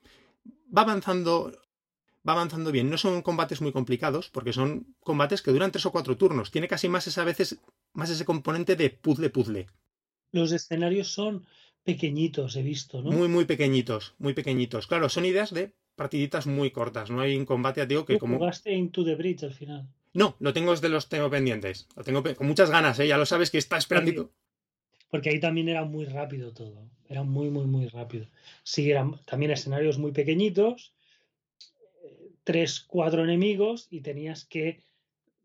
Va 0.75 0.81
avanzando 0.81 1.51
va 2.27 2.33
avanzando 2.33 2.71
bien. 2.71 2.89
No 2.89 2.97
son 2.97 3.21
combates 3.21 3.61
muy 3.61 3.71
complicados, 3.71 4.31
porque 4.31 4.51
son 4.51 4.95
combates 5.01 5.43
que 5.43 5.51
duran 5.51 5.71
tres 5.71 5.85
o 5.85 5.91
cuatro 5.91 6.17
turnos. 6.17 6.49
Tiene 6.49 6.67
casi 6.67 6.89
más 6.89 7.05
esa, 7.05 7.21
a 7.21 7.25
veces 7.25 7.59
más 7.93 8.09
ese 8.09 8.25
componente 8.25 8.75
de 8.75 8.89
puzzle-puzzle. 8.89 9.67
Los 10.31 10.51
escenarios 10.51 11.13
son 11.13 11.45
pequeñitos, 11.83 12.55
he 12.55 12.63
visto, 12.63 13.03
¿no? 13.03 13.11
Muy, 13.11 13.27
muy 13.27 13.45
pequeñitos, 13.45 14.15
muy 14.17 14.33
pequeñitos. 14.33 14.87
Claro, 14.87 15.09
son 15.09 15.25
ideas 15.25 15.53
de 15.53 15.75
partiditas 15.95 16.47
muy 16.47 16.71
cortas. 16.71 17.11
No 17.11 17.21
hay 17.21 17.37
un 17.37 17.45
combate, 17.45 17.85
digo, 17.85 18.03
que 18.03 18.17
como. 18.17 18.39
¿Jugaste 18.39 18.73
Into 18.73 19.05
the 19.05 19.13
Bridge 19.13 19.43
al 19.43 19.53
final? 19.53 19.87
No, 20.13 20.35
lo 20.39 20.53
tengo 20.53 20.75
de 20.75 20.89
los 20.89 21.09
tengo 21.09 21.29
pendientes. 21.29 21.87
Lo 21.95 22.03
tengo 22.03 22.23
con 22.35 22.47
muchas 22.47 22.71
ganas, 22.71 22.99
¿eh? 22.99 23.07
Ya 23.07 23.17
lo 23.17 23.25
sabes 23.25 23.51
que 23.51 23.57
está 23.57 23.77
esperando. 23.77 24.31
Porque 25.09 25.29
ahí 25.29 25.39
también 25.39 25.69
era 25.69 25.85
muy 25.85 26.05
rápido 26.05 26.53
todo. 26.53 26.89
Era 27.07 27.23
muy, 27.23 27.49
muy, 27.49 27.65
muy 27.65 27.87
rápido. 27.87 28.27
Sí, 28.63 28.89
eran 28.91 29.19
también 29.25 29.51
escenarios 29.51 29.97
muy 29.97 30.11
pequeñitos 30.11 30.93
tres, 32.49 32.79
cuatro 32.79 33.23
enemigos 33.23 33.85
y 33.91 34.01
tenías 34.01 34.43
que 34.43 34.81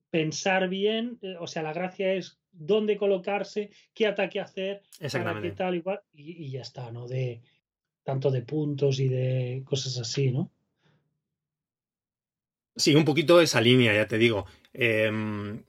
pensar 0.09 0.71
bien, 0.71 1.19
eh, 1.21 1.37
o 1.39 1.47
sea, 1.47 1.63
la 1.63 1.75
gracia 1.75 2.15
es 2.15 2.41
dónde 2.51 2.97
colocarse, 2.97 3.73
qué 3.93 4.07
ataque 4.07 4.41
hacer, 4.41 4.83
para 5.13 5.43
qué 5.43 5.51
tal 5.51 5.75
igual, 5.75 6.01
y, 6.15 6.49
ya 6.49 6.63
está, 6.63 6.91
¿no? 6.91 7.07
De 7.07 7.43
tanto 8.05 8.31
de 8.31 8.41
puntos 8.41 9.01
y 9.01 9.09
de 9.09 9.63
cosas 9.67 9.99
así, 9.99 10.33
¿no? 10.33 10.51
Sí, 12.77 12.95
un 12.95 13.05
poquito 13.05 13.41
esa 13.41 13.61
línea, 13.61 13.95
ya 13.95 14.09
te 14.09 14.19
digo. 14.19 14.47
Em, 14.73 15.63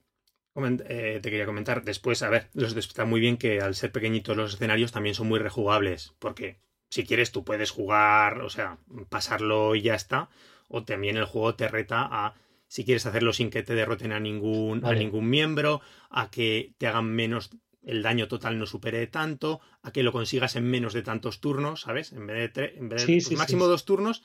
eh, 0.88 1.20
te 1.22 1.30
quería 1.30 1.46
comentar 1.46 1.84
después, 1.84 2.22
a 2.22 2.30
ver, 2.30 2.48
los 2.54 2.74
está 2.74 3.04
muy 3.04 3.20
bien 3.20 3.36
que 3.36 3.60
al 3.60 3.74
ser 3.74 3.92
pequeñitos 3.92 4.36
los 4.36 4.54
escenarios 4.54 4.90
también 4.90 5.14
son 5.14 5.28
muy 5.28 5.38
rejugables, 5.38 6.14
porque 6.18 6.58
si 6.88 7.04
quieres 7.04 7.30
tú 7.30 7.44
puedes 7.44 7.70
jugar, 7.70 8.40
o 8.40 8.48
sea, 8.48 8.78
pasarlo 9.08 9.74
y 9.74 9.82
ya 9.82 9.94
está, 9.94 10.30
o 10.68 10.82
también 10.82 11.16
el 11.16 11.26
juego 11.26 11.54
te 11.54 11.68
reta 11.68 12.08
a 12.10 12.34
si 12.68 12.84
quieres 12.84 13.06
hacerlo 13.06 13.32
sin 13.32 13.50
que 13.50 13.62
te 13.62 13.74
derroten 13.74 14.12
a 14.12 14.20
ningún, 14.20 14.84
a 14.84 14.92
ningún 14.92 15.28
miembro, 15.28 15.80
a 16.10 16.30
que 16.30 16.74
te 16.78 16.86
hagan 16.86 17.06
menos, 17.06 17.50
el 17.82 18.02
daño 18.02 18.26
total 18.26 18.58
no 18.58 18.66
supere 18.66 19.06
tanto, 19.06 19.60
a 19.82 19.92
que 19.92 20.02
lo 20.02 20.10
consigas 20.10 20.56
en 20.56 20.68
menos 20.68 20.92
de 20.92 21.02
tantos 21.02 21.40
turnos, 21.40 21.82
¿sabes? 21.82 22.12
En 22.12 22.26
vez 22.26 22.52
de, 22.54 22.74
en 22.76 22.88
vez 22.88 23.06
de 23.06 23.12
pues 23.12 23.32
máximo 23.38 23.66
dos 23.66 23.84
turnos. 23.84 24.24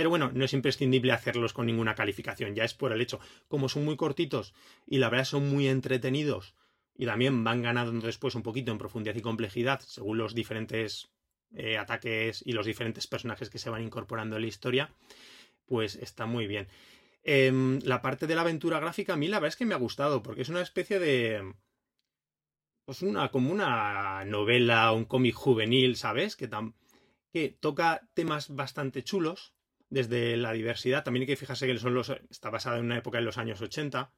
Pero 0.00 0.08
bueno, 0.08 0.30
no 0.32 0.46
es 0.46 0.54
imprescindible 0.54 1.12
hacerlos 1.12 1.52
con 1.52 1.66
ninguna 1.66 1.94
calificación, 1.94 2.54
ya 2.54 2.64
es 2.64 2.72
por 2.72 2.90
el 2.90 3.02
hecho. 3.02 3.20
Como 3.48 3.68
son 3.68 3.84
muy 3.84 3.98
cortitos 3.98 4.54
y 4.86 4.96
la 4.96 5.10
verdad 5.10 5.26
son 5.26 5.50
muy 5.50 5.68
entretenidos 5.68 6.54
y 6.96 7.04
también 7.04 7.44
van 7.44 7.60
ganando 7.60 8.06
después 8.06 8.34
un 8.34 8.42
poquito 8.42 8.72
en 8.72 8.78
profundidad 8.78 9.14
y 9.14 9.20
complejidad 9.20 9.80
según 9.80 10.16
los 10.16 10.34
diferentes 10.34 11.10
eh, 11.54 11.76
ataques 11.76 12.42
y 12.46 12.52
los 12.52 12.64
diferentes 12.64 13.06
personajes 13.06 13.50
que 13.50 13.58
se 13.58 13.68
van 13.68 13.82
incorporando 13.82 14.36
en 14.36 14.40
la 14.40 14.48
historia, 14.48 14.90
pues 15.66 15.96
está 15.96 16.24
muy 16.24 16.46
bien. 16.46 16.66
Em, 17.22 17.78
la 17.80 18.00
parte 18.00 18.26
de 18.26 18.34
la 18.34 18.40
aventura 18.40 18.80
gráfica 18.80 19.12
a 19.12 19.16
mí 19.16 19.28
la 19.28 19.38
verdad 19.38 19.48
es 19.48 19.56
que 19.56 19.66
me 19.66 19.74
ha 19.74 19.76
gustado, 19.76 20.22
porque 20.22 20.40
es 20.40 20.48
una 20.48 20.62
especie 20.62 20.98
de... 20.98 21.52
Pues 22.86 23.02
una, 23.02 23.30
como 23.30 23.52
una 23.52 24.24
novela, 24.24 24.92
un 24.92 25.04
cómic 25.04 25.34
juvenil, 25.34 25.94
¿sabes? 25.96 26.36
Que, 26.36 26.48
que 27.34 27.50
toca 27.50 28.08
temas 28.14 28.48
bastante 28.48 29.04
chulos, 29.04 29.52
desde 29.90 30.36
la 30.36 30.52
diversidad. 30.52 31.04
También 31.04 31.22
hay 31.22 31.26
que 31.26 31.36
fijarse 31.36 31.66
que 31.66 31.78
son 31.78 31.94
los, 31.94 32.10
está 32.30 32.48
basada 32.48 32.78
en 32.78 32.86
una 32.86 32.98
época 32.98 33.18
en 33.18 33.24
los 33.24 33.38
años 33.38 33.60
80. 33.60 34.10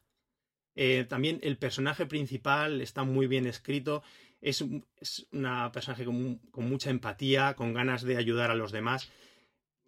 Eh, 0.75 1.05
también 1.09 1.39
el 1.43 1.59
personaje 1.59 2.07
principal 2.07 2.81
está 2.81 3.05
muy 3.05 3.27
bien 3.27 3.47
escrito. 3.47 4.03
Es, 4.41 4.64
es 5.01 5.27
una 5.33 5.73
personaje 5.73 6.05
con, 6.05 6.41
mucha 6.57 6.91
empatía, 6.91 7.55
con 7.55 7.75
ganas 7.75 8.03
de 8.03 8.16
ayudar 8.16 8.51
a 8.51 8.55
los 8.55 8.73
demás. 8.73 9.11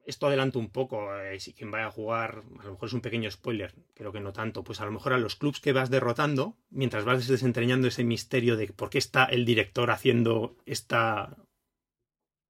Esto 0.07 0.27
adelanto 0.27 0.59
un 0.59 0.71
poco. 0.71 1.17
Eh, 1.19 1.41
si 1.41 1.53
quien 1.53 1.71
vaya 1.71 1.87
a 1.87 1.91
jugar, 1.91 2.43
a 2.61 2.65
lo 2.65 2.73
mejor 2.73 2.89
es 2.89 2.93
un 2.93 3.01
pequeño 3.01 3.31
spoiler, 3.31 3.75
creo 3.95 4.13
que 4.13 4.21
no 4.21 4.33
tanto. 4.33 4.65
Pues 4.65 4.81
a 4.81 4.85
lo 4.85 4.93
mejor 4.93 5.13
a 5.13 5.19
los 5.19 5.37
clubs 5.37 5.61
que 5.61 5.73
vas 5.73 5.91
derrotando, 5.91 6.57
mientras 6.71 7.05
vas 7.05 7.27
desentrañando 7.27 7.89
ese 7.89 8.05
misterio 8.05 8.57
de 8.57 8.69
por 8.69 8.91
qué 8.91 8.99
está 8.99 9.25
el 9.25 9.45
director 9.45 9.91
haciendo 9.91 10.57
esta, 10.67 11.37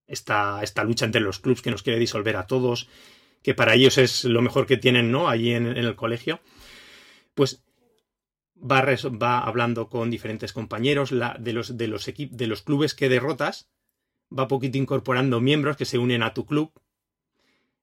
esta, 0.07 0.63
esta 0.63 0.85
lucha 0.85 1.05
entre 1.07 1.21
los 1.21 1.39
clubs 1.39 1.63
que 1.63 1.71
nos 1.71 1.83
quiere 1.83 1.99
disolver 1.99 2.37
a 2.37 2.47
todos, 2.47 2.89
que 3.45 3.55
para 3.55 3.75
ellos 3.75 3.99
es 3.99 4.25
lo 4.25 4.41
mejor 4.41 4.67
que 4.67 4.79
tienen, 4.79 5.13
¿no? 5.13 5.29
Allí 5.29 5.53
en, 5.53 5.67
el 5.67 5.95
colegio. 5.97 6.41
Pues 7.35 7.63
va, 8.57 8.83
va 8.83 9.41
hablando 9.41 9.91
con 9.91 10.11
diferentes 10.11 10.55
compañeros 10.55 11.13
la, 11.13 11.37
de, 11.39 11.53
los, 11.53 11.77
de, 11.77 11.87
los 12.47 12.63
clubes 12.63 12.95
que 12.95 13.11
derrotas, 13.11 13.69
va 14.37 14.49
poquito 14.49 14.79
incorporando 14.79 15.43
miembros 15.43 15.77
que 15.77 15.85
se 15.85 15.99
unen 15.99 16.23
a 16.23 16.33
tu 16.33 16.47
club. 16.47 16.73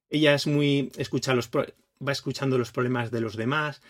Ella 0.09 0.33
es 0.33 0.47
muy. 0.47 0.91
escucha 0.97 1.35
los, 1.35 1.51
va 1.51 2.11
escuchando 2.11 2.57
los 2.57 2.71
problemas 2.71 3.11
de 3.11 3.21
los 3.21 3.37
demás. 3.37 3.83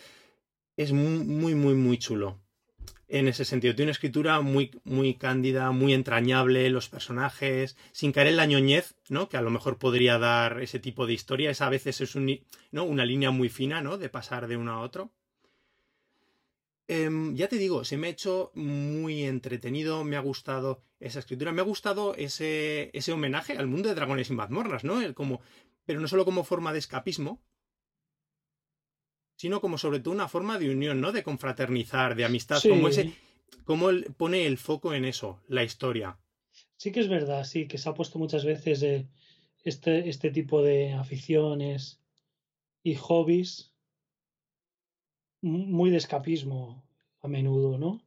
Es 0.76 0.92
muy, 0.92 1.56
muy, 1.56 1.74
muy 1.74 1.98
chulo. 1.98 2.38
En 3.08 3.28
ese 3.28 3.44
sentido, 3.44 3.76
tiene 3.76 3.88
una 3.88 3.92
escritura 3.92 4.40
muy, 4.40 4.72
muy 4.86 5.16
cándida, 5.16 5.72
muy 5.72 5.94
entrañable, 5.94 6.70
los 6.70 6.88
personajes, 6.88 7.76
sin 7.92 8.14
caer 8.14 8.28
en 8.28 8.38
la 8.38 8.46
ñoñez, 8.46 8.96
¿no? 9.10 9.28
Que 9.28 9.36
a 9.36 9.42
lo 9.42 9.50
mejor 9.50 9.78
podría 9.78 10.18
dar 10.18 10.62
ese 10.62 10.80
tipo 10.80 11.06
de 11.06 11.12
historia. 11.12 11.52
Esa 11.52 11.68
a 11.68 11.70
veces 11.70 12.00
es 12.00 12.16
¿no? 12.16 12.84
una 12.86 13.04
línea 13.04 13.32
muy 13.32 13.50
fina, 13.50 13.82
¿no? 13.82 13.98
De 13.98 14.08
pasar 14.08 14.48
de 14.48 14.56
uno 14.56 14.72
a 14.72 14.80
otro. 14.80 15.12
Em, 16.88 17.36
ya 17.36 17.50
te 17.50 17.58
digo, 17.58 17.84
se 17.84 17.98
me 17.98 18.08
ha 18.08 18.12
hecho 18.12 18.52
muy 18.56 19.24
entretenido, 19.24 20.04
me 20.06 20.16
ha 20.16 20.22
gustado 20.22 20.82
esa 21.00 21.20
escritura, 21.20 21.52
me 21.52 21.62
ha 21.62 21.66
gustado 21.66 22.16
ese, 22.16 22.92
ese 22.94 23.12
homenaje 23.12 23.58
al 23.58 23.68
mundo 23.68 23.90
de 23.90 23.96
dragones 23.96 24.30
y 24.30 24.34
mazmorras, 24.34 24.84
¿no? 24.84 25.02
El 25.02 25.14
como, 25.14 25.42
pero 25.86 26.00
no 26.00 26.08
solo 26.08 26.24
como 26.24 26.44
forma 26.44 26.74
de 26.74 26.80
escapismo, 26.80 27.42
sino 29.42 29.60
como 29.60 29.80
sobre 29.80 30.00
todo 30.00 30.14
una 30.14 30.28
forma 30.28 30.60
de 30.60 30.70
unión, 30.70 31.02
¿no? 31.02 31.12
De 31.12 31.24
confraternizar, 31.24 32.14
de 32.14 32.26
amistad, 32.26 32.62
como 32.62 32.90
ese, 32.90 33.12
como 33.64 33.90
pone 34.16 34.46
el 34.46 34.60
foco 34.60 34.94
en 34.94 35.04
eso, 35.04 35.40
la 35.48 35.64
historia. 35.64 36.20
Sí 36.78 36.92
que 36.92 37.00
es 37.00 37.10
verdad, 37.10 37.44
sí, 37.44 37.68
que 37.68 37.80
se 37.80 37.90
ha 37.90 37.96
puesto 37.96 38.20
muchas 38.20 38.46
veces 38.46 38.84
este, 39.64 40.10
este 40.10 40.30
tipo 40.30 40.62
de 40.62 40.94
aficiones 40.94 42.00
y 42.84 42.94
hobbies 42.94 43.74
muy 45.42 45.90
de 45.90 45.98
escapismo 45.98 46.84
a 47.22 47.28
menudo, 47.28 47.80
¿no? 47.80 48.00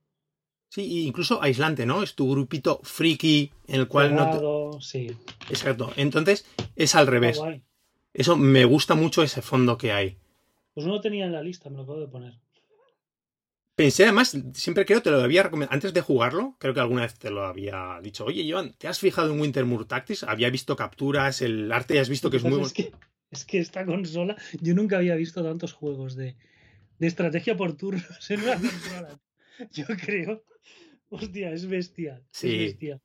Sí, 0.68 1.04
incluso 1.04 1.42
aislante, 1.42 1.84
¿no? 1.84 2.04
Es 2.04 2.14
tu 2.14 2.30
grupito 2.30 2.78
friki 2.84 3.50
en 3.66 3.80
el 3.80 3.88
cual 3.88 4.14
no 4.14 4.80
Sí. 4.80 5.08
Exacto. 5.50 5.92
Entonces, 5.96 6.46
es 6.76 6.94
al 6.94 7.08
revés. 7.08 7.40
Eso 8.12 8.36
me 8.36 8.64
gusta 8.64 8.94
mucho 8.94 9.24
ese 9.24 9.42
fondo 9.42 9.76
que 9.76 9.90
hay. 9.90 10.16
Pues 10.74 10.86
no 10.86 10.92
lo 10.92 11.00
tenía 11.00 11.24
en 11.24 11.32
la 11.32 11.42
lista, 11.42 11.70
me 11.70 11.76
lo 11.76 11.82
acabo 11.84 12.00
de 12.00 12.08
poner. 12.08 12.34
Pensé 13.76 14.04
además, 14.04 14.36
siempre 14.54 14.84
creo 14.84 15.02
te 15.02 15.10
lo 15.10 15.20
había 15.20 15.42
recomendado, 15.42 15.74
antes 15.74 15.92
de 15.92 16.00
jugarlo, 16.00 16.56
creo 16.60 16.74
que 16.74 16.80
alguna 16.80 17.02
vez 17.02 17.18
te 17.18 17.30
lo 17.30 17.44
había 17.44 17.98
dicho, 18.00 18.24
oye 18.24 18.48
Joan, 18.48 18.72
¿te 18.74 18.86
has 18.86 19.00
fijado 19.00 19.32
en 19.32 19.40
Wintermoor 19.40 19.86
Tactics? 19.86 20.22
Había 20.22 20.48
visto 20.50 20.76
capturas, 20.76 21.42
el 21.42 21.72
arte 21.72 21.98
has 21.98 22.08
visto 22.08 22.30
que 22.30 22.36
es 22.36 22.44
muy 22.44 22.52
bueno. 22.52 22.72
es 23.30 23.44
que 23.44 23.58
esta 23.58 23.84
consola, 23.84 24.36
yo 24.60 24.74
nunca 24.74 24.98
había 24.98 25.16
visto 25.16 25.42
tantos 25.42 25.72
juegos 25.72 26.14
de, 26.14 26.36
de 26.98 27.06
estrategia 27.06 27.56
por 27.56 27.76
turnos 27.76 28.04
en 28.30 28.42
una 28.42 29.20
Yo 29.72 29.86
creo. 30.04 30.44
Hostia, 31.10 31.52
es 31.52 31.66
bestial. 31.66 32.24
Es 32.32 32.42
bestial. 32.42 33.00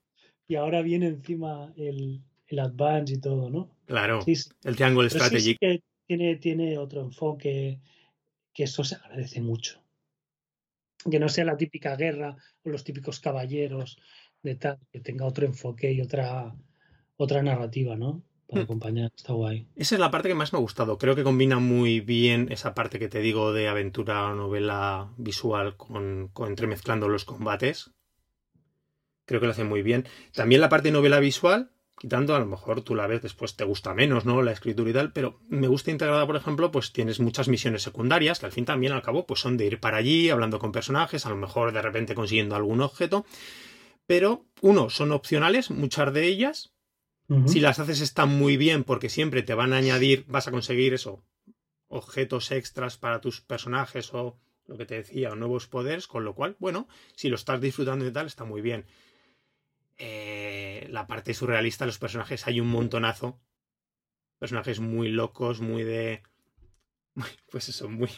Y 0.47 0.55
ahora 0.55 0.81
viene 0.81 1.07
encima 1.07 1.73
el, 1.77 2.23
el 2.47 2.59
Advance 2.59 3.13
y 3.13 3.19
todo, 3.19 3.49
¿no? 3.49 3.75
Claro. 3.85 4.19
el 4.25 4.75
Triangle 4.75 5.09
Strategy. 5.09 5.55
que 5.59 5.81
tiene, 6.09 6.37
tiene 6.37 6.77
otro 6.79 7.01
enfoque 7.01 7.79
que 8.51 8.63
eso 8.63 8.83
se 8.83 8.95
agradece 8.95 9.41
mucho. 9.41 9.83
Que 11.09 11.19
no 11.19 11.29
sea 11.29 11.45
la 11.45 11.55
típica 11.55 11.95
guerra 11.95 12.35
o 12.63 12.69
los 12.69 12.83
típicos 12.83 13.19
caballeros 13.19 13.99
de 14.41 14.55
tal, 14.55 14.79
que 14.91 15.01
tenga 15.01 15.27
otro 15.27 15.45
enfoque 15.45 15.91
y 15.91 16.01
otra, 16.01 16.55
otra 17.15 17.43
narrativa, 17.43 17.95
¿no? 17.95 18.23
para 18.47 18.61
hmm. 18.61 18.63
acompañar. 18.63 19.11
Está 19.15 19.33
guay. 19.33 19.67
Esa 19.75 19.95
es 19.95 20.01
la 20.01 20.09
parte 20.09 20.29
que 20.29 20.33
más 20.33 20.51
me 20.51 20.57
ha 20.57 20.61
gustado. 20.61 20.97
Creo 20.97 21.15
que 21.15 21.23
combina 21.23 21.59
muy 21.59 21.99
bien 21.99 22.51
esa 22.51 22.73
parte 22.73 22.97
que 22.97 23.07
te 23.07 23.19
digo 23.19 23.53
de 23.53 23.67
aventura 23.67 24.25
o 24.25 24.33
novela 24.33 25.13
visual 25.17 25.77
con, 25.77 26.31
entremezclando 26.47 27.07
los 27.07 27.23
combates. 27.23 27.91
Creo 29.25 29.39
que 29.39 29.45
lo 29.45 29.51
hace 29.51 29.63
muy 29.63 29.83
bien. 29.83 30.07
También 30.33 30.59
la 30.59 30.69
parte 30.69 30.87
de 30.87 30.93
novela 30.93 31.19
visual, 31.19 31.71
quitando 31.99 32.33
a 32.35 32.39
lo 32.39 32.45
mejor 32.45 32.81
tú 32.81 32.95
la 32.95 33.07
ves 33.07 33.21
después 33.21 33.55
te 33.55 33.65
gusta 33.65 33.93
menos, 33.93 34.25
¿no? 34.25 34.41
La 34.41 34.53
escritura 34.53 34.89
y 34.89 34.93
tal, 34.93 35.11
pero 35.11 35.39
me 35.49 35.67
gusta 35.67 35.91
integrada, 35.91 36.25
por 36.25 36.37
ejemplo, 36.37 36.71
pues 36.71 36.93
tienes 36.93 37.19
muchas 37.19 37.49
misiones 37.49 37.83
secundarias 37.83 38.39
que 38.39 38.45
al 38.45 38.53
fin 38.53 38.65
también 38.65 38.93
al 38.93 39.01
cabo 39.01 39.27
pues 39.27 39.41
son 39.41 39.57
de 39.57 39.65
ir 39.65 39.79
para 39.79 39.97
allí, 39.97 40.29
hablando 40.29 40.59
con 40.59 40.71
personajes, 40.71 41.25
a 41.25 41.29
lo 41.29 41.35
mejor 41.35 41.73
de 41.73 41.81
repente 41.81 42.15
consiguiendo 42.15 42.55
algún 42.55 42.81
objeto. 42.81 43.25
Pero, 44.07 44.45
uno, 44.61 44.89
son 44.89 45.11
opcionales, 45.11 45.69
muchas 45.69 46.11
de 46.13 46.25
ellas, 46.25 46.73
si 47.45 47.59
las 47.59 47.77
haces 47.77 48.01
están 48.01 48.29
muy 48.29 48.57
bien 48.57 48.83
porque 48.83 49.07
siempre 49.07 49.43
te 49.43 49.53
van 49.53 49.71
a 49.71 49.77
añadir, 49.77 50.25
vas 50.27 50.47
a 50.47 50.51
conseguir 50.51 50.95
eso, 50.95 51.23
objetos 51.87 52.49
extras 52.49 52.97
para 52.97 53.21
tus 53.21 53.41
personajes 53.41 54.11
o 54.15 54.39
lo 54.65 54.77
que 54.77 54.87
te 54.87 54.95
decía, 54.95 55.31
o 55.31 55.35
nuevos 55.35 55.67
poderes, 55.67 56.07
con 56.07 56.23
lo 56.23 56.33
cual, 56.33 56.55
bueno, 56.59 56.87
si 57.15 57.29
lo 57.29 57.35
estás 57.35 57.61
disfrutando 57.61 58.07
y 58.07 58.11
tal, 58.11 58.25
está 58.25 58.45
muy 58.45 58.61
bien. 58.61 58.85
Eh, 59.99 60.87
la 60.89 61.05
parte 61.05 61.33
surrealista 61.33 61.85
los 61.85 61.99
personajes 61.99 62.47
hay 62.47 62.59
un 62.59 62.67
montonazo. 62.67 63.39
Personajes 64.39 64.79
muy 64.79 65.09
locos, 65.09 65.61
muy 65.61 65.83
de. 65.83 66.23
Pues 67.51 67.69
eso, 67.69 67.89
muy. 67.89 68.09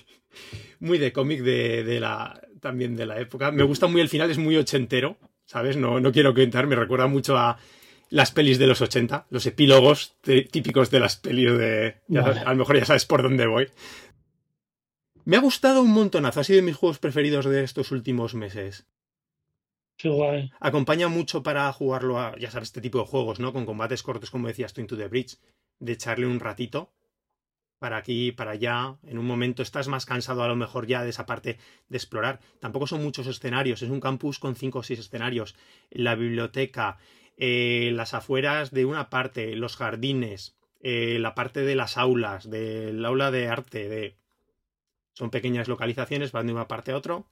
Muy 0.79 0.97
de 0.97 1.11
cómic 1.11 1.41
de, 1.41 1.84
de, 1.84 1.99
la. 1.99 2.39
también 2.61 2.95
de 2.95 3.05
la 3.05 3.19
época. 3.19 3.51
Me 3.51 3.63
gusta 3.63 3.88
muy 3.88 3.99
el 3.99 4.09
final, 4.09 4.32
es 4.32 4.38
muy 4.38 4.55
ochentero. 4.55 5.17
¿Sabes? 5.45 5.75
No, 5.75 5.99
no 5.99 6.13
quiero 6.13 6.34
contar, 6.34 6.67
me 6.67 6.77
recuerda 6.77 7.07
mucho 7.07 7.36
a 7.36 7.57
las 8.11 8.32
pelis 8.32 8.59
de 8.59 8.67
los 8.67 8.82
80, 8.82 9.27
los 9.29 9.45
epílogos 9.45 10.17
típicos 10.21 10.91
de 10.91 10.99
las 10.99 11.15
pelis 11.15 11.57
de... 11.57 12.01
a 12.15 12.51
lo 12.51 12.55
mejor 12.55 12.77
ya 12.77 12.86
sabes 12.86 13.05
por 13.05 13.23
dónde 13.23 13.47
voy. 13.47 13.67
Me 15.23 15.38
ha 15.38 15.39
gustado 15.39 15.82
un 15.82 15.91
montonazo, 15.91 16.41
ha 16.41 16.43
sido 16.43 16.57
de 16.57 16.63
mis 16.63 16.75
juegos 16.75 16.99
preferidos 16.99 17.45
de 17.45 17.63
estos 17.63 17.91
últimos 17.91 18.36
meses. 18.36 18.86
Acompaña 20.59 21.07
mucho 21.07 21.43
para 21.43 21.71
jugarlo 21.73 22.19
a, 22.19 22.37
ya 22.37 22.51
sabes, 22.51 22.69
este 22.69 22.81
tipo 22.81 22.99
de 22.99 23.05
juegos, 23.05 23.39
¿no? 23.39 23.53
Con 23.53 23.65
combates 23.65 24.03
cortos, 24.03 24.31
como 24.31 24.47
decías 24.47 24.73
tú, 24.73 24.81
Into 24.81 24.97
the 24.97 25.07
Bridge, 25.07 25.37
de 25.79 25.93
echarle 25.93 26.25
un 26.25 26.39
ratito 26.39 26.91
para 27.81 27.97
aquí, 27.97 28.31
para 28.31 28.51
allá. 28.51 28.97
En 29.03 29.17
un 29.17 29.25
momento 29.25 29.63
estás 29.63 29.87
más 29.87 30.05
cansado 30.05 30.43
a 30.43 30.47
lo 30.47 30.55
mejor 30.55 30.85
ya 30.85 31.03
de 31.03 31.09
esa 31.09 31.25
parte 31.25 31.57
de 31.89 31.97
explorar. 31.97 32.39
Tampoco 32.59 32.85
son 32.85 33.03
muchos 33.03 33.25
escenarios, 33.25 33.81
es 33.81 33.89
un 33.89 33.99
campus 33.99 34.37
con 34.37 34.55
cinco 34.55 34.79
o 34.79 34.83
seis 34.83 34.99
escenarios. 34.99 35.55
La 35.89 36.13
biblioteca, 36.13 36.99
eh, 37.37 37.91
las 37.95 38.13
afueras 38.13 38.69
de 38.69 38.85
una 38.85 39.09
parte, 39.09 39.55
los 39.55 39.77
jardines, 39.77 40.55
eh, 40.79 41.17
la 41.19 41.33
parte 41.33 41.61
de 41.61 41.75
las 41.75 41.97
aulas, 41.97 42.49
del 42.49 43.03
aula 43.03 43.31
de 43.31 43.47
arte, 43.47 43.89
de... 43.89 44.15
son 45.13 45.31
pequeñas 45.31 45.67
localizaciones, 45.67 46.31
van 46.31 46.45
de 46.45 46.53
una 46.53 46.67
parte 46.67 46.91
a 46.91 46.97
otra. 46.97 47.23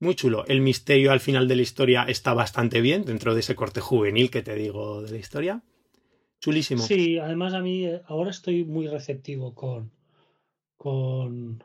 Muy 0.00 0.14
chulo. 0.14 0.44
El 0.46 0.60
misterio 0.60 1.12
al 1.12 1.20
final 1.20 1.48
de 1.48 1.56
la 1.56 1.62
historia 1.62 2.04
está 2.04 2.34
bastante 2.34 2.80
bien, 2.80 3.04
dentro 3.04 3.34
de 3.34 3.40
ese 3.40 3.54
corte 3.54 3.80
juvenil 3.80 4.30
que 4.30 4.42
te 4.42 4.54
digo 4.54 5.02
de 5.02 5.10
la 5.10 5.18
historia. 5.18 5.62
Chulísimo. 6.40 6.82
Sí, 6.82 7.18
además 7.18 7.54
a 7.54 7.60
mí 7.60 7.86
eh, 7.86 8.02
ahora 8.06 8.30
estoy 8.30 8.64
muy 8.64 8.86
receptivo 8.86 9.54
con, 9.54 9.90
con 10.76 11.64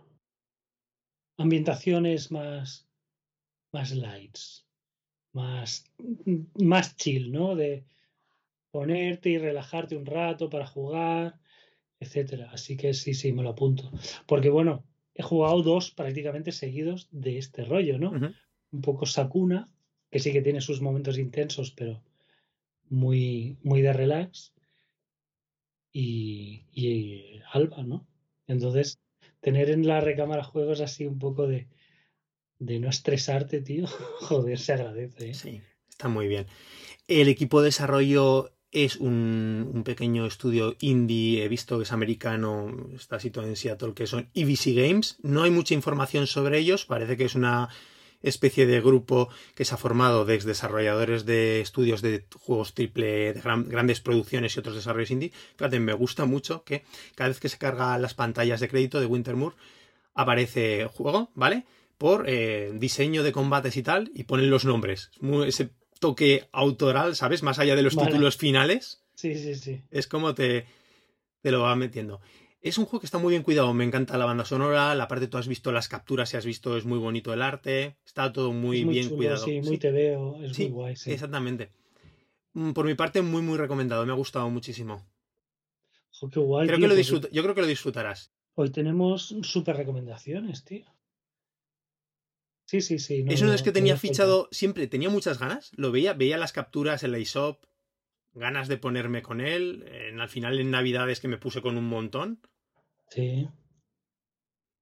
ambientaciones 1.38 2.32
más, 2.32 2.88
más 3.72 3.92
lights 3.92 4.64
más, 5.34 5.92
más 6.56 6.96
chill, 6.96 7.32
¿no? 7.32 7.56
De 7.56 7.86
ponerte 8.72 9.32
y 9.32 9.38
relajarte 9.38 9.98
un 9.98 10.06
rato 10.06 10.50
para 10.50 10.66
jugar, 10.66 11.40
etcétera. 12.00 12.50
Así 12.52 12.78
que 12.78 12.94
sí, 12.94 13.14
sí, 13.14 13.34
me 13.34 13.44
lo 13.44 13.50
apunto. 13.50 13.92
Porque 14.26 14.50
bueno, 14.50 14.86
he 15.16 15.24
jugado 15.24 15.62
dos 15.62 15.92
prácticamente 15.92 16.52
seguidos 16.52 17.08
de 17.12 17.38
este 17.38 17.64
rollo, 17.66 17.98
¿no? 17.98 18.12
Un 18.72 18.82
poco 18.82 19.06
Sakuna, 19.06 19.70
que 20.10 20.20
sí 20.20 20.32
que 20.32 20.42
tiene 20.42 20.62
sus 20.62 20.82
momentos 20.82 21.18
intensos, 21.18 21.72
pero 21.72 22.04
muy, 22.90 23.58
muy 23.64 23.82
de 23.82 23.94
relax 23.94 24.54
y, 25.92 26.66
y 26.72 27.42
Alba, 27.52 27.84
¿no? 27.84 28.08
Entonces, 28.48 29.00
tener 29.40 29.70
en 29.70 29.88
la 29.88 30.02
recámara 30.02 30.44
juegos 30.44 30.82
así 30.82 31.06
un 31.06 31.20
poco 31.20 31.48
de, 31.48 31.68
de 32.60 32.80
no 32.80 32.90
estresarte, 32.90 33.62
tío, 33.62 33.86
joder, 34.22 34.58
se 34.60 34.74
agradece. 34.74 35.30
¿eh? 35.30 35.34
Sí, 35.34 35.62
está 35.90 36.08
muy 36.08 36.28
bien. 36.28 36.48
El 37.08 37.28
equipo 37.28 37.62
de 37.62 37.66
desarrollo 37.66 38.52
es 38.74 38.98
un, 38.98 39.84
pequeño 39.86 40.26
estudio 40.26 40.76
indie, 40.80 41.44
he 41.44 41.48
visto 41.48 41.78
que 41.78 41.84
es 41.84 41.92
americano, 41.92 42.76
está 42.96 43.20
situado 43.20 43.48
en 43.48 43.56
Seattle, 43.56 43.94
que 43.94 44.08
son 44.08 44.30
EVC 44.34 44.74
Games. 44.76 45.18
No 45.22 45.44
hay 45.44 45.52
mucha 45.52 45.76
información 45.76 46.26
sobre 46.26 46.58
ellos, 46.58 46.86
parece 46.86 47.16
que 47.16 47.26
es 47.26 47.36
una 47.36 47.70
especie 48.24 48.66
de 48.66 48.82
grupo 48.82 49.30
que 49.54 49.66
se 49.66 49.76
ha 49.76 49.78
formado 49.78 50.26
de 50.26 50.40
desarrolladores 50.40 51.26
de 51.26 51.62
estudios 51.62 52.02
de 52.02 52.26
juegos 52.40 52.74
triple, 52.74 53.34
de 53.34 53.42
grandes 53.42 54.02
producciones 54.02 54.56
y 54.56 54.60
otros 54.60 54.76
desarrollos 54.76 55.12
indie. 55.12 55.34
Fíjate, 55.56 55.80
me 55.80 55.94
gusta 55.94 56.26
mucho 56.26 56.64
que 56.64 56.84
cada 57.16 57.28
vez 57.28 57.40
que 57.40 57.50
se 57.50 57.58
carga 57.58 57.98
las 58.00 58.16
pantallas 58.16 58.60
de 58.60 58.70
crédito 58.70 59.00
de 59.00 59.06
Wintermoor 59.06 59.56
aparece 60.16 60.86
juego, 60.86 61.32
¿vale? 61.36 61.66
Por 61.98 62.26
eh, 62.28 62.72
diseño 62.74 63.24
de 63.24 63.34
combates 63.34 63.78
y 63.78 63.84
tal, 63.84 64.10
y 64.16 64.24
ponen 64.24 64.50
los 64.50 64.66
nombres. 64.66 65.12
ese 65.46 65.70
toque 66.04 66.50
autoral, 66.52 67.16
¿sabes? 67.16 67.44
Más 67.44 67.60
allá 67.60 67.78
de 67.78 67.82
los 67.82 67.96
títulos 67.96 68.36
finales. 68.36 69.02
Sí, 69.16 69.36
sí, 69.36 69.56
sí. 69.56 69.84
Es 69.90 70.06
como 70.06 70.36
te, 70.36 70.66
te 71.42 71.50
lo 71.50 71.62
va 71.62 71.78
metiendo. 71.78 72.20
Es 72.62 72.78
un 72.78 72.84
juego 72.84 73.00
que 73.00 73.06
está 73.06 73.20
muy 73.20 73.30
bien 73.30 73.42
cuidado, 73.42 73.74
me 73.74 73.86
encanta 73.86 74.18
la 74.18 74.26
banda 74.26 74.44
sonora, 74.44 74.96
la 74.96 75.08
parte 75.08 75.28
tú 75.28 75.38
has 75.38 75.48
visto 75.48 75.72
las 75.72 75.88
capturas, 75.88 76.28
si 76.28 76.36
has 76.36 76.46
visto 76.46 76.76
es 76.76 76.84
muy 76.84 77.00
bonito 77.00 77.34
el 77.34 77.42
arte, 77.42 77.96
está 78.06 78.34
todo 78.34 78.52
muy, 78.52 78.84
bien 78.84 79.12
cuidado. 79.12 79.46
Sí, 79.46 79.62
muy 79.62 79.78
te 79.78 79.92
veo, 79.92 80.44
es 80.44 80.60
muy 80.60 80.68
guay. 80.68 80.96
Sí. 80.98 81.14
Exactamente. 81.14 81.72
Mm, 82.52 82.74
por 82.74 82.86
mi 82.86 82.96
parte, 82.96 83.22
muy, 83.22 83.42
muy 83.42 83.58
recomendado, 83.58 84.06
me 84.06 84.12
ha 84.12 84.16
gustado 84.16 84.50
muchísimo. 84.50 85.08
qué 86.34 86.40
guay. 86.42 86.68
Creo 86.68 86.80
que 86.80 86.88
lo 86.90 86.96
pues 86.96 87.32
Yo 87.32 87.44
creo 87.44 87.56
que 87.56 87.62
lo 87.62 87.68
disfrutarás. 87.68 88.34
Hoy 88.56 88.72
tenemos 88.72 89.34
súper 89.44 89.78
recomendaciones, 89.78 90.66
tío. 90.66 90.86
Sí, 92.74 92.82
sí, 92.82 92.98
sí. 92.98 93.24
Eso 93.30 93.46
no 93.46 93.54
es 93.54 93.62
que 93.62 93.72
tenía 93.72 93.98
fichado 93.98 94.50
siempre, 94.52 94.88
tenía 94.88 95.08
muchas 95.08 95.38
ganas, 95.38 95.72
lo 95.76 95.92
veía, 95.92 96.14
veía 96.14 96.40
las 96.40 96.54
capturas 96.54 97.04
en 97.04 97.12
la 97.12 97.20
eShop, 97.20 97.64
ganas 98.34 98.68
de 98.68 98.78
ponerme 98.78 99.22
con 99.22 99.42
él, 99.42 99.86
en, 99.88 100.20
al 100.20 100.28
final 100.28 100.60
en 100.60 100.72
Navidades 100.72 101.20
que 101.20 101.28
me 101.28 101.38
puse 101.38 101.62
con 101.62 101.78
un 101.78 101.88
montón. 101.88 102.42
Sí. 103.12 103.48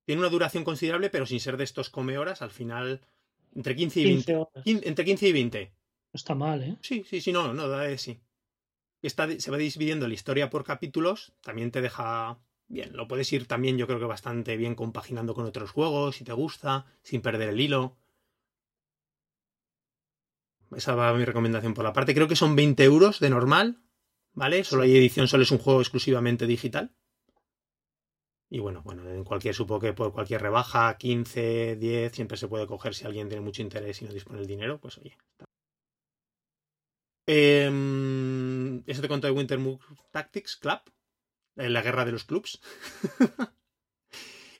Tiene 0.05 0.21
una 0.21 0.29
duración 0.29 0.63
considerable, 0.63 1.09
pero 1.09 1.25
sin 1.25 1.41
ser 1.41 1.57
de 1.57 1.65
estos 1.65 1.89
come 1.89 2.17
horas, 2.17 2.41
al 2.41 2.51
final 2.51 3.01
entre 3.53 3.75
15 3.75 3.99
y 3.99 4.03
20. 4.05 4.47
entre 4.87 5.03
15 5.03 5.27
y 5.27 5.33
20. 5.33 5.73
No 6.13 6.17
está 6.17 6.33
mal, 6.33 6.63
¿eh? 6.63 6.77
Sí, 6.81 7.03
sí, 7.05 7.19
sí, 7.19 7.33
no, 7.33 7.53
no, 7.53 7.67
da 7.67 7.81
de 7.81 7.97
sí. 7.97 8.21
Está, 9.01 9.27
se 9.37 9.51
va 9.51 9.57
dividiendo 9.57 10.07
la 10.07 10.13
historia 10.13 10.49
por 10.49 10.63
capítulos, 10.63 11.33
también 11.41 11.71
te 11.71 11.81
deja 11.81 12.39
bien, 12.71 12.95
lo 12.95 13.07
puedes 13.07 13.31
ir 13.33 13.47
también 13.47 13.77
yo 13.77 13.85
creo 13.85 13.99
que 13.99 14.05
bastante 14.05 14.57
bien 14.57 14.75
compaginando 14.75 15.33
con 15.33 15.45
otros 15.45 15.71
juegos, 15.71 16.15
si 16.15 16.23
te 16.23 16.33
gusta, 16.33 16.85
sin 17.03 17.21
perder 17.21 17.49
el 17.49 17.59
hilo. 17.59 17.97
Esa 20.75 20.95
va 20.95 21.13
mi 21.13 21.25
recomendación 21.25 21.73
por 21.73 21.83
la 21.83 21.93
parte. 21.93 22.15
Creo 22.15 22.29
que 22.29 22.35
son 22.35 22.55
20 22.55 22.83
euros 22.83 23.19
de 23.19 23.29
normal, 23.29 23.81
¿vale? 24.33 24.63
Solo 24.63 24.83
hay 24.83 24.95
edición, 24.95 25.27
solo 25.27 25.43
es 25.43 25.51
un 25.51 25.57
juego 25.57 25.81
exclusivamente 25.81 26.47
digital. 26.47 26.95
Y 28.49 28.59
bueno, 28.59 28.81
bueno, 28.83 29.09
en 29.09 29.23
cualquier, 29.23 29.53
supongo 29.53 29.81
que 29.81 29.93
por 29.93 30.13
cualquier 30.13 30.41
rebaja, 30.41 30.97
15, 30.97 31.75
10, 31.77 32.11
siempre 32.13 32.37
se 32.37 32.47
puede 32.47 32.67
coger 32.67 32.93
si 32.93 33.05
alguien 33.05 33.27
tiene 33.27 33.43
mucho 33.43 33.61
interés 33.61 34.01
y 34.01 34.05
no 34.05 34.13
dispone 34.13 34.39
el 34.39 34.47
dinero, 34.47 34.79
pues 34.79 34.97
oye. 34.97 35.17
Eh, 37.27 38.81
eso 38.87 39.01
te 39.01 39.07
cuento 39.07 39.27
de 39.27 39.33
Winter 39.33 39.59
Tactics 40.11 40.57
Club, 40.57 40.81
en 41.55 41.73
la 41.73 41.81
guerra 41.81 42.05
de 42.05 42.11
los 42.11 42.23
clubs. 42.25 42.61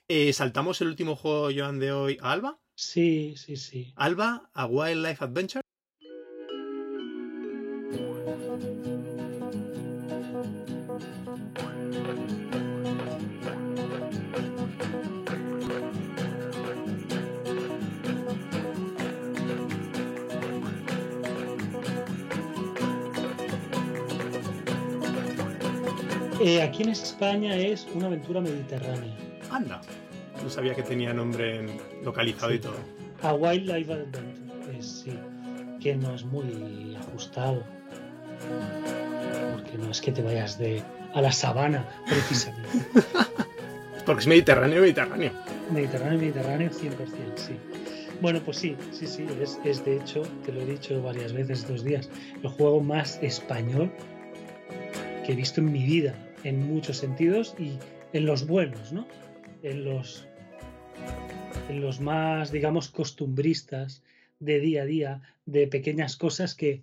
Eh, 0.08 0.32
¿Saltamos 0.34 0.78
el 0.82 0.88
último 0.88 1.16
juego, 1.16 1.48
Joan, 1.56 1.78
de 1.78 1.90
hoy 1.90 2.18
a 2.20 2.32
Alba? 2.32 2.60
Sí, 2.74 3.34
sí, 3.38 3.56
sí. 3.56 3.94
Alba, 3.96 4.50
a 4.52 4.66
Wildlife 4.66 5.24
Adventure. 5.24 5.61
Eh, 26.44 26.60
aquí 26.60 26.82
en 26.82 26.88
España 26.88 27.56
es 27.56 27.86
una 27.94 28.06
aventura 28.06 28.40
mediterránea. 28.40 29.14
Anda. 29.52 29.80
No 30.42 30.50
sabía 30.50 30.74
que 30.74 30.82
tenía 30.82 31.14
nombre 31.14 31.64
localizado 32.02 32.52
y 32.52 32.58
todo. 32.58 32.74
A 33.22 33.32
Wildlife 33.32 33.92
Adventure, 33.92 34.82
sí. 34.82 35.16
Que 35.80 35.94
no 35.94 36.12
es 36.16 36.24
muy 36.24 36.96
ajustado. 36.98 37.62
Porque 39.54 39.78
no 39.78 39.88
es 39.92 40.00
que 40.00 40.10
te 40.10 40.20
vayas 40.20 40.58
de 40.58 40.82
a 41.14 41.20
la 41.20 41.30
sabana, 41.30 41.88
precisamente. 42.06 42.90
Porque 44.04 44.22
es 44.22 44.26
Mediterráneo, 44.26 44.80
Mediterráneo. 44.80 45.30
Mediterráneo, 45.70 46.18
Mediterráneo, 46.18 46.70
100%, 46.70 46.90
sí. 47.36 47.54
Bueno, 48.20 48.40
pues 48.44 48.56
sí, 48.56 48.76
sí, 48.90 49.06
sí, 49.06 49.26
es, 49.40 49.60
es 49.64 49.84
de 49.84 49.98
hecho, 49.98 50.22
te 50.44 50.50
lo 50.50 50.62
he 50.62 50.66
dicho 50.66 51.00
varias 51.02 51.32
veces 51.32 51.60
estos 51.60 51.84
días, 51.84 52.08
el 52.42 52.48
juego 52.48 52.80
más 52.80 53.20
español 53.22 53.92
que 55.24 55.32
he 55.32 55.36
visto 55.36 55.60
en 55.60 55.70
mi 55.70 55.84
vida 55.84 56.14
en 56.44 56.66
muchos 56.66 56.98
sentidos 56.98 57.54
y 57.58 57.78
en 58.12 58.26
los 58.26 58.46
buenos, 58.46 58.92
¿no? 58.92 59.06
En 59.62 59.84
los, 59.84 60.26
en 61.68 61.80
los 61.80 62.00
más, 62.00 62.52
digamos, 62.52 62.88
costumbristas 62.88 64.02
de 64.40 64.60
día 64.60 64.82
a 64.82 64.86
día, 64.86 65.22
de 65.46 65.66
pequeñas 65.66 66.16
cosas 66.16 66.54
que, 66.54 66.82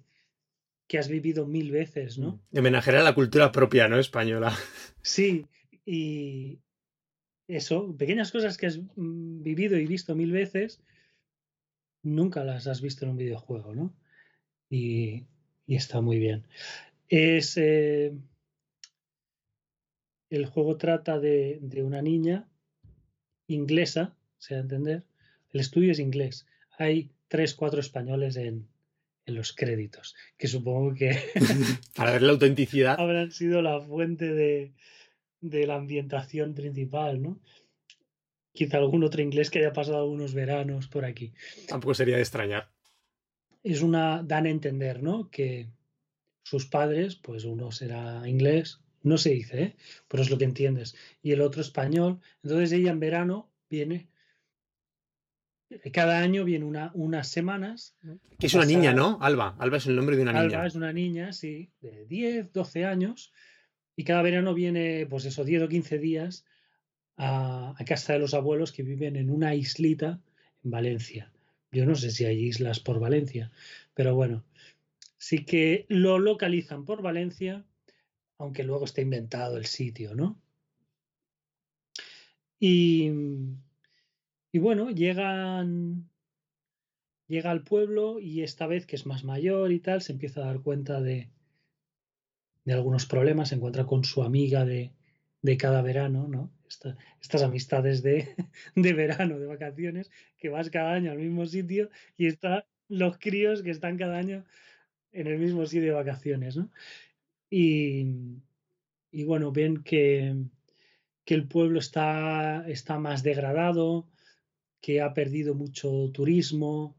que 0.87 0.97
has 0.97 1.07
vivido 1.07 1.45
mil 1.45 1.71
veces, 1.71 2.17
¿no? 2.17 2.39
De 2.51 2.61
homenajear 2.61 2.97
a 2.97 3.03
la 3.03 3.15
cultura 3.15 3.51
propia, 3.51 3.87
¿no? 3.87 3.99
Española. 3.99 4.57
Sí, 5.01 5.45
y 5.85 6.59
eso, 7.47 7.95
pequeñas 7.97 8.31
cosas 8.31 8.57
que 8.57 8.67
has 8.67 8.79
mm, 8.95 9.41
vivido 9.43 9.77
y 9.77 9.87
visto 9.87 10.15
mil 10.15 10.31
veces, 10.31 10.81
nunca 12.03 12.43
las 12.43 12.67
has 12.67 12.81
visto 12.81 13.05
en 13.05 13.11
un 13.11 13.17
videojuego, 13.17 13.73
¿no? 13.73 13.93
Y, 14.69 15.25
y 15.65 15.75
está 15.75 16.01
muy 16.01 16.19
bien. 16.19 16.45
Es, 17.07 17.57
eh, 17.57 18.13
el 20.29 20.45
juego 20.45 20.77
trata 20.77 21.19
de, 21.19 21.59
una 21.83 22.01
niña 22.01 22.47
inglesa, 23.47 24.15
se 24.37 24.55
a 24.55 24.59
entender. 24.59 25.03
El 25.51 25.59
estudio 25.59 25.91
es 25.91 25.99
inglés. 25.99 26.45
Hay 26.77 27.11
tres, 27.27 27.53
cuatro 27.53 27.79
españoles 27.79 28.35
en, 28.37 28.67
los 29.25 29.53
créditos, 29.53 30.15
que 30.39 30.47
supongo 30.47 30.95
que... 30.95 31.15
Para 31.95 32.13
ver 32.13 32.23
la 32.23 32.31
autenticidad. 32.31 32.99
Habrán 32.99 33.31
sido 33.31 33.61
la 33.61 33.79
fuente 33.79 34.33
de, 34.33 34.73
la 35.41 35.75
ambientación 35.75 36.55
principal, 36.55 37.21
¿no? 37.21 37.39
Quizá 38.51 38.77
algún 38.77 39.03
otro 39.03 39.21
inglés 39.21 39.51
que 39.51 39.59
haya 39.59 39.71
pasado 39.71 40.07
unos 40.07 40.33
veranos 40.33 40.87
por 40.87 41.05
aquí. 41.05 41.31
Tampoco 41.67 41.93
sería 41.93 42.15
de 42.15 42.23
extrañar. 42.23 42.71
Es 43.61 43.83
una, 43.83 44.23
dan 44.23 44.47
a 44.47 44.49
entender, 44.49 45.03
¿no? 45.03 45.29
Que 45.29 45.67
sus 46.41 46.65
padres, 46.65 47.15
pues 47.15 47.43
uno 47.43 47.71
será 47.71 48.27
inglés, 48.27 48.79
no 49.03 49.17
se 49.17 49.31
dice, 49.31 49.61
¿eh? 49.61 49.75
pero 50.07 50.23
es 50.23 50.29
lo 50.29 50.37
que 50.37 50.45
entiendes. 50.45 50.95
Y 51.21 51.31
el 51.31 51.41
otro 51.41 51.61
español. 51.61 52.19
Entonces 52.43 52.71
ella 52.71 52.91
en 52.91 52.99
verano 52.99 53.49
viene. 53.69 54.07
Cada 55.93 56.19
año 56.19 56.43
viene 56.45 56.65
una, 56.65 56.91
unas 56.95 57.27
semanas. 57.27 57.95
Que 58.39 58.47
es 58.47 58.53
una 58.53 58.65
niña, 58.65 58.93
¿no? 58.93 59.19
Alba. 59.21 59.55
Alba 59.59 59.77
es 59.77 59.85
el 59.85 59.95
nombre 59.95 60.15
de 60.15 60.23
una 60.23 60.33
niña. 60.33 60.57
Alba 60.57 60.67
es 60.67 60.75
una 60.75 60.91
niña, 60.91 61.31
sí, 61.31 61.69
de 61.81 62.05
10, 62.05 62.51
12 62.51 62.85
años. 62.85 63.31
Y 63.95 64.03
cada 64.03 64.21
verano 64.21 64.53
viene, 64.53 65.05
pues 65.07 65.25
eso, 65.25 65.43
10 65.43 65.63
o 65.63 65.67
15 65.67 65.99
días 65.99 66.45
a, 67.17 67.75
a 67.77 67.85
casa 67.85 68.13
de 68.13 68.19
los 68.19 68.33
abuelos 68.33 68.71
que 68.71 68.81
viven 68.81 69.15
en 69.15 69.29
una 69.29 69.53
islita 69.53 70.19
en 70.63 70.71
Valencia. 70.71 71.31
Yo 71.71 71.85
no 71.85 71.95
sé 71.95 72.09
si 72.09 72.25
hay 72.25 72.45
islas 72.45 72.79
por 72.79 72.99
Valencia, 72.99 73.51
pero 73.93 74.15
bueno, 74.15 74.43
sí 75.17 75.45
que 75.45 75.85
lo 75.87 76.17
localizan 76.17 76.85
por 76.85 77.03
Valencia 77.03 77.63
aunque 78.39 78.63
luego 78.63 78.85
esté 78.85 79.01
inventado 79.01 79.57
el 79.57 79.65
sitio, 79.65 80.15
¿no? 80.15 80.41
Y, 82.59 83.11
bueno, 84.53 84.89
llegan, 84.89 86.09
llega 87.27 87.51
al 87.51 87.63
pueblo 87.63 88.19
y 88.19 88.41
esta 88.41 88.65
vez 88.67 88.85
que 88.85 88.95
es 88.95 89.05
más 89.05 89.23
mayor 89.23 89.71
y 89.71 89.79
tal, 89.79 90.01
se 90.01 90.13
empieza 90.13 90.41
a 90.41 90.45
dar 90.47 90.61
cuenta 90.61 91.01
de, 91.01 91.29
de 92.65 92.73
algunos 92.73 93.05
problemas, 93.05 93.49
se 93.49 93.55
encuentra 93.55 93.85
con 93.85 94.03
su 94.03 94.23
amiga 94.23 94.65
de, 94.65 94.93
de 95.41 95.57
cada 95.57 95.81
verano, 95.81 96.27
¿no? 96.27 96.51
estas 97.21 97.41
amistades 97.41 98.03
de, 98.03 98.35
de, 98.75 98.93
verano, 98.93 99.39
de 99.39 99.47
vacaciones, 99.47 100.11
que 100.37 100.49
vas 100.49 100.69
cada 100.69 100.93
año 100.93 101.11
al 101.11 101.17
mismo 101.17 101.45
sitio 101.45 101.89
y 102.15 102.27
están 102.27 102.63
los 102.87 103.17
críos 103.17 103.63
que 103.63 103.71
están 103.71 103.97
cada 103.97 104.17
año 104.17 104.45
en 105.11 105.27
el 105.27 105.39
mismo 105.39 105.65
sitio 105.65 105.89
de 105.89 105.95
vacaciones, 105.95 106.57
¿no? 106.57 106.69
Y, 107.49 108.05
bueno, 109.25 109.51
ven 109.51 109.83
que, 109.83 110.35
que 111.25 111.33
el 111.33 111.47
pueblo 111.47 111.79
está, 111.79 112.67
está 112.67 112.99
más 112.99 113.23
degradado, 113.23 114.07
que 114.81 115.01
ha 115.01 115.13
perdido 115.13 115.55
mucho 115.55 116.11
turismo, 116.13 116.95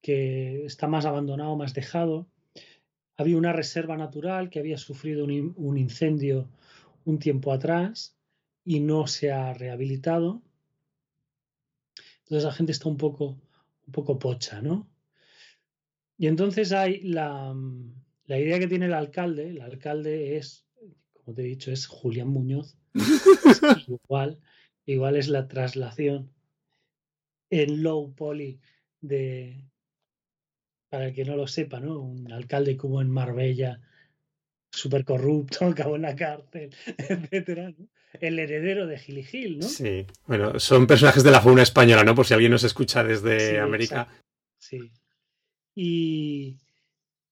que 0.00 0.64
está 0.64 0.86
más 0.86 1.04
abandonado, 1.04 1.56
más 1.56 1.74
dejado. 1.74 2.28
Había 3.16 3.36
una 3.36 3.52
reserva 3.52 3.96
natural 3.96 4.48
que 4.50 4.60
había 4.60 4.78
sufrido 4.78 5.24
un, 5.24 5.52
un 5.56 5.76
incendio 5.76 6.48
un 7.04 7.18
tiempo 7.18 7.52
atrás 7.52 8.16
y 8.64 8.80
no 8.80 9.06
se 9.06 9.32
ha 9.32 9.52
rehabilitado. 9.54 10.42
Entonces 12.20 12.44
la 12.44 12.52
gente 12.52 12.72
está 12.72 12.88
un 12.88 12.98
poco, 12.98 13.40
un 13.86 13.92
poco 13.92 14.18
pocha, 14.18 14.60
¿no? 14.60 14.86
Y 16.18 16.26
entonces 16.26 16.72
hay 16.72 17.00
la, 17.02 17.54
la 18.28 18.38
idea 18.38 18.58
que 18.58 18.68
tiene 18.68 18.86
el 18.86 18.94
alcalde, 18.94 19.48
el 19.48 19.60
alcalde 19.62 20.36
es, 20.36 20.66
como 21.14 21.34
te 21.34 21.42
he 21.42 21.46
dicho, 21.46 21.72
es 21.72 21.86
Julián 21.86 22.28
Muñoz. 22.28 22.76
igual, 23.88 24.38
igual 24.84 25.16
es 25.16 25.28
la 25.28 25.48
traslación 25.48 26.30
en 27.50 27.82
low 27.82 28.14
poly 28.14 28.60
de, 29.00 29.64
para 30.90 31.06
el 31.06 31.14
que 31.14 31.24
no 31.24 31.36
lo 31.36 31.46
sepa, 31.46 31.80
¿no? 31.80 32.00
Un 32.00 32.30
alcalde 32.30 32.76
como 32.76 33.00
en 33.00 33.10
Marbella, 33.10 33.80
súper 34.70 35.06
corrupto, 35.06 35.64
acabó 35.64 35.96
en 35.96 36.02
la 36.02 36.14
cárcel, 36.14 36.70
etcétera, 36.86 37.70
¿no? 37.70 37.88
El 38.20 38.38
heredero 38.38 38.86
de 38.86 38.98
Gil 38.98 39.18
y 39.18 39.22
Gil, 39.22 39.58
¿no? 39.58 39.66
Sí, 39.66 40.06
bueno, 40.26 40.58
son 40.60 40.86
personajes 40.86 41.22
de 41.22 41.30
la 41.30 41.40
fauna 41.40 41.62
española, 41.62 42.04
¿no? 42.04 42.14
Por 42.14 42.26
si 42.26 42.34
alguien 42.34 42.52
nos 42.52 42.64
escucha 42.64 43.02
desde 43.04 43.58
América. 43.58 44.08
Sí. 44.58 44.92
Y, 45.74 46.58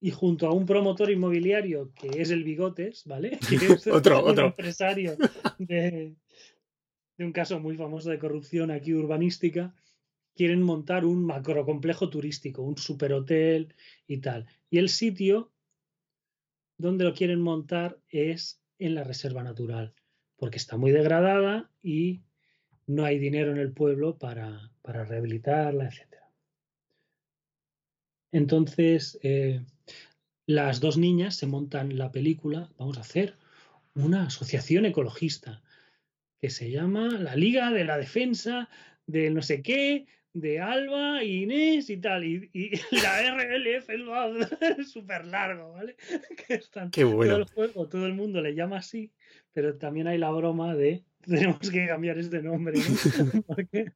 y, 0.01 0.11
junto 0.11 0.47
a 0.47 0.53
un 0.53 0.67
promotor 0.67 1.11
inmobiliario 1.11 1.93
que 1.95 2.21
es 2.21 2.31
el 2.31 2.45
Bigotes, 2.45 3.05
¿vale? 3.07 3.39
Que 3.49 3.57
es 3.57 3.87
otro, 3.87 4.25
un 4.25 4.31
otro. 4.31 4.47
empresario 4.47 5.17
de, 5.59 6.15
de 7.17 7.25
un 7.25 7.33
caso 7.33 7.59
muy 7.61 7.77
famoso 7.77 8.11
de 8.11 8.19
corrupción 8.19 8.71
aquí 8.71 8.95
urbanística, 8.95 9.75
quieren 10.35 10.63
montar 10.63 11.05
un 11.05 11.25
macrocomplejo 11.25 12.11
turístico, 12.11 12.63
un 12.63 12.77
superhotel 12.77 13.75
y 14.07 14.19
tal. 14.19 14.47
Y 14.71 14.79
el 14.79 14.89
sitio 14.89 15.51
donde 16.79 17.05
lo 17.05 17.15
quieren 17.15 17.41
montar 17.41 17.99
es 18.09 18.61
en 18.79 18.95
la 18.95 19.05
reserva 19.05 19.43
natural, 19.43 19.95
porque 20.37 20.59
está 20.59 20.77
muy 20.77 20.93
degradada 20.93 21.71
y 21.83 22.23
no 22.87 23.05
hay 23.05 23.19
dinero 23.19 23.51
en 23.51 23.59
el 23.59 23.73
pueblo 23.73 24.19
para, 24.19 24.71
para 24.83 25.05
rehabilitarla, 25.05 25.87
etc. 25.87 26.17
Entonces, 28.31 29.19
eh, 29.23 29.65
las 30.47 30.81
dos 30.81 30.97
niñas 30.97 31.37
se 31.37 31.47
montan 31.47 31.99
la 31.99 32.13
película, 32.13 32.71
vamos 32.79 32.99
a 32.99 33.03
hacer 33.03 33.37
una 33.95 34.27
asociación 34.27 34.87
ecologista 34.87 35.63
que 36.41 36.51
se 36.51 36.71
llama 36.71 37.09
la 37.19 37.35
Liga 37.35 37.71
de 37.73 37.85
la 37.85 37.99
Defensa 37.99 38.69
del 39.07 39.35
no 39.35 39.43
sé 39.43 39.63
qué, 39.63 40.07
de 40.33 40.61
Alba, 40.61 41.25
Inés 41.25 41.89
y 41.89 41.97
tal. 41.97 42.25
Y, 42.25 42.51
y 42.53 42.71
la 43.03 43.23
RLF 43.23 43.89
es 43.91 44.91
súper 44.93 45.25
largo, 45.25 45.73
¿vale? 45.73 45.97
Que 46.47 46.55
están, 46.55 46.91
Qué 46.91 47.05
bueno. 47.05 47.33
Todo 47.33 47.43
el 47.43 47.49
juego, 47.49 47.89
todo 47.89 48.07
el 48.07 48.15
mundo 48.15 48.41
le 48.41 48.55
llama 48.55 48.79
así, 48.79 49.13
pero 49.53 49.77
también 49.77 50.07
hay 50.07 50.19
la 50.19 50.31
broma 50.31 50.75
de 50.75 51.05
tenemos 51.23 51.71
que 51.71 51.87
cambiar 51.89 52.19
este 52.19 52.41
nombre, 52.41 52.79
¿no? 52.79 53.43
porque, 53.43 53.91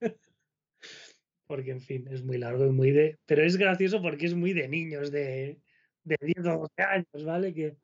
porque, 1.47 1.71
en 1.71 1.81
fin, 1.81 2.09
es 2.11 2.25
muy 2.25 2.39
largo 2.39 2.67
y 2.67 2.71
muy 2.71 2.91
de. 2.91 3.19
Pero 3.27 3.45
es 3.45 3.57
gracioso 3.57 4.03
porque 4.03 4.27
es 4.27 4.35
muy 4.35 4.53
de 4.53 4.67
niños, 4.67 5.13
de, 5.13 5.61
de 6.05 6.17
10 6.21 6.47
o 6.47 6.59
12 6.61 6.83
años, 6.83 7.25
¿vale? 7.25 7.55
Que, 7.55 7.77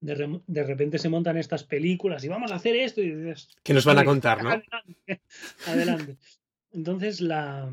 de, 0.00 0.14
re, 0.14 0.40
de, 0.46 0.64
repente 0.64 0.98
se 0.98 1.08
montan 1.08 1.36
estas 1.38 1.64
películas 1.64 2.22
y 2.24 2.28
vamos 2.28 2.52
a 2.52 2.56
hacer 2.56 2.76
esto 2.76 3.00
y 3.00 3.14
dices, 3.14 3.48
¿Qué 3.62 3.72
nos 3.72 3.84
van 3.84 3.98
a 3.98 4.04
contar, 4.04 4.42
no? 4.42 4.50
Adelante. 4.50 5.20
adelante. 5.66 6.16
Entonces 6.72 7.20
la 7.20 7.72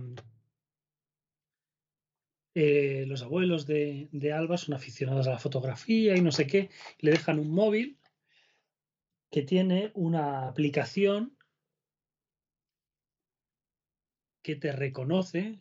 eh, 2.53 3.05
los 3.07 3.23
abuelos 3.23 3.65
de, 3.65 4.09
de, 4.11 4.33
Alba 4.33 4.57
son 4.57 4.75
aficionados 4.75 5.27
a 5.27 5.31
la 5.31 5.39
fotografía 5.39 6.17
y 6.17 6.21
no 6.21 6.31
sé 6.33 6.47
qué, 6.47 6.69
le 6.99 7.11
dejan 7.11 7.39
un 7.39 7.49
móvil 7.49 7.97
que 9.29 9.41
tiene 9.41 9.91
una 9.93 10.47
aplicación 10.49 11.37
que 14.41 14.57
te 14.57 14.73
reconoce 14.73 15.59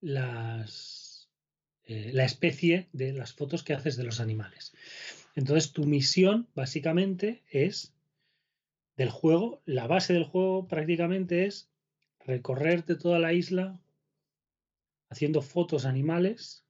las, 0.00 1.28
eh, 1.84 2.10
la 2.12 2.24
especie 2.24 2.88
de 2.92 3.12
las 3.12 3.32
fotos 3.32 3.62
que 3.62 3.74
haces 3.74 3.96
de 3.96 4.04
los 4.04 4.20
animales. 4.20 4.74
Entonces 5.34 5.72
tu 5.72 5.84
misión 5.84 6.48
básicamente 6.54 7.42
es 7.50 7.94
del 8.96 9.10
juego, 9.10 9.62
la 9.66 9.86
base 9.86 10.12
del 10.14 10.24
juego 10.24 10.66
prácticamente 10.66 11.46
es 11.46 11.68
recorrerte 12.20 12.96
toda 12.96 13.18
la 13.18 13.32
isla 13.32 13.80
haciendo 15.08 15.42
fotos 15.42 15.84
animales 15.84 16.64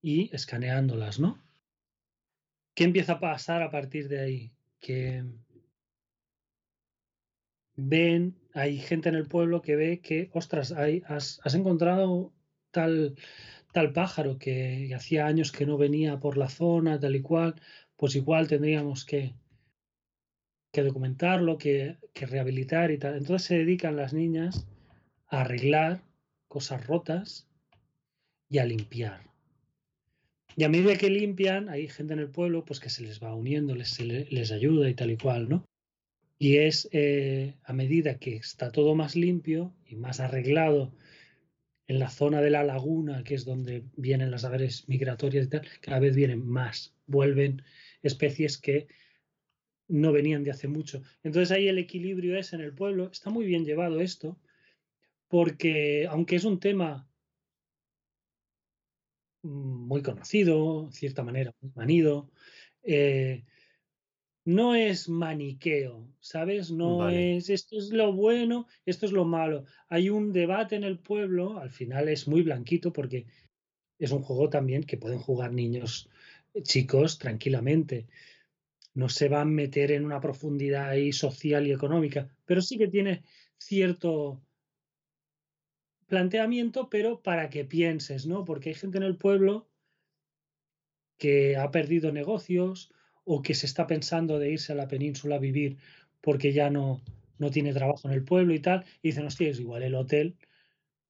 y 0.00 0.34
escaneándolas, 0.34 1.18
¿no? 1.18 1.42
¿Qué 2.74 2.84
empieza 2.84 3.14
a 3.14 3.20
pasar 3.20 3.62
a 3.62 3.70
partir 3.70 4.08
de 4.08 4.20
ahí? 4.20 4.52
Que 4.80 5.24
ven, 7.76 8.36
hay 8.54 8.78
gente 8.78 9.08
en 9.08 9.16
el 9.16 9.26
pueblo 9.26 9.60
que 9.62 9.74
ve 9.74 10.00
que, 10.00 10.30
ostras, 10.32 10.70
hay, 10.70 11.02
has, 11.08 11.40
encontrado 11.54 12.32
tal, 12.70 13.16
tal 13.72 13.92
pájaro 13.92 14.38
que, 14.38 14.92
hacía 14.94 15.26
años 15.26 15.50
que 15.50 15.66
no 15.66 15.76
venía 15.76 16.20
por 16.20 16.38
la 16.38 16.48
zona, 16.48 17.00
tal 17.00 17.16
y 17.16 17.20
cual, 17.20 17.56
pues 17.96 18.14
igual 18.14 18.46
tendríamos 18.46 19.04
que, 19.04 19.34
que 20.72 20.82
documentarlo, 20.84 21.58
que, 21.58 21.98
que 22.12 22.26
rehabilitar 22.26 22.92
y 22.92 22.98
tal. 22.98 23.16
Entonces 23.16 23.48
se 23.48 23.58
dedican 23.58 23.96
las 23.96 24.14
niñas 24.14 24.68
a 25.26 25.40
arreglar 25.40 26.02
cosas 26.46 26.86
rotas 26.86 27.48
y 28.48 28.58
a 28.58 28.64
limpiar. 28.64 29.20
Y 30.56 30.62
a 30.62 30.68
medida 30.68 30.96
que 30.96 31.10
limpian, 31.10 31.68
hay 31.68 31.88
gente 31.88 32.12
en 32.12 32.20
el 32.20 32.30
pueblo 32.30 32.64
pues 32.64 32.78
que 32.78 32.88
se 32.88 33.02
les 33.02 33.20
va 33.20 33.34
uniendo, 33.34 33.74
les, 33.74 33.98
les 33.98 34.52
ayuda 34.52 34.88
y 34.88 34.94
tal 34.94 35.10
y 35.10 35.16
cual, 35.16 35.48
¿no? 35.48 35.64
Y 36.38 36.58
es 36.58 36.88
eh, 36.92 37.56
a 37.64 37.72
medida 37.72 38.18
que 38.18 38.36
está 38.36 38.70
todo 38.70 38.94
más 38.94 39.16
limpio 39.16 39.74
y 39.86 39.96
más 39.96 40.20
arreglado 40.20 40.94
en 41.86 41.98
la 41.98 42.10
zona 42.10 42.40
de 42.40 42.50
la 42.50 42.64
laguna, 42.64 43.24
que 43.24 43.34
es 43.34 43.44
donde 43.44 43.84
vienen 43.96 44.30
las 44.30 44.44
aves 44.44 44.88
migratorias 44.88 45.46
y 45.46 45.50
tal, 45.50 45.68
cada 45.80 46.00
vez 46.00 46.16
vienen 46.16 46.46
más, 46.46 46.94
vuelven 47.06 47.62
especies 48.02 48.58
que 48.58 48.88
no 49.88 50.12
venían 50.12 50.44
de 50.44 50.50
hace 50.50 50.68
mucho. 50.68 51.02
Entonces 51.22 51.50
ahí 51.50 51.68
el 51.68 51.78
equilibrio 51.78 52.38
es 52.38 52.52
en 52.52 52.60
el 52.60 52.74
pueblo, 52.74 53.10
está 53.10 53.30
muy 53.30 53.44
bien 53.44 53.64
llevado 53.64 54.00
esto, 54.00 54.38
porque 55.28 56.06
aunque 56.08 56.36
es 56.36 56.44
un 56.44 56.58
tema 56.58 57.08
muy 59.42 60.02
conocido, 60.02 60.86
de 60.86 60.92
cierta 60.92 61.22
manera, 61.22 61.54
muy 61.60 61.70
manido, 61.74 62.30
eh, 62.82 63.44
no 64.44 64.74
es 64.74 65.08
maniqueo, 65.08 66.06
¿sabes? 66.20 66.70
No 66.70 66.98
vale. 66.98 67.36
es 67.36 67.48
esto 67.48 67.78
es 67.78 67.90
lo 67.90 68.12
bueno, 68.12 68.66
esto 68.84 69.06
es 69.06 69.12
lo 69.12 69.24
malo. 69.24 69.64
Hay 69.88 70.10
un 70.10 70.32
debate 70.32 70.76
en 70.76 70.84
el 70.84 70.98
pueblo, 70.98 71.58
al 71.58 71.70
final 71.70 72.08
es 72.08 72.28
muy 72.28 72.42
blanquito 72.42 72.92
porque 72.92 73.26
es 73.98 74.10
un 74.10 74.22
juego 74.22 74.50
también 74.50 74.84
que 74.84 74.98
pueden 74.98 75.18
jugar 75.18 75.52
niños 75.52 76.10
eh, 76.52 76.62
chicos 76.62 77.18
tranquilamente. 77.18 78.06
No 78.92 79.08
se 79.08 79.28
van 79.28 79.48
a 79.48 79.50
meter 79.50 79.90
en 79.92 80.04
una 80.04 80.20
profundidad 80.20 80.90
ahí 80.90 81.12
social 81.12 81.66
y 81.66 81.72
económica, 81.72 82.28
pero 82.44 82.60
sí 82.60 82.76
que 82.76 82.88
tiene 82.88 83.24
cierto 83.56 84.42
planteamiento, 86.06 86.90
pero 86.90 87.22
para 87.22 87.48
que 87.48 87.64
pienses, 87.64 88.26
¿no? 88.26 88.44
Porque 88.44 88.68
hay 88.68 88.74
gente 88.74 88.98
en 88.98 89.04
el 89.04 89.16
pueblo 89.16 89.68
que 91.16 91.56
ha 91.56 91.70
perdido 91.70 92.12
negocios 92.12 92.93
o 93.24 93.42
que 93.42 93.54
se 93.54 93.66
está 93.66 93.86
pensando 93.86 94.38
de 94.38 94.50
irse 94.50 94.72
a 94.72 94.76
la 94.76 94.88
península 94.88 95.36
a 95.36 95.38
vivir 95.40 95.78
porque 96.20 96.52
ya 96.52 96.70
no, 96.70 97.02
no 97.38 97.50
tiene 97.50 97.72
trabajo 97.72 98.08
en 98.08 98.14
el 98.14 98.24
pueblo 98.24 98.54
y 98.54 98.60
tal, 98.60 98.84
y 99.02 99.08
dicen, 99.08 99.26
hostia, 99.26 99.50
es 99.50 99.60
igual 99.60 99.82
el 99.82 99.94
hotel, 99.94 100.36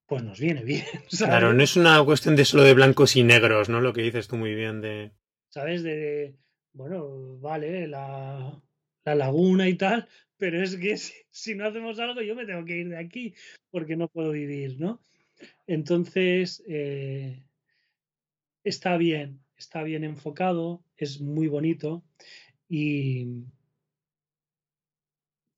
pues 0.06 0.22
nos 0.22 0.40
viene 0.40 0.64
bien. 0.64 0.84
¿sabes? 1.08 1.30
Claro, 1.30 1.52
no 1.52 1.62
es 1.62 1.76
una 1.76 2.02
cuestión 2.04 2.36
de 2.36 2.44
solo 2.44 2.64
de 2.64 2.74
blancos 2.74 3.16
y 3.16 3.22
negros, 3.22 3.68
¿no? 3.68 3.80
Lo 3.80 3.92
que 3.92 4.02
dices 4.02 4.28
tú 4.28 4.36
muy 4.36 4.54
bien 4.54 4.80
de... 4.80 5.12
¿Sabes? 5.48 5.82
De, 5.82 5.96
de 5.96 6.34
bueno, 6.72 7.38
vale, 7.38 7.86
la, 7.86 8.60
la 9.04 9.14
laguna 9.14 9.68
y 9.68 9.74
tal, 9.74 10.08
pero 10.36 10.62
es 10.62 10.76
que 10.76 10.96
si, 10.98 11.12
si, 11.30 11.54
no 11.54 11.66
hacemos 11.66 11.98
algo 11.98 12.20
yo 12.20 12.34
me 12.34 12.46
tengo 12.46 12.64
que 12.64 12.78
ir 12.78 12.88
de 12.88 12.98
aquí 12.98 13.34
porque 13.70 13.96
no 13.96 14.08
puedo 14.08 14.32
vivir, 14.32 14.78
¿no? 14.78 15.00
Entonces, 15.66 16.62
eh, 16.68 17.42
está 18.62 18.96
bien, 18.96 19.40
está 19.56 19.82
bien 19.82 20.04
enfocado, 20.04 20.83
es 20.96 21.20
muy 21.20 21.48
bonito 21.48 22.04
y 22.68 23.44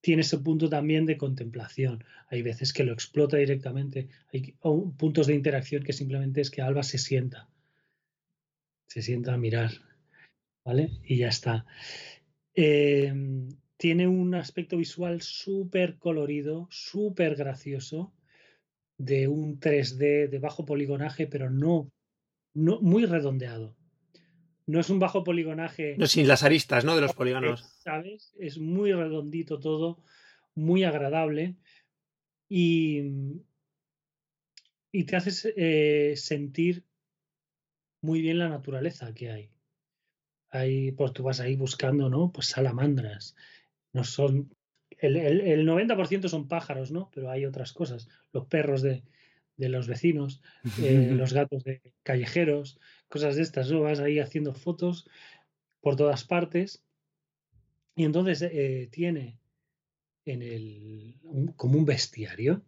tiene 0.00 0.22
ese 0.22 0.38
punto 0.38 0.68
también 0.68 1.04
de 1.04 1.16
contemplación. 1.16 2.04
Hay 2.28 2.42
veces 2.42 2.72
que 2.72 2.84
lo 2.84 2.92
explota 2.92 3.38
directamente. 3.38 4.08
Hay 4.32 4.54
puntos 4.96 5.26
de 5.26 5.34
interacción 5.34 5.82
que 5.82 5.92
simplemente 5.92 6.40
es 6.40 6.50
que 6.50 6.62
Alba 6.62 6.82
se 6.82 6.98
sienta. 6.98 7.48
Se 8.86 9.02
sienta 9.02 9.34
a 9.34 9.36
mirar. 9.36 9.72
¿Vale? 10.64 10.90
Y 11.04 11.18
ya 11.18 11.28
está. 11.28 11.66
Em, 12.54 13.48
tiene 13.76 14.08
un 14.08 14.34
aspecto 14.34 14.76
visual 14.76 15.22
súper 15.22 15.98
colorido, 15.98 16.68
súper 16.70 17.36
gracioso, 17.36 18.14
de 18.98 19.28
un 19.28 19.60
3D 19.60 20.28
de 20.28 20.38
bajo 20.38 20.64
poligonaje, 20.64 21.26
pero 21.26 21.50
no, 21.50 21.90
no 22.54 22.80
muy 22.80 23.04
redondeado. 23.04 23.75
No 24.66 24.80
es 24.80 24.90
un 24.90 24.98
bajo 24.98 25.22
poligonaje. 25.22 25.96
No, 25.96 26.06
sin 26.06 26.26
las 26.26 26.42
aristas, 26.42 26.84
¿no? 26.84 26.96
De 26.96 27.02
los 27.02 27.12
polígonos. 27.14 27.62
¿Sabes? 27.82 28.34
Es 28.38 28.58
muy 28.58 28.92
redondito 28.92 29.58
todo, 29.60 30.02
muy 30.54 30.84
agradable 30.84 31.56
y, 32.48 33.02
y 34.92 35.04
te 35.04 35.16
hace 35.16 35.54
eh, 35.56 36.16
sentir 36.16 36.84
muy 38.00 38.20
bien 38.20 38.38
la 38.38 38.48
naturaleza 38.48 39.14
que 39.14 39.30
hay. 39.30 39.50
Ahí, 40.50 40.92
pues 40.92 41.12
tú 41.12 41.22
vas 41.22 41.40
ahí 41.40 41.56
buscando, 41.56 42.08
¿no? 42.08 42.32
Pues 42.32 42.48
salamandras. 42.48 43.36
No 43.92 44.04
son. 44.04 44.54
El, 44.98 45.16
el, 45.16 45.66
90% 45.66 46.28
son 46.28 46.48
pájaros, 46.48 46.90
¿no? 46.90 47.10
Pero 47.14 47.30
hay 47.30 47.44
otras 47.44 47.72
cosas. 47.72 48.08
Los 48.32 48.46
perros 48.46 48.80
de, 48.80 49.02
de 49.56 49.68
los 49.68 49.88
vecinos, 49.88 50.42
eh, 50.82 51.10
los 51.12 51.32
gatos 51.32 51.64
de 51.64 51.82
callejeros, 52.02 52.78
cosas 53.08 53.36
de 53.36 53.42
estas, 53.42 53.70
¿no? 53.70 53.82
Vas 53.82 54.00
ahí 54.00 54.18
haciendo 54.18 54.54
fotos 54.54 55.08
por 55.80 55.96
todas 55.96 56.24
partes. 56.24 56.82
Y 57.94 58.04
entonces 58.04 58.42
eh, 58.42 58.88
tiene 58.90 59.38
en 60.24 60.42
el 60.42 61.14
como 61.56 61.78
un 61.78 61.84
bestiario, 61.84 62.62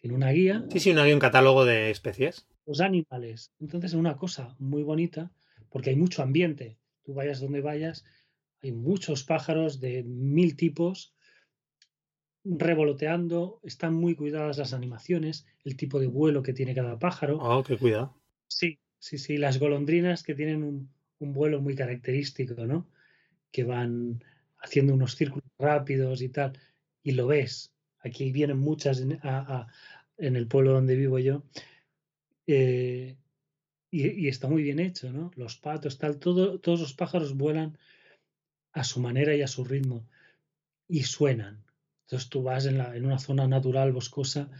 tiene 0.00 0.14
una 0.14 0.30
guía. 0.30 0.64
Sí, 0.70 0.78
sí, 0.78 0.90
una 0.90 1.04
guía, 1.04 1.14
un 1.14 1.20
catálogo 1.20 1.64
de 1.64 1.90
especies. 1.90 2.46
Los 2.66 2.80
animales. 2.80 3.52
Entonces 3.60 3.92
es 3.92 3.96
una 3.96 4.16
cosa 4.16 4.54
muy 4.58 4.82
bonita 4.82 5.32
porque 5.70 5.90
hay 5.90 5.96
mucho 5.96 6.22
ambiente. 6.22 6.78
Tú 7.02 7.14
vayas 7.14 7.40
donde 7.40 7.60
vayas, 7.60 8.04
hay 8.62 8.72
muchos 8.72 9.24
pájaros 9.24 9.80
de 9.80 10.02
mil 10.04 10.56
tipos 10.56 11.14
revoloteando, 12.44 13.60
están 13.62 13.94
muy 13.94 14.14
cuidadas 14.14 14.58
las 14.58 14.72
animaciones, 14.72 15.46
el 15.64 15.76
tipo 15.76 15.98
de 15.98 16.06
vuelo 16.06 16.42
que 16.42 16.52
tiene 16.52 16.74
cada 16.74 16.98
pájaro. 16.98 17.38
Oh, 17.40 17.62
qué 17.62 17.76
cuidado. 17.76 18.14
Sí, 18.46 18.78
sí, 18.98 19.18
sí, 19.18 19.38
las 19.38 19.58
golondrinas 19.58 20.22
que 20.22 20.34
tienen 20.34 20.62
un, 20.62 20.90
vuelo 21.20 21.60
muy 21.60 21.74
característico, 21.74 22.66
¿no? 22.66 22.88
Que 23.50 23.64
van 23.64 24.22
haciendo 24.58 24.94
unos 24.94 25.16
círculos 25.16 25.48
rápidos 25.58 26.22
y 26.22 26.28
tal, 26.28 26.58
y 27.02 27.12
lo 27.12 27.26
ves. 27.26 27.72
Aquí 28.00 28.30
vienen 28.30 28.58
muchas 28.58 29.00
en, 29.00 29.18
el 30.18 30.46
pueblo 30.46 30.72
donde 30.72 30.96
vivo 30.96 31.18
yo. 31.18 31.42
Eh, 32.46 33.16
y, 33.90 34.28
está 34.28 34.48
muy 34.48 34.62
bien 34.62 34.78
hecho, 34.78 35.12
¿no? 35.12 35.30
Los 35.34 35.56
patos, 35.56 35.98
tal, 35.98 36.18
todo, 36.18 36.60
todos 36.60 36.80
los 36.80 36.94
pájaros 36.94 37.36
vuelan 37.36 37.78
a 38.72 38.84
su 38.84 39.00
manera 39.00 39.34
y 39.34 39.42
a 39.42 39.48
su 39.48 39.64
ritmo 39.64 40.06
y 40.88 41.02
suenan. 41.02 41.64
Entonces 42.02 42.28
tú 42.30 42.42
vas 42.42 42.66
en, 42.66 42.80
una 43.04 43.18
zona 43.18 43.46
natural 43.46 43.92
boscosa 43.92 44.50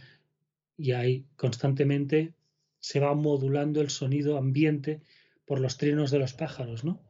y 0.77 0.91
ahí 0.91 1.25
constantemente 1.35 2.33
se 2.79 2.99
va 2.99 3.13
modulando 3.13 3.81
el 3.81 3.89
sonido 3.89 4.37
ambiente 4.37 5.01
por 5.45 5.59
los 5.59 5.77
trinos 5.77 6.11
de 6.11 6.19
los 6.19 6.33
pájaros, 6.33 6.83
¿no? 6.83 7.03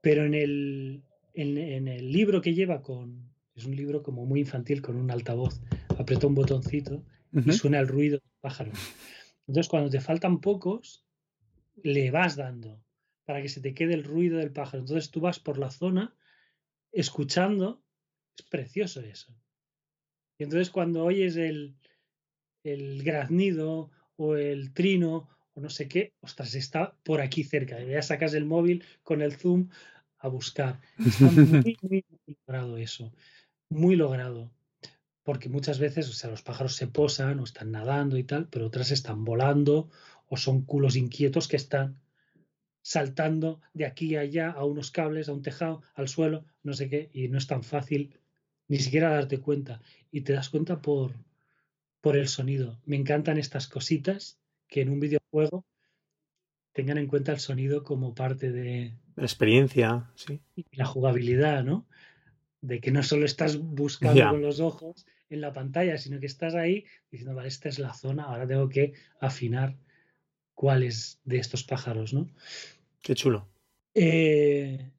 Pero 0.00 0.24
en 0.24 0.34
el, 0.34 1.02
en, 1.34 1.88
el 1.88 2.12
libro 2.12 2.40
que 2.40 2.54
lleva 2.54 2.82
con, 2.82 3.30
es 3.54 3.64
un 3.64 3.74
libro 3.74 4.02
como 4.02 4.24
muy 4.24 4.40
infantil 4.40 4.82
con 4.82 4.96
un 4.96 5.10
altavoz, 5.10 5.60
aprieta 5.98 6.26
un 6.26 6.34
botoncito 6.34 7.04
y 7.32 7.52
suena 7.52 7.80
el 7.80 7.88
ruido 7.88 8.18
del 8.18 8.40
pájaro. 8.40 8.72
Entonces 9.46 9.68
cuando 9.68 9.90
te 9.90 10.00
faltan 10.00 10.40
pocos, 10.40 11.04
le 11.82 12.10
vas 12.10 12.36
dando 12.36 12.80
para 13.24 13.42
que 13.42 13.48
se 13.48 13.60
te 13.60 13.74
quede 13.74 13.94
el 13.94 14.04
ruido 14.04 14.38
del 14.38 14.52
pájaro. 14.52 14.80
Entonces 14.80 15.10
tú 15.10 15.20
vas 15.20 15.40
por 15.40 15.58
la 15.58 15.70
zona 15.70 16.14
escuchando 16.92 17.82
es 18.38 18.44
precioso 18.44 19.00
eso. 19.00 19.34
Y 20.38 20.44
entonces 20.44 20.70
cuando 20.70 21.04
oyes 21.04 21.36
el, 21.36 21.76
el 22.62 23.02
graznido 23.02 23.90
o 24.16 24.36
el 24.36 24.72
trino 24.72 25.28
o 25.54 25.60
no 25.60 25.70
sé 25.70 25.88
qué, 25.88 26.12
ostras, 26.20 26.54
está 26.54 26.94
por 27.02 27.20
aquí 27.20 27.42
cerca. 27.44 27.82
Ya 27.82 28.02
sacas 28.02 28.34
el 28.34 28.44
móvil 28.44 28.84
con 29.02 29.22
el 29.22 29.36
zoom 29.36 29.70
a 30.18 30.28
buscar. 30.28 30.80
Está 30.98 31.30
muy, 31.30 31.76
muy, 31.82 32.04
logrado 32.46 32.76
eso. 32.76 33.12
Muy 33.70 33.96
logrado. 33.96 34.52
Porque 35.22 35.48
muchas 35.48 35.78
veces, 35.78 36.08
o 36.08 36.12
sea, 36.12 36.30
los 36.30 36.42
pájaros 36.42 36.74
se 36.76 36.86
posan 36.86 37.40
o 37.40 37.44
están 37.44 37.72
nadando 37.72 38.16
y 38.16 38.24
tal, 38.24 38.48
pero 38.48 38.66
otras 38.66 38.90
están 38.90 39.24
volando 39.24 39.90
o 40.28 40.36
son 40.36 40.62
culos 40.62 40.96
inquietos 40.96 41.48
que 41.48 41.56
están 41.56 42.00
saltando 42.82 43.60
de 43.74 43.86
aquí 43.86 44.14
a 44.14 44.20
allá 44.20 44.50
a 44.50 44.64
unos 44.64 44.90
cables, 44.90 45.28
a 45.28 45.32
un 45.32 45.42
tejado, 45.42 45.82
al 45.94 46.06
suelo, 46.06 46.44
no 46.62 46.72
sé 46.72 46.88
qué, 46.88 47.10
y 47.12 47.28
no 47.28 47.38
es 47.38 47.46
tan 47.46 47.64
fácil 47.64 48.14
ni 48.68 48.78
siquiera 48.78 49.10
darte 49.10 49.40
cuenta. 49.40 49.80
Y 50.12 50.20
te 50.20 50.34
das 50.34 50.50
cuenta 50.50 50.80
por, 50.80 51.12
por 52.06 52.16
el 52.16 52.28
sonido. 52.28 52.78
Me 52.84 52.94
encantan 52.94 53.36
estas 53.36 53.66
cositas 53.66 54.38
que 54.68 54.80
en 54.80 54.90
un 54.90 55.00
videojuego 55.00 55.66
tengan 56.72 56.98
en 56.98 57.08
cuenta 57.08 57.32
el 57.32 57.40
sonido 57.40 57.82
como 57.82 58.14
parte 58.14 58.52
de 58.52 58.94
la 59.16 59.24
experiencia, 59.24 60.12
sí. 60.14 60.40
Y 60.54 60.64
la 60.76 60.84
jugabilidad, 60.84 61.64
¿no? 61.64 61.88
De 62.60 62.80
que 62.80 62.92
no 62.92 63.02
solo 63.02 63.26
estás 63.26 63.58
buscando 63.58 64.22
con 64.30 64.40
los 64.40 64.60
ojos 64.60 65.04
en 65.30 65.40
la 65.40 65.52
pantalla, 65.52 65.98
sino 65.98 66.20
que 66.20 66.26
estás 66.26 66.54
ahí 66.54 66.84
diciendo, 67.10 67.34
vale, 67.34 67.48
esta 67.48 67.68
es 67.68 67.80
la 67.80 67.92
zona, 67.92 68.22
ahora 68.22 68.46
tengo 68.46 68.68
que 68.68 68.92
afinar 69.18 69.76
cuáles 70.54 71.20
de 71.24 71.38
estos 71.38 71.64
pájaros, 71.64 72.14
¿no? 72.14 72.30
Qué 73.02 73.16
chulo. 73.16 73.48
Eh, 73.94 74.92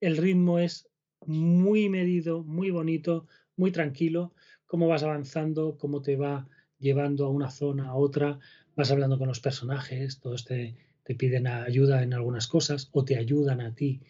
el 0.00 0.16
ritmo 0.18 0.60
es 0.60 0.88
muy 1.26 1.88
medido, 1.88 2.44
muy 2.44 2.70
bonito, 2.70 3.26
muy 3.56 3.72
tranquilo, 3.72 4.34
cómo 4.74 4.88
vas 4.88 5.04
avanzando, 5.04 5.78
cómo 5.78 6.02
te 6.02 6.16
va 6.16 6.48
llevando 6.80 7.26
a 7.26 7.30
una 7.30 7.48
zona, 7.48 7.90
a 7.90 7.94
otra, 7.94 8.40
vas 8.74 8.90
hablando 8.90 9.18
con 9.18 9.28
los 9.28 9.38
personajes, 9.38 10.18
todos 10.18 10.44
te, 10.44 10.74
te 11.04 11.14
piden 11.14 11.46
ayuda 11.46 12.02
en 12.02 12.12
algunas 12.12 12.48
cosas 12.48 12.88
o 12.90 13.04
te 13.04 13.16
ayudan 13.16 13.60
a 13.60 13.72
ti 13.72 14.00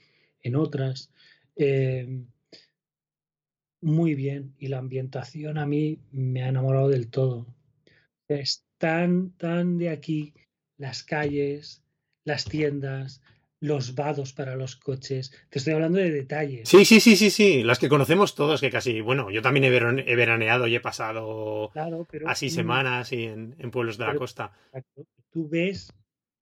en 0.41 0.57
otras. 0.57 1.11
Em, 1.55 2.29
muy 3.83 4.15
bien, 4.15 4.55
y 4.59 4.69
la 4.69 4.79
ambientación 4.79 5.59
a 5.59 5.67
mí 5.67 5.99
me 6.13 6.43
ha 6.43 6.49
enamorado 6.49 6.89
del 6.89 7.09
todo. 7.09 7.47
Es 8.27 8.65
tan, 8.79 9.33
tan 9.33 9.77
de 9.77 9.91
aquí 9.91 10.33
las 10.79 11.03
calles, 11.03 11.83
las 12.25 12.47
tiendas, 12.47 13.21
los 13.65 13.95
vados 13.95 14.35
para 14.35 14.57
los 14.57 14.77
coches. 14.77 15.33
Te 15.49 15.59
estoy 15.59 15.73
hablando 15.73 15.99
de 15.99 16.11
detalles. 16.11 16.69
Sí, 16.69 16.85
sí, 16.85 17.01
sí, 17.01 17.17
sí, 17.17 17.31
sí. 17.31 17.63
Las 17.63 17.79
que 17.79 17.89
conocemos 17.89 18.35
todos, 18.35 18.61
que 18.61 18.71
casi, 18.71 19.01
bueno, 19.01 19.31
yo 19.31 19.41
también 19.41 19.65
he, 19.65 19.71
veraneado 19.71 20.67
y 20.67 20.75
he 20.75 20.81
pasado 20.81 21.73
así 22.27 22.51
semanas 22.51 23.11
y 23.13 23.25
en, 23.25 23.71
pueblos 23.71 23.97
de 23.97 24.05
la 24.05 24.17
costa. 24.17 24.53
Tú 25.31 25.49
ves 25.49 25.95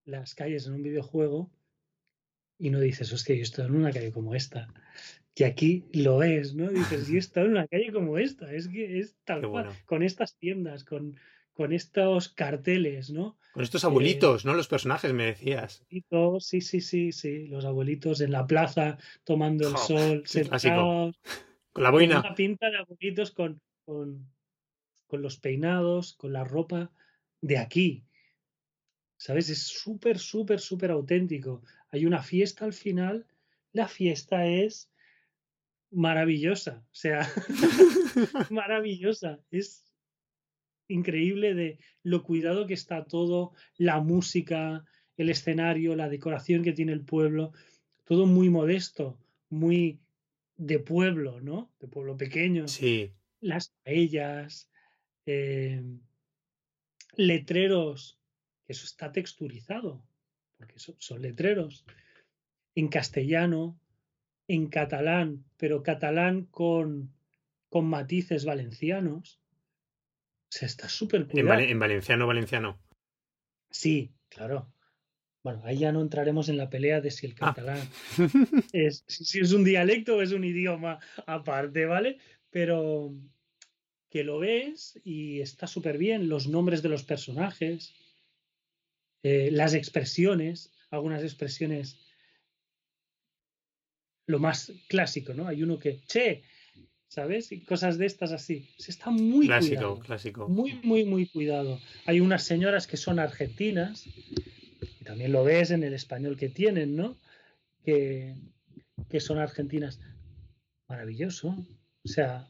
las 0.05 0.35
calles 0.35 0.67
en 0.67 0.73
un 0.73 0.83
videojuego 0.83 1.49
y 2.59 2.71
no 2.71 2.81
dices, 2.81 3.13
hostia, 3.13 3.37
yo 3.37 3.43
estoy 3.43 3.67
en 3.67 3.77
una 3.77 3.93
calle 3.93 4.11
como 4.11 4.35
esta. 4.35 4.67
Que 5.33 5.45
aquí 5.45 5.85
lo 5.93 6.25
es, 6.25 6.57
¿no? 6.57 6.71
Dices, 6.71 7.07
yo 7.07 7.21
estoy 7.21 7.45
en 7.45 7.51
una 7.53 7.69
calle 7.69 7.93
como 7.93 8.19
esta. 8.19 8.53
Es 8.53 8.67
que 8.67 8.99
es 8.99 9.15
tal 9.25 9.49
cual. 9.49 9.69
Con 9.87 10.03
estas 10.03 10.37
tiendas, 10.39 10.83
con, 10.83 11.17
con 11.53 11.73
estos 11.73 12.31
carteles, 12.31 13.11
¿no? 13.11 13.39
Con 13.53 13.63
estos 13.63 13.85
abuelitos, 13.85 14.47
¿no? 14.47 14.55
Los 14.55 14.69
personajes, 14.69 15.13
me 15.13 15.27
decías. 15.27 15.85
Sí, 16.41 16.61
sí, 16.63 16.81
sí, 16.81 17.13
sí. 17.13 17.47
Los 17.49 17.67
abuelitos 17.67 18.23
en 18.23 18.33
la 18.33 18.47
plaza 18.47 18.97
tomando 19.25 19.69
el 19.69 19.77
sol, 19.77 20.23
sentados. 20.25 21.21
Con 21.71 21.83
la 21.85 21.91
boina. 21.91 22.21
Una 22.21 22.35
pinta 22.35 22.71
de 22.71 22.79
abuelitos 22.79 23.31
con, 23.31 23.61
con, 23.85 24.27
con 25.07 25.21
los 25.21 25.39
peinados, 25.39 26.15
con 26.15 26.33
la 26.33 26.45
ropa 26.45 26.91
de 27.43 27.59
aquí. 27.59 28.07
¿Sabes? 29.19 29.51
Es 29.51 29.65
súper, 29.65 30.19
súper, 30.19 30.59
súper 30.59 30.91
auténtico. 30.91 31.63
Hay 31.91 32.07
una 32.07 32.23
fiesta 32.23 32.65
al 32.65 32.73
final. 32.73 33.27
La 33.73 33.87
fiesta 33.87 34.47
es 34.47 34.91
maravillosa. 35.91 36.83
O 36.87 36.95
sea, 36.95 37.31
maravillosa. 38.51 39.41
Es 39.51 39.92
increíble 40.93 41.55
de 41.55 41.79
lo 42.03 42.23
cuidado 42.23 42.67
que 42.67 42.75
está 42.75 43.05
todo, 43.05 43.53
la 43.77 44.01
música, 44.01 44.85
el 45.17 45.31
escenario, 45.31 45.97
la 45.97 46.09
decoración 46.09 46.63
que 46.63 46.73
tiene 46.73 46.93
el 46.93 47.05
pueblo, 47.05 47.53
todo 48.05 48.27
muy 48.27 48.51
modesto, 48.51 49.19
muy 49.49 50.01
de 50.57 50.79
pueblo, 50.79 51.41
¿no? 51.41 51.73
De 51.81 51.89
pueblo 51.89 52.17
pequeño. 52.17 52.69
Sí. 52.69 53.13
Las 53.41 53.75
paellas, 53.85 54.71
eh, 55.27 55.83
letreros, 57.17 58.19
que 58.65 58.73
eso 58.73 58.85
está 58.85 59.13
texturizado, 59.13 60.05
porque 60.57 60.79
son 60.79 61.23
letreros, 61.23 61.85
en 62.75 62.89
castellano, 62.89 63.79
en 64.49 64.69
catalán, 64.69 65.45
pero 65.57 65.83
catalán 65.83 66.47
con, 66.47 67.13
con 67.69 67.87
matices 67.87 68.45
valencianos. 68.45 69.42
O 70.53 70.55
sea, 70.55 70.67
está 70.67 70.87
súper 70.87 71.27
cuidado. 71.27 71.61
En, 71.61 71.79
valenciano, 71.79 72.27
valenciano. 72.27 72.79
Sí, 73.71 74.13
claro. 74.29 74.71
Bueno, 75.43 75.63
ahí 75.65 75.79
ya 75.79 75.93
no 75.93 76.03
entraremos 76.03 76.51
en 76.51 76.59
la 76.59 76.69
pelea 76.69 77.01
de 77.01 77.11
si 77.11 77.25
el 77.25 77.33
ah. 77.41 77.55
catalán 77.55 77.89
es, 78.75 79.03
si 79.09 79.41
es 79.41 79.53
un 79.55 79.65
dialecto 79.65 80.17
o 80.17 80.23
es 80.23 80.33
un 80.33 80.45
idioma 80.45 80.99
aparte, 81.27 81.87
¿vale? 81.87 82.19
Pero 82.51 83.15
que 84.11 84.25
lo 84.25 84.41
ves 84.41 85.01
y 85.05 85.41
está 85.41 85.67
súper 85.67 85.97
bien. 85.97 86.29
Los 86.29 86.47
nombres 86.49 86.83
de 86.83 86.91
los 86.91 87.03
personajes, 87.03 87.95
eh, 89.23 89.49
las 89.53 89.73
expresiones, 89.73 90.71
algunas 90.91 91.23
expresiones, 91.23 91.97
lo 94.27 94.39
más 94.39 94.71
clásico, 94.87 95.33
¿no? 95.33 95.49
Hay 95.49 95.63
uno 95.63 95.79
que, 95.79 96.03
che, 96.03 96.43
¿sabes? 97.13 97.53
Y 97.53 97.61
cosas 97.61 97.99
de 97.99 98.07
estas 98.07 98.33
así. 98.33 98.67
Se 98.79 98.91
está 98.91 99.11
muy 99.11 99.45
clásico, 99.45 99.75
cuidado. 99.75 99.99
Clásico. 99.99 100.49
Muy, 100.49 100.81
muy, 100.83 101.05
muy 101.05 101.27
cuidado. 101.27 101.79
Hay 102.07 102.21
unas 102.21 102.43
señoras 102.43 102.87
que 102.87 102.97
son 102.97 103.19
argentinas, 103.19 104.07
y 104.07 105.05
también 105.05 105.31
lo 105.31 105.45
ves 105.45 105.73
en 105.73 105.83
el 105.83 105.93
español 105.93 106.39
que 106.39 106.49
tienen, 106.49 106.97
¿no? 106.97 107.19
Que, 107.85 108.35
que 109.11 109.21
son 109.21 109.37
argentinas. 109.37 110.01
Maravilloso. 110.89 111.49
O 112.03 112.09
sea, 112.09 112.49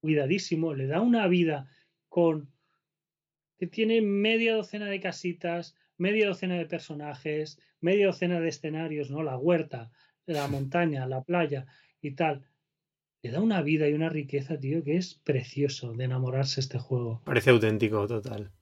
cuidadísimo. 0.00 0.72
Le 0.72 0.86
da 0.86 1.02
una 1.02 1.28
vida 1.28 1.70
con 2.08 2.48
que 3.58 3.66
tiene 3.66 4.00
media 4.00 4.54
docena 4.54 4.86
de 4.86 5.00
casitas, 5.00 5.76
media 5.98 6.26
docena 6.26 6.56
de 6.56 6.64
personajes, 6.64 7.60
media 7.82 8.06
docena 8.06 8.40
de 8.40 8.48
escenarios, 8.48 9.10
¿no? 9.10 9.22
La 9.22 9.36
huerta, 9.36 9.90
la 10.24 10.48
montaña, 10.48 11.06
la 11.06 11.22
playa 11.22 11.66
y 12.00 12.12
tal. 12.12 12.46
Le 13.22 13.30
da 13.30 13.40
una 13.40 13.60
vida 13.62 13.88
y 13.88 13.92
una 13.92 14.08
riqueza, 14.08 14.58
tío, 14.58 14.82
que 14.82 14.96
es 14.96 15.14
precioso 15.14 15.92
de 15.92 16.04
enamorarse 16.04 16.60
este 16.60 16.78
juego. 16.78 17.20
Parece 17.24 17.50
auténtico, 17.50 18.06
total. 18.06 18.52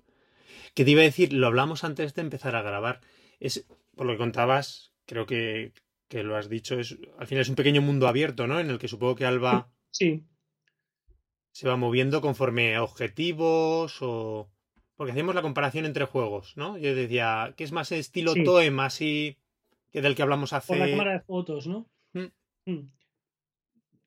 ¿Qué 0.74 0.84
te 0.84 0.90
iba 0.90 1.00
a 1.00 1.04
decir? 1.04 1.32
Lo 1.32 1.46
hablamos 1.46 1.84
antes 1.84 2.14
de 2.14 2.22
empezar 2.22 2.56
a 2.56 2.62
grabar. 2.62 3.00
Es, 3.40 3.66
por 3.94 4.06
lo 4.06 4.12
que 4.12 4.18
contabas, 4.18 4.92
creo 5.06 5.26
que, 5.26 5.72
que 6.08 6.22
lo 6.22 6.36
has 6.36 6.48
dicho, 6.48 6.78
es, 6.78 6.98
al 7.18 7.26
final 7.26 7.42
es 7.42 7.48
un 7.48 7.54
pequeño 7.54 7.82
mundo 7.82 8.08
abierto, 8.08 8.46
¿no? 8.46 8.58
En 8.58 8.70
el 8.70 8.78
que 8.78 8.88
supongo 8.88 9.14
que 9.14 9.26
Alba 9.26 9.70
sí. 9.90 10.24
se 11.52 11.68
va 11.68 11.76
moviendo 11.76 12.20
conforme 12.20 12.74
a 12.74 12.82
objetivos 12.82 13.98
o 14.00 14.50
porque 14.96 15.12
hacemos 15.12 15.36
la 15.36 15.42
comparación 15.42 15.86
entre 15.86 16.06
juegos, 16.06 16.56
¿no? 16.56 16.76
Yo 16.76 16.92
decía, 16.92 17.54
¿qué 17.56 17.62
es 17.62 17.70
más 17.70 17.92
estilo 17.92 18.34
Toem, 18.34 18.80
así 18.80 19.38
que 19.92 20.02
del 20.02 20.16
que 20.16 20.22
hablamos 20.22 20.52
hace. 20.52 20.68
Por 20.68 20.78
la 20.78 20.90
cámara 20.90 21.12
de 21.12 21.20
fotos, 21.20 21.68
¿no? 21.68 21.88
Mm. 22.12 22.72
Mm. 22.72 22.90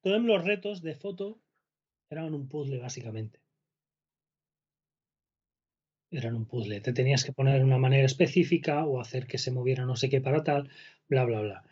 Toem 0.02 0.26
los 0.26 0.43
retos 0.43 0.82
de 0.82 0.95
foto 0.95 1.39
eran 2.10 2.34
un 2.34 2.47
puzzle, 2.49 2.80
básicamente. 2.80 3.39
Eran 6.10 6.36
un 6.36 6.45
puzzle. 6.45 6.82
Te 6.82 6.91
tenías 6.91 7.24
que 7.24 7.32
poner 7.32 7.60
de 7.60 7.64
una 7.64 7.78
manera 7.78 8.06
específica 8.06 8.86
o 8.86 8.99
hacer 8.99 9.28
que 9.28 9.38
se 9.38 9.52
moviera 9.52 9.86
no 9.86 9.95
sé 9.95 10.10
qué 10.10 10.20
para 10.20 10.43
tal, 10.43 10.70
bla, 11.08 11.24
bla, 11.24 11.41
bla. 11.41 11.64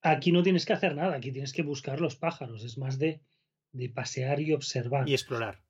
Aquí 0.00 0.32
no 0.32 0.42
tienes 0.42 0.64
que 0.64 0.72
hacer 0.72 0.94
nada, 0.94 1.16
aquí 1.16 1.32
tienes 1.32 1.52
que 1.52 1.62
buscar 1.62 2.00
los 2.00 2.16
pájaros. 2.16 2.64
Es 2.64 2.78
más 2.78 2.98
de, 2.98 3.20
de 3.72 3.90
pasear 3.90 4.40
y 4.40 4.52
observar. 4.52 5.08
Y 5.08 5.12
explorar. 5.12 5.60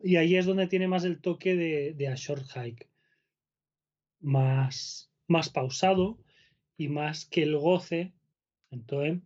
Y 0.00 0.16
ahí 0.16 0.34
es 0.36 0.46
donde 0.46 0.66
tiene 0.66 0.88
más 0.88 1.04
el 1.04 1.20
toque 1.20 1.54
de, 1.54 1.92
de 1.92 2.08
A 2.08 2.14
Short 2.16 2.46
Hike. 2.50 2.88
Más, 4.20 5.12
más 5.28 5.48
pausado 5.50 6.18
y 6.76 6.88
más 6.88 7.26
que 7.26 7.42
el 7.42 7.56
goce. 7.56 8.12
Entonces, 8.70 9.22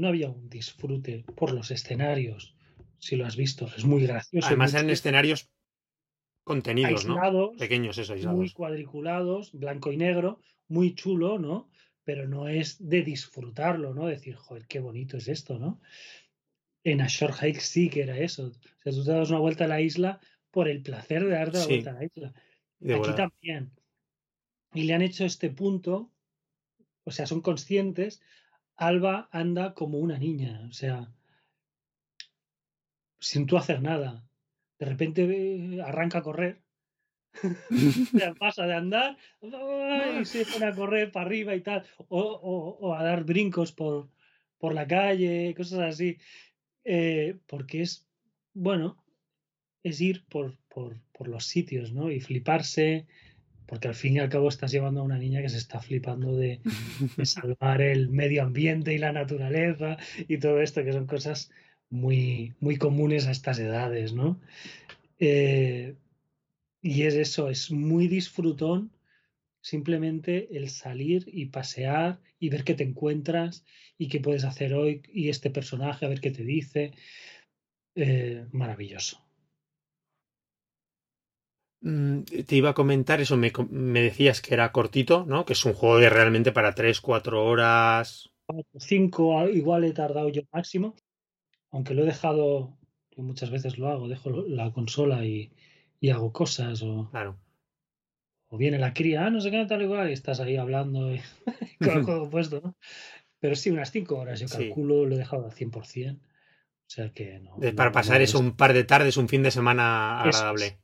no 0.00 0.08
había 0.08 0.28
un 0.28 0.48
disfrute 0.48 1.24
por 1.36 1.52
los 1.52 1.70
escenarios. 1.70 2.54
Si 2.98 3.16
lo 3.16 3.26
has 3.26 3.36
visto, 3.36 3.66
es 3.76 3.84
muy 3.84 4.06
gracioso. 4.06 4.46
Además, 4.46 4.74
eran 4.74 4.90
escenarios 4.90 5.50
contenidos, 6.44 7.06
¿no? 7.06 7.52
Pequeños, 7.58 7.96
eso, 7.98 8.12
aislados. 8.12 8.36
Muy 8.36 8.50
cuadriculados, 8.50 9.52
blanco 9.52 9.92
y 9.92 9.96
negro, 9.96 10.40
muy 10.68 10.94
chulo, 10.94 11.38
¿no? 11.38 11.70
Pero 12.04 12.26
no 12.26 12.48
es 12.48 12.76
de 12.88 13.02
disfrutarlo, 13.02 13.94
¿no? 13.94 14.06
Decir, 14.06 14.34
joder, 14.34 14.66
qué 14.66 14.80
bonito 14.80 15.16
es 15.16 15.28
esto, 15.28 15.58
¿no? 15.58 15.80
en 16.84 17.00
A 17.00 17.06
Short 17.06 17.34
Hike 17.34 17.60
sí 17.60 17.90
que 17.90 18.02
era 18.02 18.18
eso. 18.18 18.46
O 18.46 18.82
sea, 18.82 18.92
tú 18.92 19.04
te 19.04 19.12
das 19.12 19.30
una 19.30 19.38
vuelta 19.38 19.64
a 19.64 19.68
la 19.68 19.80
isla 19.80 20.20
por 20.50 20.68
el 20.68 20.82
placer 20.82 21.24
de 21.24 21.30
darte 21.30 21.58
la 21.58 21.66
vuelta 21.66 21.90
a 21.90 21.94
la 21.94 22.04
isla. 22.04 22.34
Aquí 22.96 23.14
también. 23.14 23.70
Y 24.72 24.84
le 24.84 24.94
han 24.94 25.02
hecho 25.02 25.24
este 25.24 25.50
punto, 25.50 26.10
o 27.04 27.10
sea, 27.10 27.26
son 27.26 27.40
conscientes. 27.40 28.22
Alba 28.80 29.28
anda 29.30 29.74
como 29.74 29.98
una 29.98 30.18
niña, 30.18 30.66
o 30.66 30.72
sea, 30.72 31.12
sin 33.18 33.44
tú 33.46 33.58
hacer 33.58 33.82
nada. 33.82 34.26
De 34.78 34.86
repente 34.86 35.24
eh, 35.24 35.82
arranca 35.82 36.18
a 36.18 36.22
correr. 36.22 36.62
pasa 38.40 38.66
de 38.66 38.74
andar 38.74 39.16
y 40.20 40.24
se 40.24 40.46
pone 40.46 40.66
a 40.66 40.74
correr 40.74 41.12
para 41.12 41.26
arriba 41.26 41.54
y 41.54 41.60
tal, 41.60 41.84
o, 42.08 42.94
a 42.98 43.04
dar 43.04 43.24
brincos 43.24 43.70
por, 43.70 44.08
por 44.58 44.74
la 44.74 44.86
calle, 44.86 45.54
cosas 45.54 45.80
así. 45.80 46.16
Eh, 46.84 47.38
porque 47.46 47.82
es, 47.82 48.08
bueno, 48.54 49.04
es 49.82 50.00
ir 50.00 50.24
por, 50.24 50.56
por, 50.70 50.98
por, 51.12 51.28
los 51.28 51.44
sitios, 51.44 51.92
¿no? 51.92 52.10
Y 52.10 52.20
fliparse, 52.20 53.06
porque 53.70 53.86
al 53.86 53.94
fin 53.94 54.16
y 54.16 54.18
al 54.18 54.28
cabo 54.28 54.48
estás 54.48 54.72
llevando 54.72 55.00
a 55.00 55.04
una 55.04 55.16
niña 55.16 55.42
que 55.42 55.48
se 55.48 55.58
está 55.58 55.80
flipando 55.80 56.36
de, 56.36 56.60
salvar 57.22 57.80
el 57.80 58.10
medio 58.10 58.42
ambiente 58.42 58.92
y 58.92 58.98
la 58.98 59.12
naturaleza 59.12 59.96
y 60.26 60.38
todo 60.38 60.60
esto, 60.60 60.82
que 60.82 60.92
son 60.92 61.06
cosas 61.06 61.52
muy, 61.88 62.52
muy 62.58 62.78
comunes 62.78 63.28
a 63.28 63.30
estas 63.30 63.60
edades, 63.60 64.12
¿no? 64.12 64.40
Eh, 65.20 65.94
y 66.82 67.02
es 67.02 67.14
eso, 67.14 67.48
es 67.48 67.70
muy 67.70 68.08
disfrutón 68.08 68.90
simplemente 69.60 70.48
el 70.56 70.68
salir 70.68 71.30
y 71.32 71.46
pasear 71.46 72.18
y 72.40 72.48
ver 72.48 72.64
qué 72.64 72.74
te 72.74 72.82
encuentras 72.82 73.64
y 73.96 74.08
qué 74.08 74.18
puedes 74.18 74.42
hacer 74.42 74.74
hoy 74.74 75.02
y 75.12 75.28
este 75.28 75.50
personaje, 75.50 76.06
a 76.06 76.08
ver 76.08 76.20
qué 76.20 76.32
te 76.32 76.42
dice. 76.42 76.90
Eh, 77.94 78.46
maravilloso. 78.50 79.29
Mm, 81.82 82.22
te 82.22 82.56
iba 82.56 82.70
a 82.70 82.74
comentar 82.74 83.20
eso, 83.20 83.36
me, 83.36 83.50
decías 84.00 84.40
que 84.40 84.54
era 84.54 84.72
cortito, 84.72 85.24
¿no? 85.26 85.44
Que 85.44 85.54
es 85.54 85.64
un 85.64 85.72
juego 85.72 85.98
de 85.98 86.10
realmente 86.10 86.52
para 86.52 86.74
3, 86.74 87.00
4 87.00 87.44
horas. 87.44 88.30
5 88.76 89.38
ah, 89.38 89.50
igual 89.50 89.84
he 89.84 89.92
tardado 89.92 90.28
yo 90.28 90.42
máximo, 90.52 90.94
aunque 91.70 91.94
lo 91.94 92.02
he 92.02 92.06
dejado, 92.06 92.76
que 93.10 93.22
muchas 93.22 93.50
veces 93.50 93.78
lo 93.78 93.88
hago, 93.88 94.08
dejo 94.08 94.30
la 94.30 94.72
consola 94.72 95.24
y, 95.24 95.52
y 96.00 96.10
hago 96.10 96.32
cosas 96.32 96.82
o... 96.82 97.08
Claro 97.10 97.38
o 98.50 98.58
viene 98.58 98.78
la 98.78 98.92
cría, 98.92 99.26
ah, 99.26 99.30
no 99.30 99.40
sé 99.40 99.50
qué, 99.50 99.64
tal 99.64 99.82
igual, 99.82 100.10
y 100.10 100.12
estás 100.12 100.40
ahí 100.40 100.56
hablando 100.56 101.14
y, 101.14 101.20
con 101.78 101.90
el 101.90 102.02
juego 102.04 102.28
puesto, 102.28 102.60
¿no? 102.60 102.76
Pero 103.38 103.54
sí, 103.54 103.70
unas 103.70 103.90
cinco 103.90 104.18
horas, 104.18 104.40
yo 104.40 104.48
calculo, 104.48 105.06
lo 105.06 105.14
he 105.14 105.18
dejado 105.18 105.46
al 105.46 105.52
100%. 105.52 106.18
O 106.18 106.92
sea 106.92 107.10
que 107.10 107.38
no. 107.38 107.56
Para 107.74 107.92
pasar 107.92 108.20
eso 108.20 108.38
un 108.38 108.56
par 108.56 108.74
de 108.74 108.84
tardes, 108.84 109.16
un 109.16 109.28
fin 109.28 109.42
de 109.42 109.52
semana 109.52 110.20
agradable. 110.20 110.66
Eso 110.66 110.76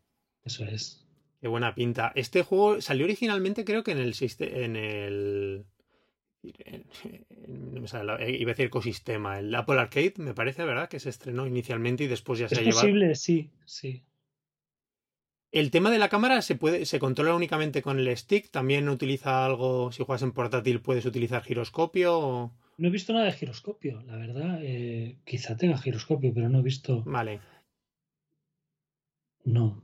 es. 0.47 1.05
Qué 1.41 1.49
buena 1.49 1.75
pinta. 1.75 2.13
Este 2.15 2.43
juego 2.43 2.81
salió 2.81 3.05
originalmente, 3.05 3.65
creo 3.65 3.83
que 3.83 3.93
en 3.93 3.99
el. 3.99 4.15
En 4.39 4.77
el 4.77 5.67
iba 6.43 8.09
a 8.09 8.55
decir 8.55 8.67
ecosistema, 8.67 9.39
el 9.39 9.55
Apple 9.55 9.79
Arcade, 9.79 10.15
me 10.19 10.35
parece, 10.35 10.65
¿verdad? 10.65 10.89
Que 10.89 11.01
se 11.01 11.11
estrenó 11.11 11.47
inicialmente 11.47 12.05
y 12.05 12.07
después 12.07 12.39
ya 12.39 12.49
se 12.49 12.57
ha 12.57 12.59
llevado. 12.59 12.79
Es 12.79 12.83
posible, 12.83 13.15
sí, 13.15 13.51
sí. 13.65 14.05
El 15.53 15.71
tema 15.71 15.91
de 15.91 15.99
la 15.99 16.09
cámara 16.09 16.43
se 16.43 16.55
puede, 16.55 16.85
se 16.85 16.99
controla 16.99 17.35
únicamente 17.35 17.83
con 17.83 17.99
el 17.99 18.15
stick. 18.17 18.51
También 18.51 18.89
utiliza 18.89 19.45
algo, 19.45 19.91
si 19.93 20.05
juegas 20.05 20.23
en 20.23 20.33
portátil, 20.33 20.81
puedes 20.81 21.07
utilizar 21.07 21.43
giroscopio. 21.43 22.53
No 22.79 22.89
he 22.89 22.91
visto 22.91 23.13
nada 23.13 23.27
de 23.27 23.33
giroscopio, 23.33 24.03
la 24.03 24.17
verdad. 24.17 24.59
Eh, 24.63 25.19
quizá 25.25 25.57
tenga 25.57 25.79
giroscopio, 25.79 26.33
pero 26.35 26.49
no 26.49 26.59
he 26.59 26.63
visto. 26.63 27.03
Vale. 27.07 27.41
No. 29.45 29.83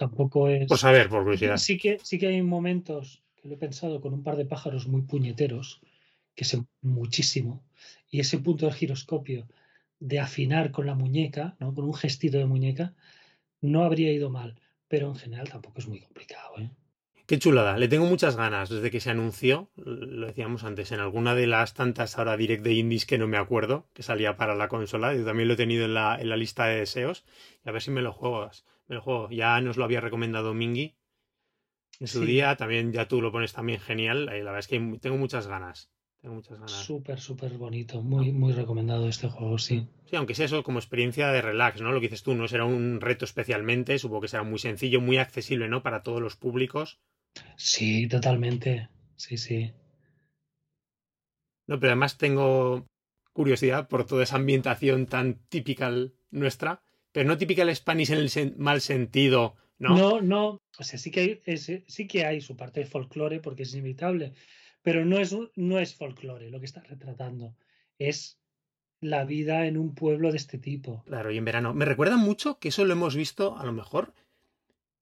Tampoco 0.00 0.48
es. 0.48 0.66
Pues 0.66 0.84
a 0.84 0.90
ver, 0.90 1.08
por 1.08 1.22
curiosidad. 1.22 1.56
Sí 1.58 1.76
que, 1.78 1.98
sí 2.02 2.18
que 2.18 2.28
hay 2.28 2.42
momentos 2.42 3.22
que 3.36 3.48
lo 3.48 3.54
he 3.54 3.58
pensado 3.58 4.00
con 4.00 4.14
un 4.14 4.22
par 4.22 4.36
de 4.36 4.46
pájaros 4.46 4.86
muy 4.86 5.02
puñeteros, 5.02 5.80
que 6.34 6.44
son 6.44 6.66
muchísimo. 6.80 7.62
Y 8.10 8.20
ese 8.20 8.38
punto 8.38 8.66
del 8.66 8.74
giroscopio 8.74 9.46
de 9.98 10.18
afinar 10.18 10.70
con 10.70 10.86
la 10.86 10.94
muñeca, 10.94 11.56
¿no? 11.60 11.74
Con 11.74 11.84
un 11.84 11.94
gestito 11.94 12.38
de 12.38 12.46
muñeca, 12.46 12.94
no 13.60 13.84
habría 13.84 14.12
ido 14.12 14.30
mal 14.30 14.60
pero 14.90 15.06
en 15.06 15.14
general 15.14 15.48
tampoco 15.48 15.78
es 15.78 15.86
muy 15.86 16.00
complicado. 16.00 16.58
¿eh? 16.58 16.68
Qué 17.24 17.38
chulada, 17.38 17.78
le 17.78 17.86
tengo 17.86 18.06
muchas 18.06 18.34
ganas 18.34 18.68
desde 18.68 18.90
que 18.90 18.98
se 18.98 19.10
anunció, 19.10 19.70
lo 19.76 20.26
decíamos 20.26 20.64
antes, 20.64 20.90
en 20.90 20.98
alguna 20.98 21.36
de 21.36 21.46
las 21.46 21.74
tantas 21.74 22.18
ahora 22.18 22.36
direct 22.36 22.64
de 22.64 22.72
indies 22.72 23.06
que 23.06 23.16
no 23.16 23.28
me 23.28 23.36
acuerdo, 23.36 23.86
que 23.94 24.02
salía 24.02 24.36
para 24.36 24.56
la 24.56 24.66
consola, 24.66 25.14
yo 25.14 25.24
también 25.24 25.46
lo 25.46 25.54
he 25.54 25.56
tenido 25.56 25.84
en 25.84 25.94
la, 25.94 26.20
en 26.20 26.28
la 26.28 26.36
lista 26.36 26.66
de 26.66 26.80
deseos, 26.80 27.24
y 27.64 27.68
a 27.68 27.72
ver 27.72 27.82
si 27.82 27.92
me 27.92 28.02
lo 28.02 28.12
juegas, 28.12 28.64
me 28.90 28.96
lo 28.96 29.02
juego, 29.02 29.30
ya 29.30 29.60
nos 29.60 29.76
lo 29.76 29.84
había 29.84 30.00
recomendado 30.00 30.52
Mingy 30.52 30.96
en 32.00 32.08
su 32.08 32.24
día, 32.24 32.56
también 32.56 32.92
ya 32.92 33.06
tú 33.06 33.22
lo 33.22 33.30
pones 33.30 33.52
también 33.52 33.78
genial, 33.78 34.22
y 34.24 34.38
la 34.38 34.50
verdad 34.50 34.58
es 34.58 34.66
que 34.66 34.98
tengo 35.00 35.16
muchas 35.16 35.46
ganas, 35.46 35.92
Tengo 36.20 36.34
muchas 36.34 36.58
ganas. 36.58 36.72
Súper, 36.72 37.20
súper 37.20 37.56
bonito. 37.56 38.02
Muy, 38.02 38.32
muy 38.32 38.52
recomendado 38.52 39.08
este 39.08 39.28
juego, 39.28 39.58
sí. 39.58 39.86
Sí, 40.06 40.16
aunque 40.16 40.34
sea 40.34 40.46
eso 40.46 40.64
como 40.64 40.80
experiencia 40.80 41.28
de 41.28 41.40
relax, 41.40 41.80
¿no? 41.80 41.92
Lo 41.92 42.00
que 42.00 42.08
dices 42.08 42.24
tú, 42.24 42.34
no 42.34 42.48
será 42.48 42.64
un 42.64 43.00
reto 43.00 43.24
especialmente, 43.24 43.96
supongo 43.98 44.22
que 44.22 44.28
será 44.28 44.42
muy 44.42 44.58
sencillo, 44.58 45.00
muy 45.00 45.18
accesible, 45.18 45.68
¿no? 45.68 45.84
Para 45.84 46.02
todos 46.02 46.20
los 46.20 46.36
públicos. 46.36 47.00
Sí, 47.56 48.08
totalmente. 48.08 48.88
Sí, 49.14 49.36
sí. 49.36 49.72
No, 51.68 51.78
pero 51.78 51.92
además 51.92 52.18
tengo 52.18 52.88
curiosidad 53.32 53.86
por 53.86 54.04
toda 54.04 54.24
esa 54.24 54.34
ambientación 54.34 55.06
tan 55.06 55.34
típica 55.48 55.92
nuestra, 56.32 56.82
pero 57.12 57.28
no 57.28 57.38
típica 57.38 57.62
el 57.62 57.74
Spanish 57.74 58.10
en 58.10 58.18
el 58.18 58.56
mal 58.56 58.80
sentido, 58.80 59.56
¿no? 59.78 59.96
No, 59.96 60.20
no. 60.20 60.62
O 60.78 60.84
sea, 60.84 60.98
sí 60.98 61.10
que 61.10 61.42
hay, 61.46 61.56
sí 61.56 62.06
que 62.06 62.24
hay 62.24 62.40
su 62.40 62.56
parte 62.56 62.80
de 62.80 62.86
folclore 62.86 63.40
porque 63.40 63.64
es 63.64 63.74
inevitable, 63.74 64.34
pero 64.82 65.04
no 65.04 65.18
es, 65.18 65.36
no 65.56 65.78
es 65.78 65.94
folclore 65.94 66.50
lo 66.50 66.60
que 66.60 66.66
está 66.66 66.82
retratando. 66.82 67.56
Es 67.98 68.38
la 69.00 69.24
vida 69.24 69.66
en 69.66 69.76
un 69.76 69.94
pueblo 69.94 70.30
de 70.30 70.36
este 70.36 70.58
tipo. 70.58 71.02
Claro, 71.04 71.30
y 71.30 71.38
en 71.38 71.44
verano. 71.44 71.74
Me 71.74 71.84
recuerda 71.84 72.16
mucho 72.16 72.58
que 72.58 72.68
eso 72.68 72.84
lo 72.84 72.92
hemos 72.92 73.16
visto, 73.16 73.58
a 73.58 73.64
lo 73.64 73.72
mejor, 73.72 74.14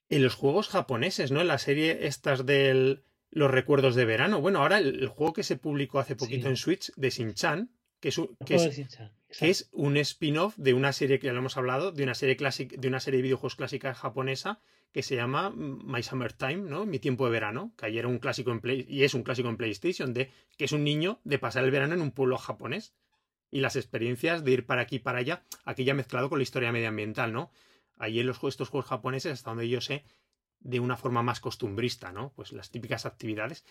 en 0.08 0.22
los 0.22 0.34
juegos 0.34 0.68
japoneses, 0.68 1.30
¿no? 1.30 1.40
En 1.40 1.48
la 1.48 1.58
serie 1.58 2.06
estas 2.06 2.46
de 2.46 3.02
los 3.30 3.50
recuerdos 3.50 3.94
de 3.94 4.04
verano. 4.04 4.40
Bueno, 4.40 4.60
ahora 4.60 4.78
el, 4.78 5.06
juego 5.08 5.32
que 5.32 5.42
se 5.42 5.56
publicó 5.56 5.98
hace 5.98 6.16
poquito 6.16 6.48
en 6.48 6.56
Switch 6.56 6.92
de 6.96 7.10
Shin-Chan, 7.10 7.70
que 8.00 8.08
es, 8.08 8.18
un, 8.18 8.36
que 8.46 8.54
es, 8.54 8.80
un 9.72 9.96
spin-off 9.98 10.56
de 10.56 10.74
una 10.74 10.92
serie 10.92 11.18
que 11.18 11.26
ya 11.26 11.32
lo 11.32 11.40
hemos 11.40 11.56
hablado, 11.56 11.92
de 11.92 12.02
una 12.02 12.14
serie 12.14 12.36
de 12.36 12.88
una 12.88 13.00
serie 13.00 13.18
de 13.18 13.22
videojuegos 13.22 13.56
clásica 13.56 13.94
japonesa 13.94 14.60
que 14.92 15.02
se 15.02 15.16
llama 15.16 15.50
My 15.54 16.02
Summer 16.02 16.32
Time, 16.32 16.68
¿no? 16.68 16.86
Mi 16.86 16.98
tiempo 16.98 17.26
de 17.26 17.32
verano, 17.32 17.74
que 17.76 17.86
ayer 17.86 18.00
era 18.00 18.08
un 18.08 18.18
clásico 18.18 18.50
en 18.50 18.60
Play 18.60 18.86
y 18.88 19.04
es 19.04 19.14
un 19.14 19.22
clásico 19.22 19.48
en 19.48 19.56
PlayStation 19.56 20.14
de 20.14 20.30
que 20.56 20.64
es 20.64 20.72
un 20.72 20.82
niño 20.82 21.20
de 21.24 21.38
pasar 21.38 21.64
el 21.64 21.70
verano 21.70 21.94
en 21.94 22.00
un 22.00 22.10
pueblo 22.10 22.38
japonés 22.38 22.94
y 23.50 23.60
las 23.60 23.76
experiencias 23.76 24.44
de 24.44 24.52
ir 24.52 24.66
para 24.66 24.82
aquí 24.82 24.98
para 24.98 25.18
allá, 25.18 25.44
aquí 25.64 25.84
ya 25.84 25.94
mezclado 25.94 26.28
con 26.28 26.38
la 26.38 26.42
historia 26.42 26.72
medioambiental, 26.72 27.32
¿no? 27.32 27.50
Ahí 27.98 28.20
en 28.20 28.26
los, 28.26 28.42
estos 28.44 28.68
juegos 28.68 28.88
japoneses, 28.88 29.32
hasta 29.32 29.50
donde 29.50 29.68
yo 29.68 29.80
sé, 29.80 30.04
de 30.60 30.80
una 30.80 30.96
forma 30.96 31.22
más 31.22 31.40
costumbrista, 31.40 32.12
¿no? 32.12 32.32
Pues 32.34 32.52
las 32.52 32.70
típicas 32.70 33.06
actividades. 33.06 33.64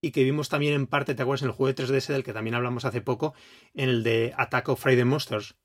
Y 0.00 0.12
que 0.12 0.24
vimos 0.24 0.48
también 0.48 0.74
en 0.74 0.86
parte, 0.86 1.14
¿te 1.14 1.22
acuerdas? 1.22 1.42
En 1.42 1.48
el 1.48 1.54
juego 1.54 1.72
de 1.72 1.84
3DS 1.84 2.08
del 2.08 2.24
que 2.24 2.32
también 2.32 2.54
hablamos 2.54 2.84
hace 2.84 3.00
poco, 3.00 3.34
en 3.74 3.88
el 3.88 4.02
de 4.02 4.32
Attack 4.36 4.68
of 4.70 4.80
Friday 4.80 5.04
Monsters. 5.04 5.56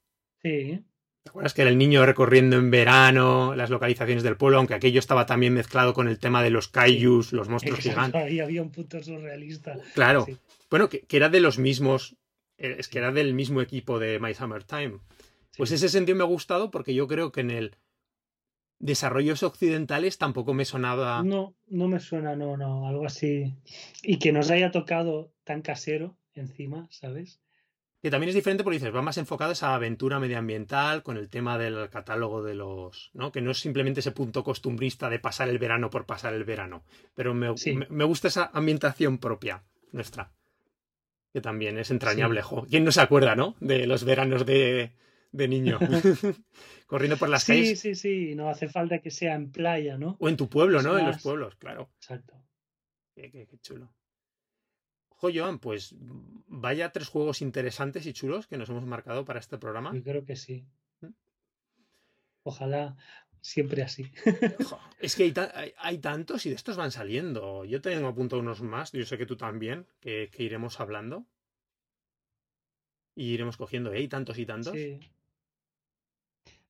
Sí. 0.41 0.83
¿Te 1.25 1.29
acuerdas 1.29 1.55
que 1.55 1.63
era 1.63 1.71
el 1.71 1.77
niño 1.79 2.05
recorriendo 2.05 2.55
en 2.55 2.69
verano 2.69 3.55
las 3.55 3.71
localizaciones 3.71 4.21
del 4.21 4.37
pueblo? 4.37 4.59
Aunque 4.59 4.75
aquello 4.75 4.99
estaba 4.99 5.25
también 5.25 5.55
mezclado 5.55 5.95
con 5.95 6.07
el 6.07 6.19
tema 6.19 6.43
de 6.43 6.51
los 6.51 6.67
kaijus, 6.67 7.33
los 7.33 7.49
monstruos 7.49 7.79
gigantes. 7.79 8.21
Ahí 8.23 8.39
había 8.39 8.61
un 8.61 8.71
punto 8.71 9.01
surrealista. 9.01 9.75
Claro. 9.95 10.27
Bueno, 10.69 10.87
que, 10.87 11.03
era 11.09 11.29
de 11.29 11.39
los 11.39 11.57
mismos. 11.57 12.15
Eh, 12.59 12.75
es 12.77 12.89
que 12.89 12.99
era 12.99 13.11
del 13.11 13.33
mismo 13.33 13.61
equipo 13.61 13.97
de 13.97 14.19
My 14.19 14.35
Summer 14.35 14.63
Time. 14.63 14.99
Pues 15.57 15.71
ese 15.71 15.89
sentido 15.89 16.15
me 16.15 16.23
ha 16.23 16.27
gustado 16.27 16.69
porque 16.69 16.93
yo 16.93 17.07
creo 17.07 17.31
que 17.31 17.41
en 17.41 17.49
el 17.49 17.75
desarrollos 18.79 19.43
occidentales 19.43 20.17
tampoco 20.17 20.53
me 20.53 20.65
sonaba. 20.65 21.23
No, 21.23 21.55
no 21.67 21.87
me 21.87 21.99
suena, 21.99 22.35
no, 22.35 22.57
no, 22.57 22.87
algo 22.87 23.05
así. 23.05 23.55
Y 24.03 24.19
que 24.19 24.31
nos 24.31 24.49
haya 24.51 24.71
tocado 24.71 25.31
tan 25.43 25.61
casero 25.61 26.17
encima, 26.33 26.87
¿sabes? 26.91 27.39
Que 28.01 28.11
también 28.11 28.29
es 28.29 28.35
diferente 28.35 28.63
porque 28.63 28.77
dices, 28.77 28.93
va 28.93 29.01
más 29.01 29.17
enfocado 29.17 29.49
a 29.49 29.53
esa 29.53 29.73
aventura 29.73 30.19
medioambiental 30.19 31.01
con 31.01 31.17
el 31.17 31.27
tema 31.27 31.57
del 31.57 31.89
catálogo 31.89 32.43
de 32.43 32.53
los. 32.53 33.09
¿no? 33.13 33.31
Que 33.31 33.41
no 33.41 33.49
es 33.49 33.59
simplemente 33.59 34.01
ese 34.01 34.11
punto 34.11 34.43
costumbrista 34.43 35.09
de 35.09 35.17
pasar 35.17 35.49
el 35.49 35.57
verano 35.57 35.89
por 35.89 36.05
pasar 36.05 36.35
el 36.35 36.43
verano. 36.43 36.83
Pero 37.15 37.33
me, 37.33 37.47
me, 37.89 38.03
gusta 38.03 38.27
esa 38.27 38.51
ambientación 38.53 39.17
propia 39.17 39.63
nuestra. 39.91 40.31
Que 41.33 41.41
también 41.41 41.79
es 41.79 41.89
entrañable. 41.89 42.43
¿Quién 42.69 42.83
no 42.83 42.91
se 42.91 43.01
acuerda, 43.01 43.35
no? 43.35 43.55
De 43.59 43.87
los 43.87 44.03
veranos 44.03 44.45
de, 44.45 44.93
de 45.35 45.47
niño. 45.47 45.79
Corriendo 46.87 47.17
por 47.17 47.29
las 47.29 47.45
calles. 47.45 47.79
Sí, 47.79 47.95
sí, 47.95 47.95
sí. 47.95 48.35
No 48.35 48.49
hace 48.49 48.69
falta 48.69 48.99
que 48.99 49.11
sea 49.11 49.35
en 49.35 49.51
playa, 49.51 49.97
¿no? 49.97 50.17
O 50.19 50.29
en 50.29 50.37
tu 50.37 50.49
pueblo, 50.49 50.81
¿no? 50.81 50.97
En 50.97 51.07
los 51.07 51.21
pueblos, 51.21 51.55
claro. 51.55 51.89
Exacto. 51.97 52.41
Qué, 53.13 53.47
chulo. 53.61 53.93
Jo, 55.09 55.29
Joan, 55.33 55.59
pues 55.59 55.95
vaya 56.47 56.91
tres 56.91 57.07
juegos 57.07 57.41
interesantes 57.41 58.05
y 58.05 58.13
chulos 58.13 58.47
que 58.47 58.57
nos 58.57 58.69
hemos 58.69 58.85
marcado 58.85 59.25
para 59.25 59.39
este 59.39 59.57
programa. 59.57 59.93
Yo 59.93 60.03
creo 60.03 60.25
que 60.25 60.35
sí. 60.35 60.65
¿Mm? 60.99 61.11
Ojalá 62.43 62.97
siempre 63.41 63.83
así. 63.83 64.11
es 64.99 65.15
que 65.15 65.33
hay, 65.77 65.97
tantos 65.99 66.45
y 66.45 66.49
de 66.49 66.55
estos 66.55 66.77
van 66.77 66.91
saliendo. 66.91 67.63
Yo 67.63 67.81
tengo 67.81 68.07
a 68.07 68.15
punto 68.15 68.39
unos 68.39 68.61
más, 68.61 68.91
yo 68.91 69.05
sé 69.05 69.17
que 69.17 69.25
tú 69.25 69.37
también, 69.37 69.87
que, 70.01 70.29
iremos 70.37 70.79
hablando. 70.79 71.25
Y 73.17 73.31
iremos 73.31 73.55
cogiendo, 73.55 73.93
¿eh? 73.93 73.99
Hay 73.99 74.07
tantos 74.09 74.37
y 74.37 74.45
tantos. 74.45 74.73
Sí. 74.73 74.99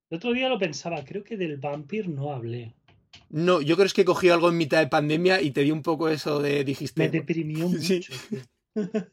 El 0.09 0.17
otro 0.17 0.33
día 0.33 0.49
lo 0.49 0.59
pensaba, 0.59 1.03
creo 1.03 1.23
que 1.23 1.37
del 1.37 1.57
Vampir 1.57 2.07
no 2.09 2.31
hablé. 2.31 2.75
No, 3.29 3.61
yo 3.61 3.75
creo 3.75 3.89
que 3.93 4.01
he 4.01 4.05
cogido 4.05 4.33
algo 4.35 4.49
en 4.49 4.57
mitad 4.57 4.79
de 4.79 4.87
pandemia 4.87 5.41
y 5.41 5.51
te 5.51 5.61
di 5.61 5.71
un 5.71 5.81
poco 5.81 6.09
eso 6.09 6.41
de 6.41 6.63
dijiste. 6.63 7.01
Me 7.01 7.09
deprimió 7.09 7.67
mucho. 7.69 7.95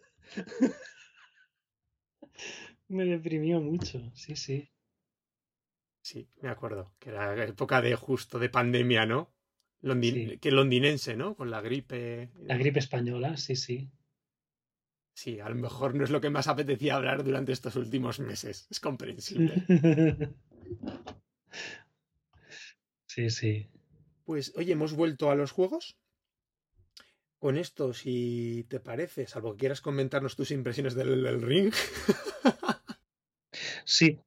me 2.88 3.04
deprimió 3.04 3.60
mucho, 3.60 4.10
sí, 4.14 4.36
sí. 4.36 4.68
Sí, 6.02 6.28
me 6.40 6.50
acuerdo, 6.50 6.92
que 6.98 7.10
era 7.10 7.44
época 7.44 7.80
de 7.80 7.94
justo 7.94 8.38
de 8.38 8.48
pandemia, 8.48 9.06
¿no? 9.06 9.32
Que 9.80 10.50
londinense, 10.50 11.16
¿no? 11.16 11.34
Con 11.34 11.50
la 11.50 11.60
gripe. 11.60 12.30
La 12.44 12.56
gripe 12.56 12.80
española, 12.80 13.36
sí, 13.36 13.56
sí. 13.56 13.90
Sí, 15.14 15.40
a 15.40 15.48
lo 15.48 15.54
mejor 15.54 15.94
no 15.94 16.04
es 16.04 16.10
lo 16.10 16.20
que 16.20 16.30
más 16.30 16.48
apetecía 16.48 16.96
hablar 16.96 17.22
durante 17.24 17.52
estos 17.52 17.76
últimos 17.76 18.18
meses. 18.20 18.66
Es 18.70 18.80
comprensible. 18.80 19.64
Sí, 23.06 23.30
sí. 23.30 23.68
Pues 24.24 24.52
oye, 24.56 24.72
hemos 24.72 24.94
vuelto 24.94 25.30
a 25.30 25.34
los 25.34 25.52
juegos. 25.52 25.98
Con 27.38 27.56
esto, 27.56 27.92
si 27.92 28.64
te 28.68 28.80
parece, 28.80 29.26
salvo 29.26 29.52
que 29.52 29.58
quieras 29.58 29.80
comentarnos 29.80 30.36
tus 30.36 30.50
impresiones 30.50 30.94
del, 30.94 31.42
ring. 31.42 31.72
Sí. 33.84 34.18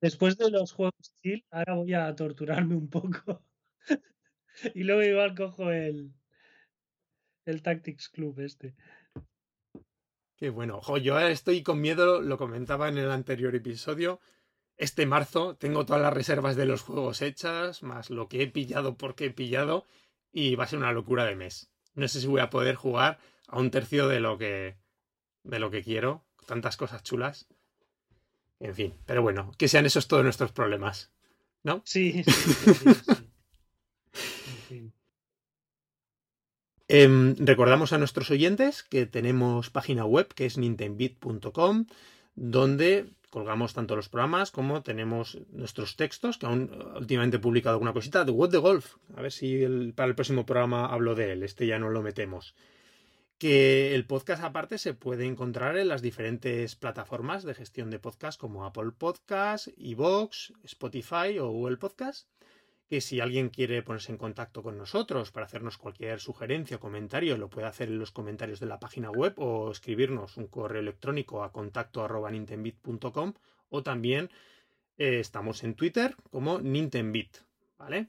Después 0.00 0.36
de 0.36 0.50
los 0.50 0.72
juegos 0.72 1.12
chill, 1.22 1.44
ahora 1.50 1.74
voy 1.74 1.94
a 1.94 2.14
torturarme 2.16 2.74
un 2.74 2.88
poco. 2.88 3.44
y 4.74 4.82
luego 4.82 5.02
igual 5.02 5.34
cojo 5.36 5.70
el, 5.70 6.12
el 7.44 7.62
Tactics 7.62 8.08
Club 8.08 8.40
este. 8.40 8.74
Qué 10.36 10.50
bueno. 10.50 10.80
yo 10.98 11.18
estoy 11.20 11.62
con 11.62 11.80
miedo, 11.80 12.20
lo 12.20 12.36
comentaba 12.36 12.88
en 12.88 12.98
el 12.98 13.10
anterior 13.10 13.54
episodio. 13.54 14.20
Este 14.76 15.06
marzo 15.06 15.56
tengo 15.56 15.86
todas 15.86 16.02
las 16.02 16.12
reservas 16.12 16.56
de 16.56 16.66
los 16.66 16.82
juegos 16.82 17.22
hechas, 17.22 17.82
más 17.82 18.10
lo 18.10 18.28
que 18.28 18.42
he 18.42 18.46
pillado 18.48 18.96
porque 18.96 19.26
he 19.26 19.30
pillado, 19.30 19.86
y 20.32 20.56
va 20.56 20.64
a 20.64 20.66
ser 20.66 20.80
una 20.80 20.92
locura 20.92 21.24
de 21.24 21.36
mes. 21.36 21.70
No 21.94 22.08
sé 22.08 22.20
si 22.20 22.26
voy 22.26 22.40
a 22.40 22.50
poder 22.50 22.74
jugar 22.74 23.18
a 23.46 23.58
un 23.58 23.70
tercio 23.70 24.08
de 24.08 24.20
lo 24.20 24.36
que 24.36 24.76
de 25.44 25.58
lo 25.58 25.70
que 25.70 25.84
quiero, 25.84 26.24
tantas 26.46 26.76
cosas 26.76 27.02
chulas. 27.02 27.46
En 28.58 28.74
fin, 28.74 28.94
pero 29.06 29.22
bueno, 29.22 29.52
que 29.58 29.68
sean 29.68 29.86
esos 29.86 30.08
todos 30.08 30.24
nuestros 30.24 30.52
problemas, 30.52 31.12
¿no? 31.62 31.82
Sí, 31.84 32.24
sí, 32.24 32.32
sí, 32.32 32.74
sí. 34.68 34.92
Em, 36.86 37.34
recordamos 37.38 37.94
a 37.94 37.98
nuestros 37.98 38.30
oyentes 38.30 38.82
que 38.82 39.06
tenemos 39.06 39.70
página 39.70 40.04
web 40.04 40.28
que 40.34 40.44
es 40.44 40.58
nintendbit.com 40.58 41.86
donde 42.34 43.06
colgamos 43.34 43.74
tanto 43.74 43.96
los 43.96 44.08
programas 44.08 44.52
como 44.52 44.84
tenemos 44.84 45.40
nuestros 45.50 45.96
textos, 45.96 46.38
que 46.38 46.46
aún 46.46 46.70
últimamente 46.94 47.38
he 47.38 47.40
publicado 47.40 47.74
alguna 47.74 47.92
cosita, 47.92 48.24
de 48.24 48.30
What 48.30 48.50
the 48.50 48.58
Golf. 48.58 48.94
A 49.16 49.22
ver 49.22 49.32
si 49.32 49.66
para 49.96 50.08
el 50.08 50.14
próximo 50.14 50.46
programa 50.46 50.86
hablo 50.86 51.16
de 51.16 51.32
él, 51.32 51.42
este 51.42 51.66
ya 51.66 51.80
no 51.80 51.90
lo 51.90 52.00
metemos. 52.00 52.54
Que 53.36 53.92
el 53.96 54.06
podcast 54.06 54.44
aparte 54.44 54.78
se 54.78 54.94
puede 54.94 55.26
encontrar 55.26 55.76
en 55.76 55.88
las 55.88 56.00
diferentes 56.00 56.76
plataformas 56.76 57.42
de 57.42 57.54
gestión 57.54 57.90
de 57.90 57.98
podcast 57.98 58.40
como 58.40 58.64
Apple 58.66 58.92
Podcast, 58.96 59.66
Evox, 59.78 60.52
Spotify 60.62 61.36
o 61.40 61.50
Google 61.50 61.78
Podcast 61.78 62.28
que 62.88 63.00
si 63.00 63.20
alguien 63.20 63.48
quiere 63.48 63.82
ponerse 63.82 64.12
en 64.12 64.18
contacto 64.18 64.62
con 64.62 64.76
nosotros 64.76 65.30
para 65.30 65.46
hacernos 65.46 65.78
cualquier 65.78 66.20
sugerencia 66.20 66.76
o 66.76 66.80
comentario, 66.80 67.36
lo 67.36 67.48
puede 67.48 67.66
hacer 67.66 67.88
en 67.88 67.98
los 67.98 68.12
comentarios 68.12 68.60
de 68.60 68.66
la 68.66 68.78
página 68.78 69.10
web 69.10 69.34
o 69.38 69.70
escribirnos 69.70 70.36
un 70.36 70.48
correo 70.48 70.80
electrónico 70.80 71.42
a 71.42 71.52
contacto 71.52 72.04
arroba 72.04 72.30
o 73.70 73.82
también 73.82 74.30
eh, 74.98 75.18
estamos 75.20 75.64
en 75.64 75.74
Twitter 75.74 76.14
como 76.30 76.60
Nintendbit, 76.60 77.38
¿vale? 77.78 78.08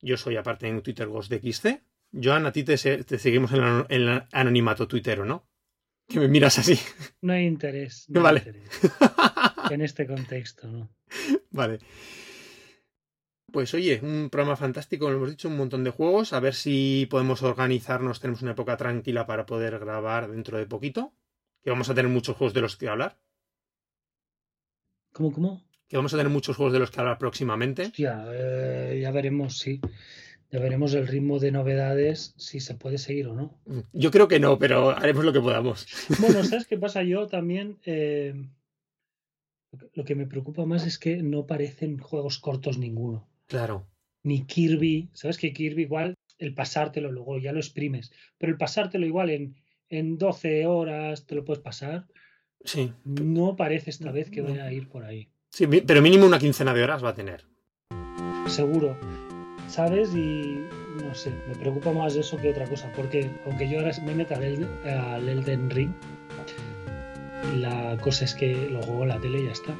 Yo 0.00 0.16
soy 0.16 0.36
aparte 0.36 0.68
en 0.68 0.82
Twitter 0.82 1.08
Ghost 1.08 1.30
de 1.30 1.40
XC. 1.40 1.82
Joan, 2.22 2.46
a 2.46 2.52
ti 2.52 2.62
te, 2.62 2.76
seguimos 2.76 3.52
en 3.52 3.86
el, 3.88 4.22
anonimato 4.32 4.86
tuitero, 4.86 5.24
¿no? 5.24 5.48
Que 6.06 6.20
me 6.20 6.28
miras 6.28 6.58
así. 6.58 6.78
No 7.22 7.32
hay 7.32 7.46
interés. 7.46 8.04
No 8.08 8.22
vale. 8.22 8.40
Hay 8.40 8.48
interés. 8.48 8.70
en 9.70 9.80
este 9.80 10.06
contexto, 10.06 10.68
¿no? 10.68 10.90
Vale. 11.50 11.78
Pues 13.54 13.72
oye, 13.72 14.00
un 14.02 14.30
programa 14.30 14.56
fantástico, 14.56 15.08
lo 15.08 15.16
hemos 15.16 15.30
dicho, 15.30 15.46
un 15.46 15.56
montón 15.56 15.84
de 15.84 15.90
juegos. 15.90 16.32
A 16.32 16.40
ver 16.40 16.54
si 16.54 17.06
podemos 17.08 17.40
organizarnos, 17.44 18.18
tenemos 18.18 18.42
una 18.42 18.50
época 18.50 18.76
tranquila 18.76 19.26
para 19.26 19.46
poder 19.46 19.78
grabar 19.78 20.28
dentro 20.28 20.58
de 20.58 20.66
poquito. 20.66 21.12
Que 21.62 21.70
vamos 21.70 21.88
a 21.88 21.94
tener 21.94 22.10
muchos 22.10 22.36
juegos 22.36 22.52
de 22.52 22.62
los 22.62 22.76
que 22.76 22.88
hablar. 22.88 23.16
¿Cómo, 25.12 25.32
cómo? 25.32 25.62
Que 25.86 25.96
vamos 25.96 26.12
a 26.12 26.16
tener 26.16 26.32
muchos 26.32 26.56
juegos 26.56 26.72
de 26.72 26.80
los 26.80 26.90
que 26.90 26.98
hablar 26.98 27.16
próximamente. 27.16 27.82
Hostia, 27.82 28.26
eh, 28.32 28.98
ya 29.00 29.12
veremos, 29.12 29.56
sí. 29.56 29.80
Ya 30.50 30.58
veremos 30.58 30.92
el 30.94 31.06
ritmo 31.06 31.38
de 31.38 31.52
novedades, 31.52 32.34
si 32.36 32.58
se 32.58 32.74
puede 32.74 32.98
seguir 32.98 33.28
o 33.28 33.34
no. 33.34 33.60
Yo 33.92 34.10
creo 34.10 34.26
que 34.26 34.40
no, 34.40 34.58
pero 34.58 34.90
haremos 34.90 35.24
lo 35.24 35.32
que 35.32 35.40
podamos. 35.40 35.86
Bueno, 36.18 36.42
¿sabes 36.42 36.66
qué 36.66 36.76
pasa? 36.76 37.04
Yo 37.04 37.28
también. 37.28 37.78
Eh, 37.86 38.34
lo 39.92 40.04
que 40.04 40.16
me 40.16 40.26
preocupa 40.26 40.66
más 40.66 40.84
es 40.88 40.98
que 40.98 41.22
no 41.22 41.46
parecen 41.46 41.98
juegos 41.98 42.40
cortos 42.40 42.78
ninguno. 42.78 43.28
Claro. 43.46 43.86
Ni 44.22 44.44
Kirby. 44.44 45.10
¿Sabes 45.12 45.38
que 45.38 45.52
Kirby 45.52 45.82
igual 45.82 46.14
el 46.38 46.54
pasártelo 46.54 47.12
luego 47.12 47.38
ya 47.38 47.52
lo 47.52 47.58
exprimes? 47.58 48.12
Pero 48.38 48.52
el 48.52 48.58
pasártelo 48.58 49.06
igual 49.06 49.30
en, 49.30 49.56
en 49.88 50.18
12 50.18 50.66
horas 50.66 51.26
te 51.26 51.34
lo 51.34 51.44
puedes 51.44 51.62
pasar. 51.62 52.06
Sí. 52.64 52.92
No 53.04 53.56
parece 53.56 53.90
esta 53.90 54.10
vez 54.10 54.30
que 54.30 54.40
vaya 54.40 54.64
a 54.64 54.72
ir 54.72 54.88
por 54.88 55.04
ahí. 55.04 55.28
Sí, 55.50 55.66
pero 55.66 56.02
mínimo 56.02 56.26
una 56.26 56.38
quincena 56.38 56.74
de 56.74 56.82
horas 56.82 57.04
va 57.04 57.10
a 57.10 57.14
tener. 57.14 57.44
Seguro. 58.48 58.96
¿Sabes? 59.68 60.14
Y 60.14 60.58
no 61.02 61.14
sé, 61.14 61.30
me 61.48 61.54
preocupa 61.54 61.92
más 61.92 62.16
eso 62.16 62.36
que 62.38 62.50
otra 62.50 62.66
cosa. 62.66 62.90
Porque 62.92 63.30
aunque 63.46 63.68
yo 63.68 63.78
ahora 63.78 63.92
me 64.04 64.14
meta 64.14 64.36
al 64.36 65.28
Elden 65.28 65.70
Ring, 65.70 65.92
la 67.56 67.96
cosa 68.00 68.24
es 68.24 68.34
que 68.34 68.68
lo 68.70 68.82
juego 68.82 69.02
en 69.02 69.08
la 69.10 69.20
tele 69.20 69.42
y 69.42 69.46
ya 69.46 69.52
está. 69.52 69.76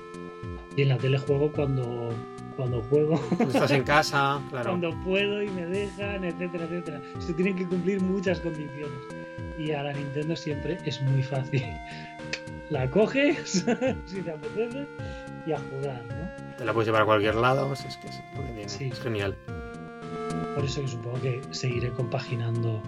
Y 0.77 0.83
en 0.83 0.89
la 0.91 0.99
tele 0.99 1.19
juego 1.19 1.53
cuando, 1.53 2.13
cuando 2.57 2.83
juego. 2.83 3.21
estás 3.41 3.71
en 3.71 3.85
casa, 3.85 4.41
claro. 4.51 4.71
Cuando 4.71 4.91
puedo 5.03 5.43
y 5.43 5.49
me 5.51 5.67
dejan, 5.67 6.25
etcétera, 6.25 6.65
etcétera. 6.65 7.01
Se 7.19 7.33
tienen 7.35 7.57
que 7.57 7.67
cumplir 7.67 8.01
muchas 8.01 8.41
condiciones. 8.41 8.99
Y 9.59 9.73
a 9.73 9.83
la 9.83 9.93
Nintendo 9.93 10.35
siempre 10.37 10.79
es 10.85 11.01
muy 11.03 11.23
fácil. 11.23 11.65
La 12.71 12.91
coges, 12.91 13.65
si 14.07 14.23
te 14.23 14.31
apetece, 14.31 14.87
y 15.47 15.53
a 15.53 15.59
jugar, 15.59 16.03
¿no? 16.09 16.57
Te 16.57 16.65
la 16.65 16.73
puedes 16.73 16.87
llevar 16.87 17.03
a 17.03 17.05
cualquier 17.05 17.35
lado, 17.35 17.73
es 17.73 17.99
que 17.99 18.09
es, 18.63 18.81
es 18.81 19.01
genial. 19.01 19.37
Por 20.55 20.65
eso 20.65 20.81
que 20.81 20.89
supongo 20.89 21.21
que 21.21 21.43
seguiré 21.51 21.91
compaginando 21.91 22.81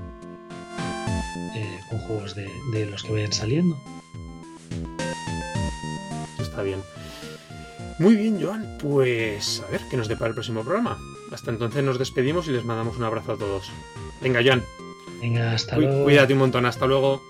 eh, 1.55 1.79
con 1.91 1.99
juegos 2.01 2.35
de, 2.35 2.49
de 2.73 2.87
los 2.87 3.03
que 3.03 3.13
vayan 3.13 3.33
saliendo 3.33 3.77
está 6.57 6.63
bien. 6.63 6.83
Muy 7.99 8.15
bien, 8.17 8.43
Joan. 8.43 8.77
Pues 8.79 9.63
a 9.67 9.71
ver 9.71 9.81
qué 9.91 9.97
nos 9.97 10.09
depara 10.09 10.29
el 10.29 10.35
próximo 10.35 10.63
programa. 10.63 10.99
Hasta 11.33 11.51
entonces 11.51 11.83
nos 11.83 11.99
despedimos 11.99 12.47
y 12.49 12.53
les 12.53 12.65
mandamos 12.65 12.97
un 12.97 13.05
abrazo 13.05 13.33
a 13.33 13.37
todos. 13.37 13.71
Venga, 14.21 14.41
Joan. 14.45 14.63
Venga, 15.21 15.53
hasta 15.53 15.79
luego. 15.79 16.05
Cuídate 16.05 16.35
un 16.35 16.41
montón. 16.41 16.67
Hasta 16.67 16.87
luego. 16.87 17.23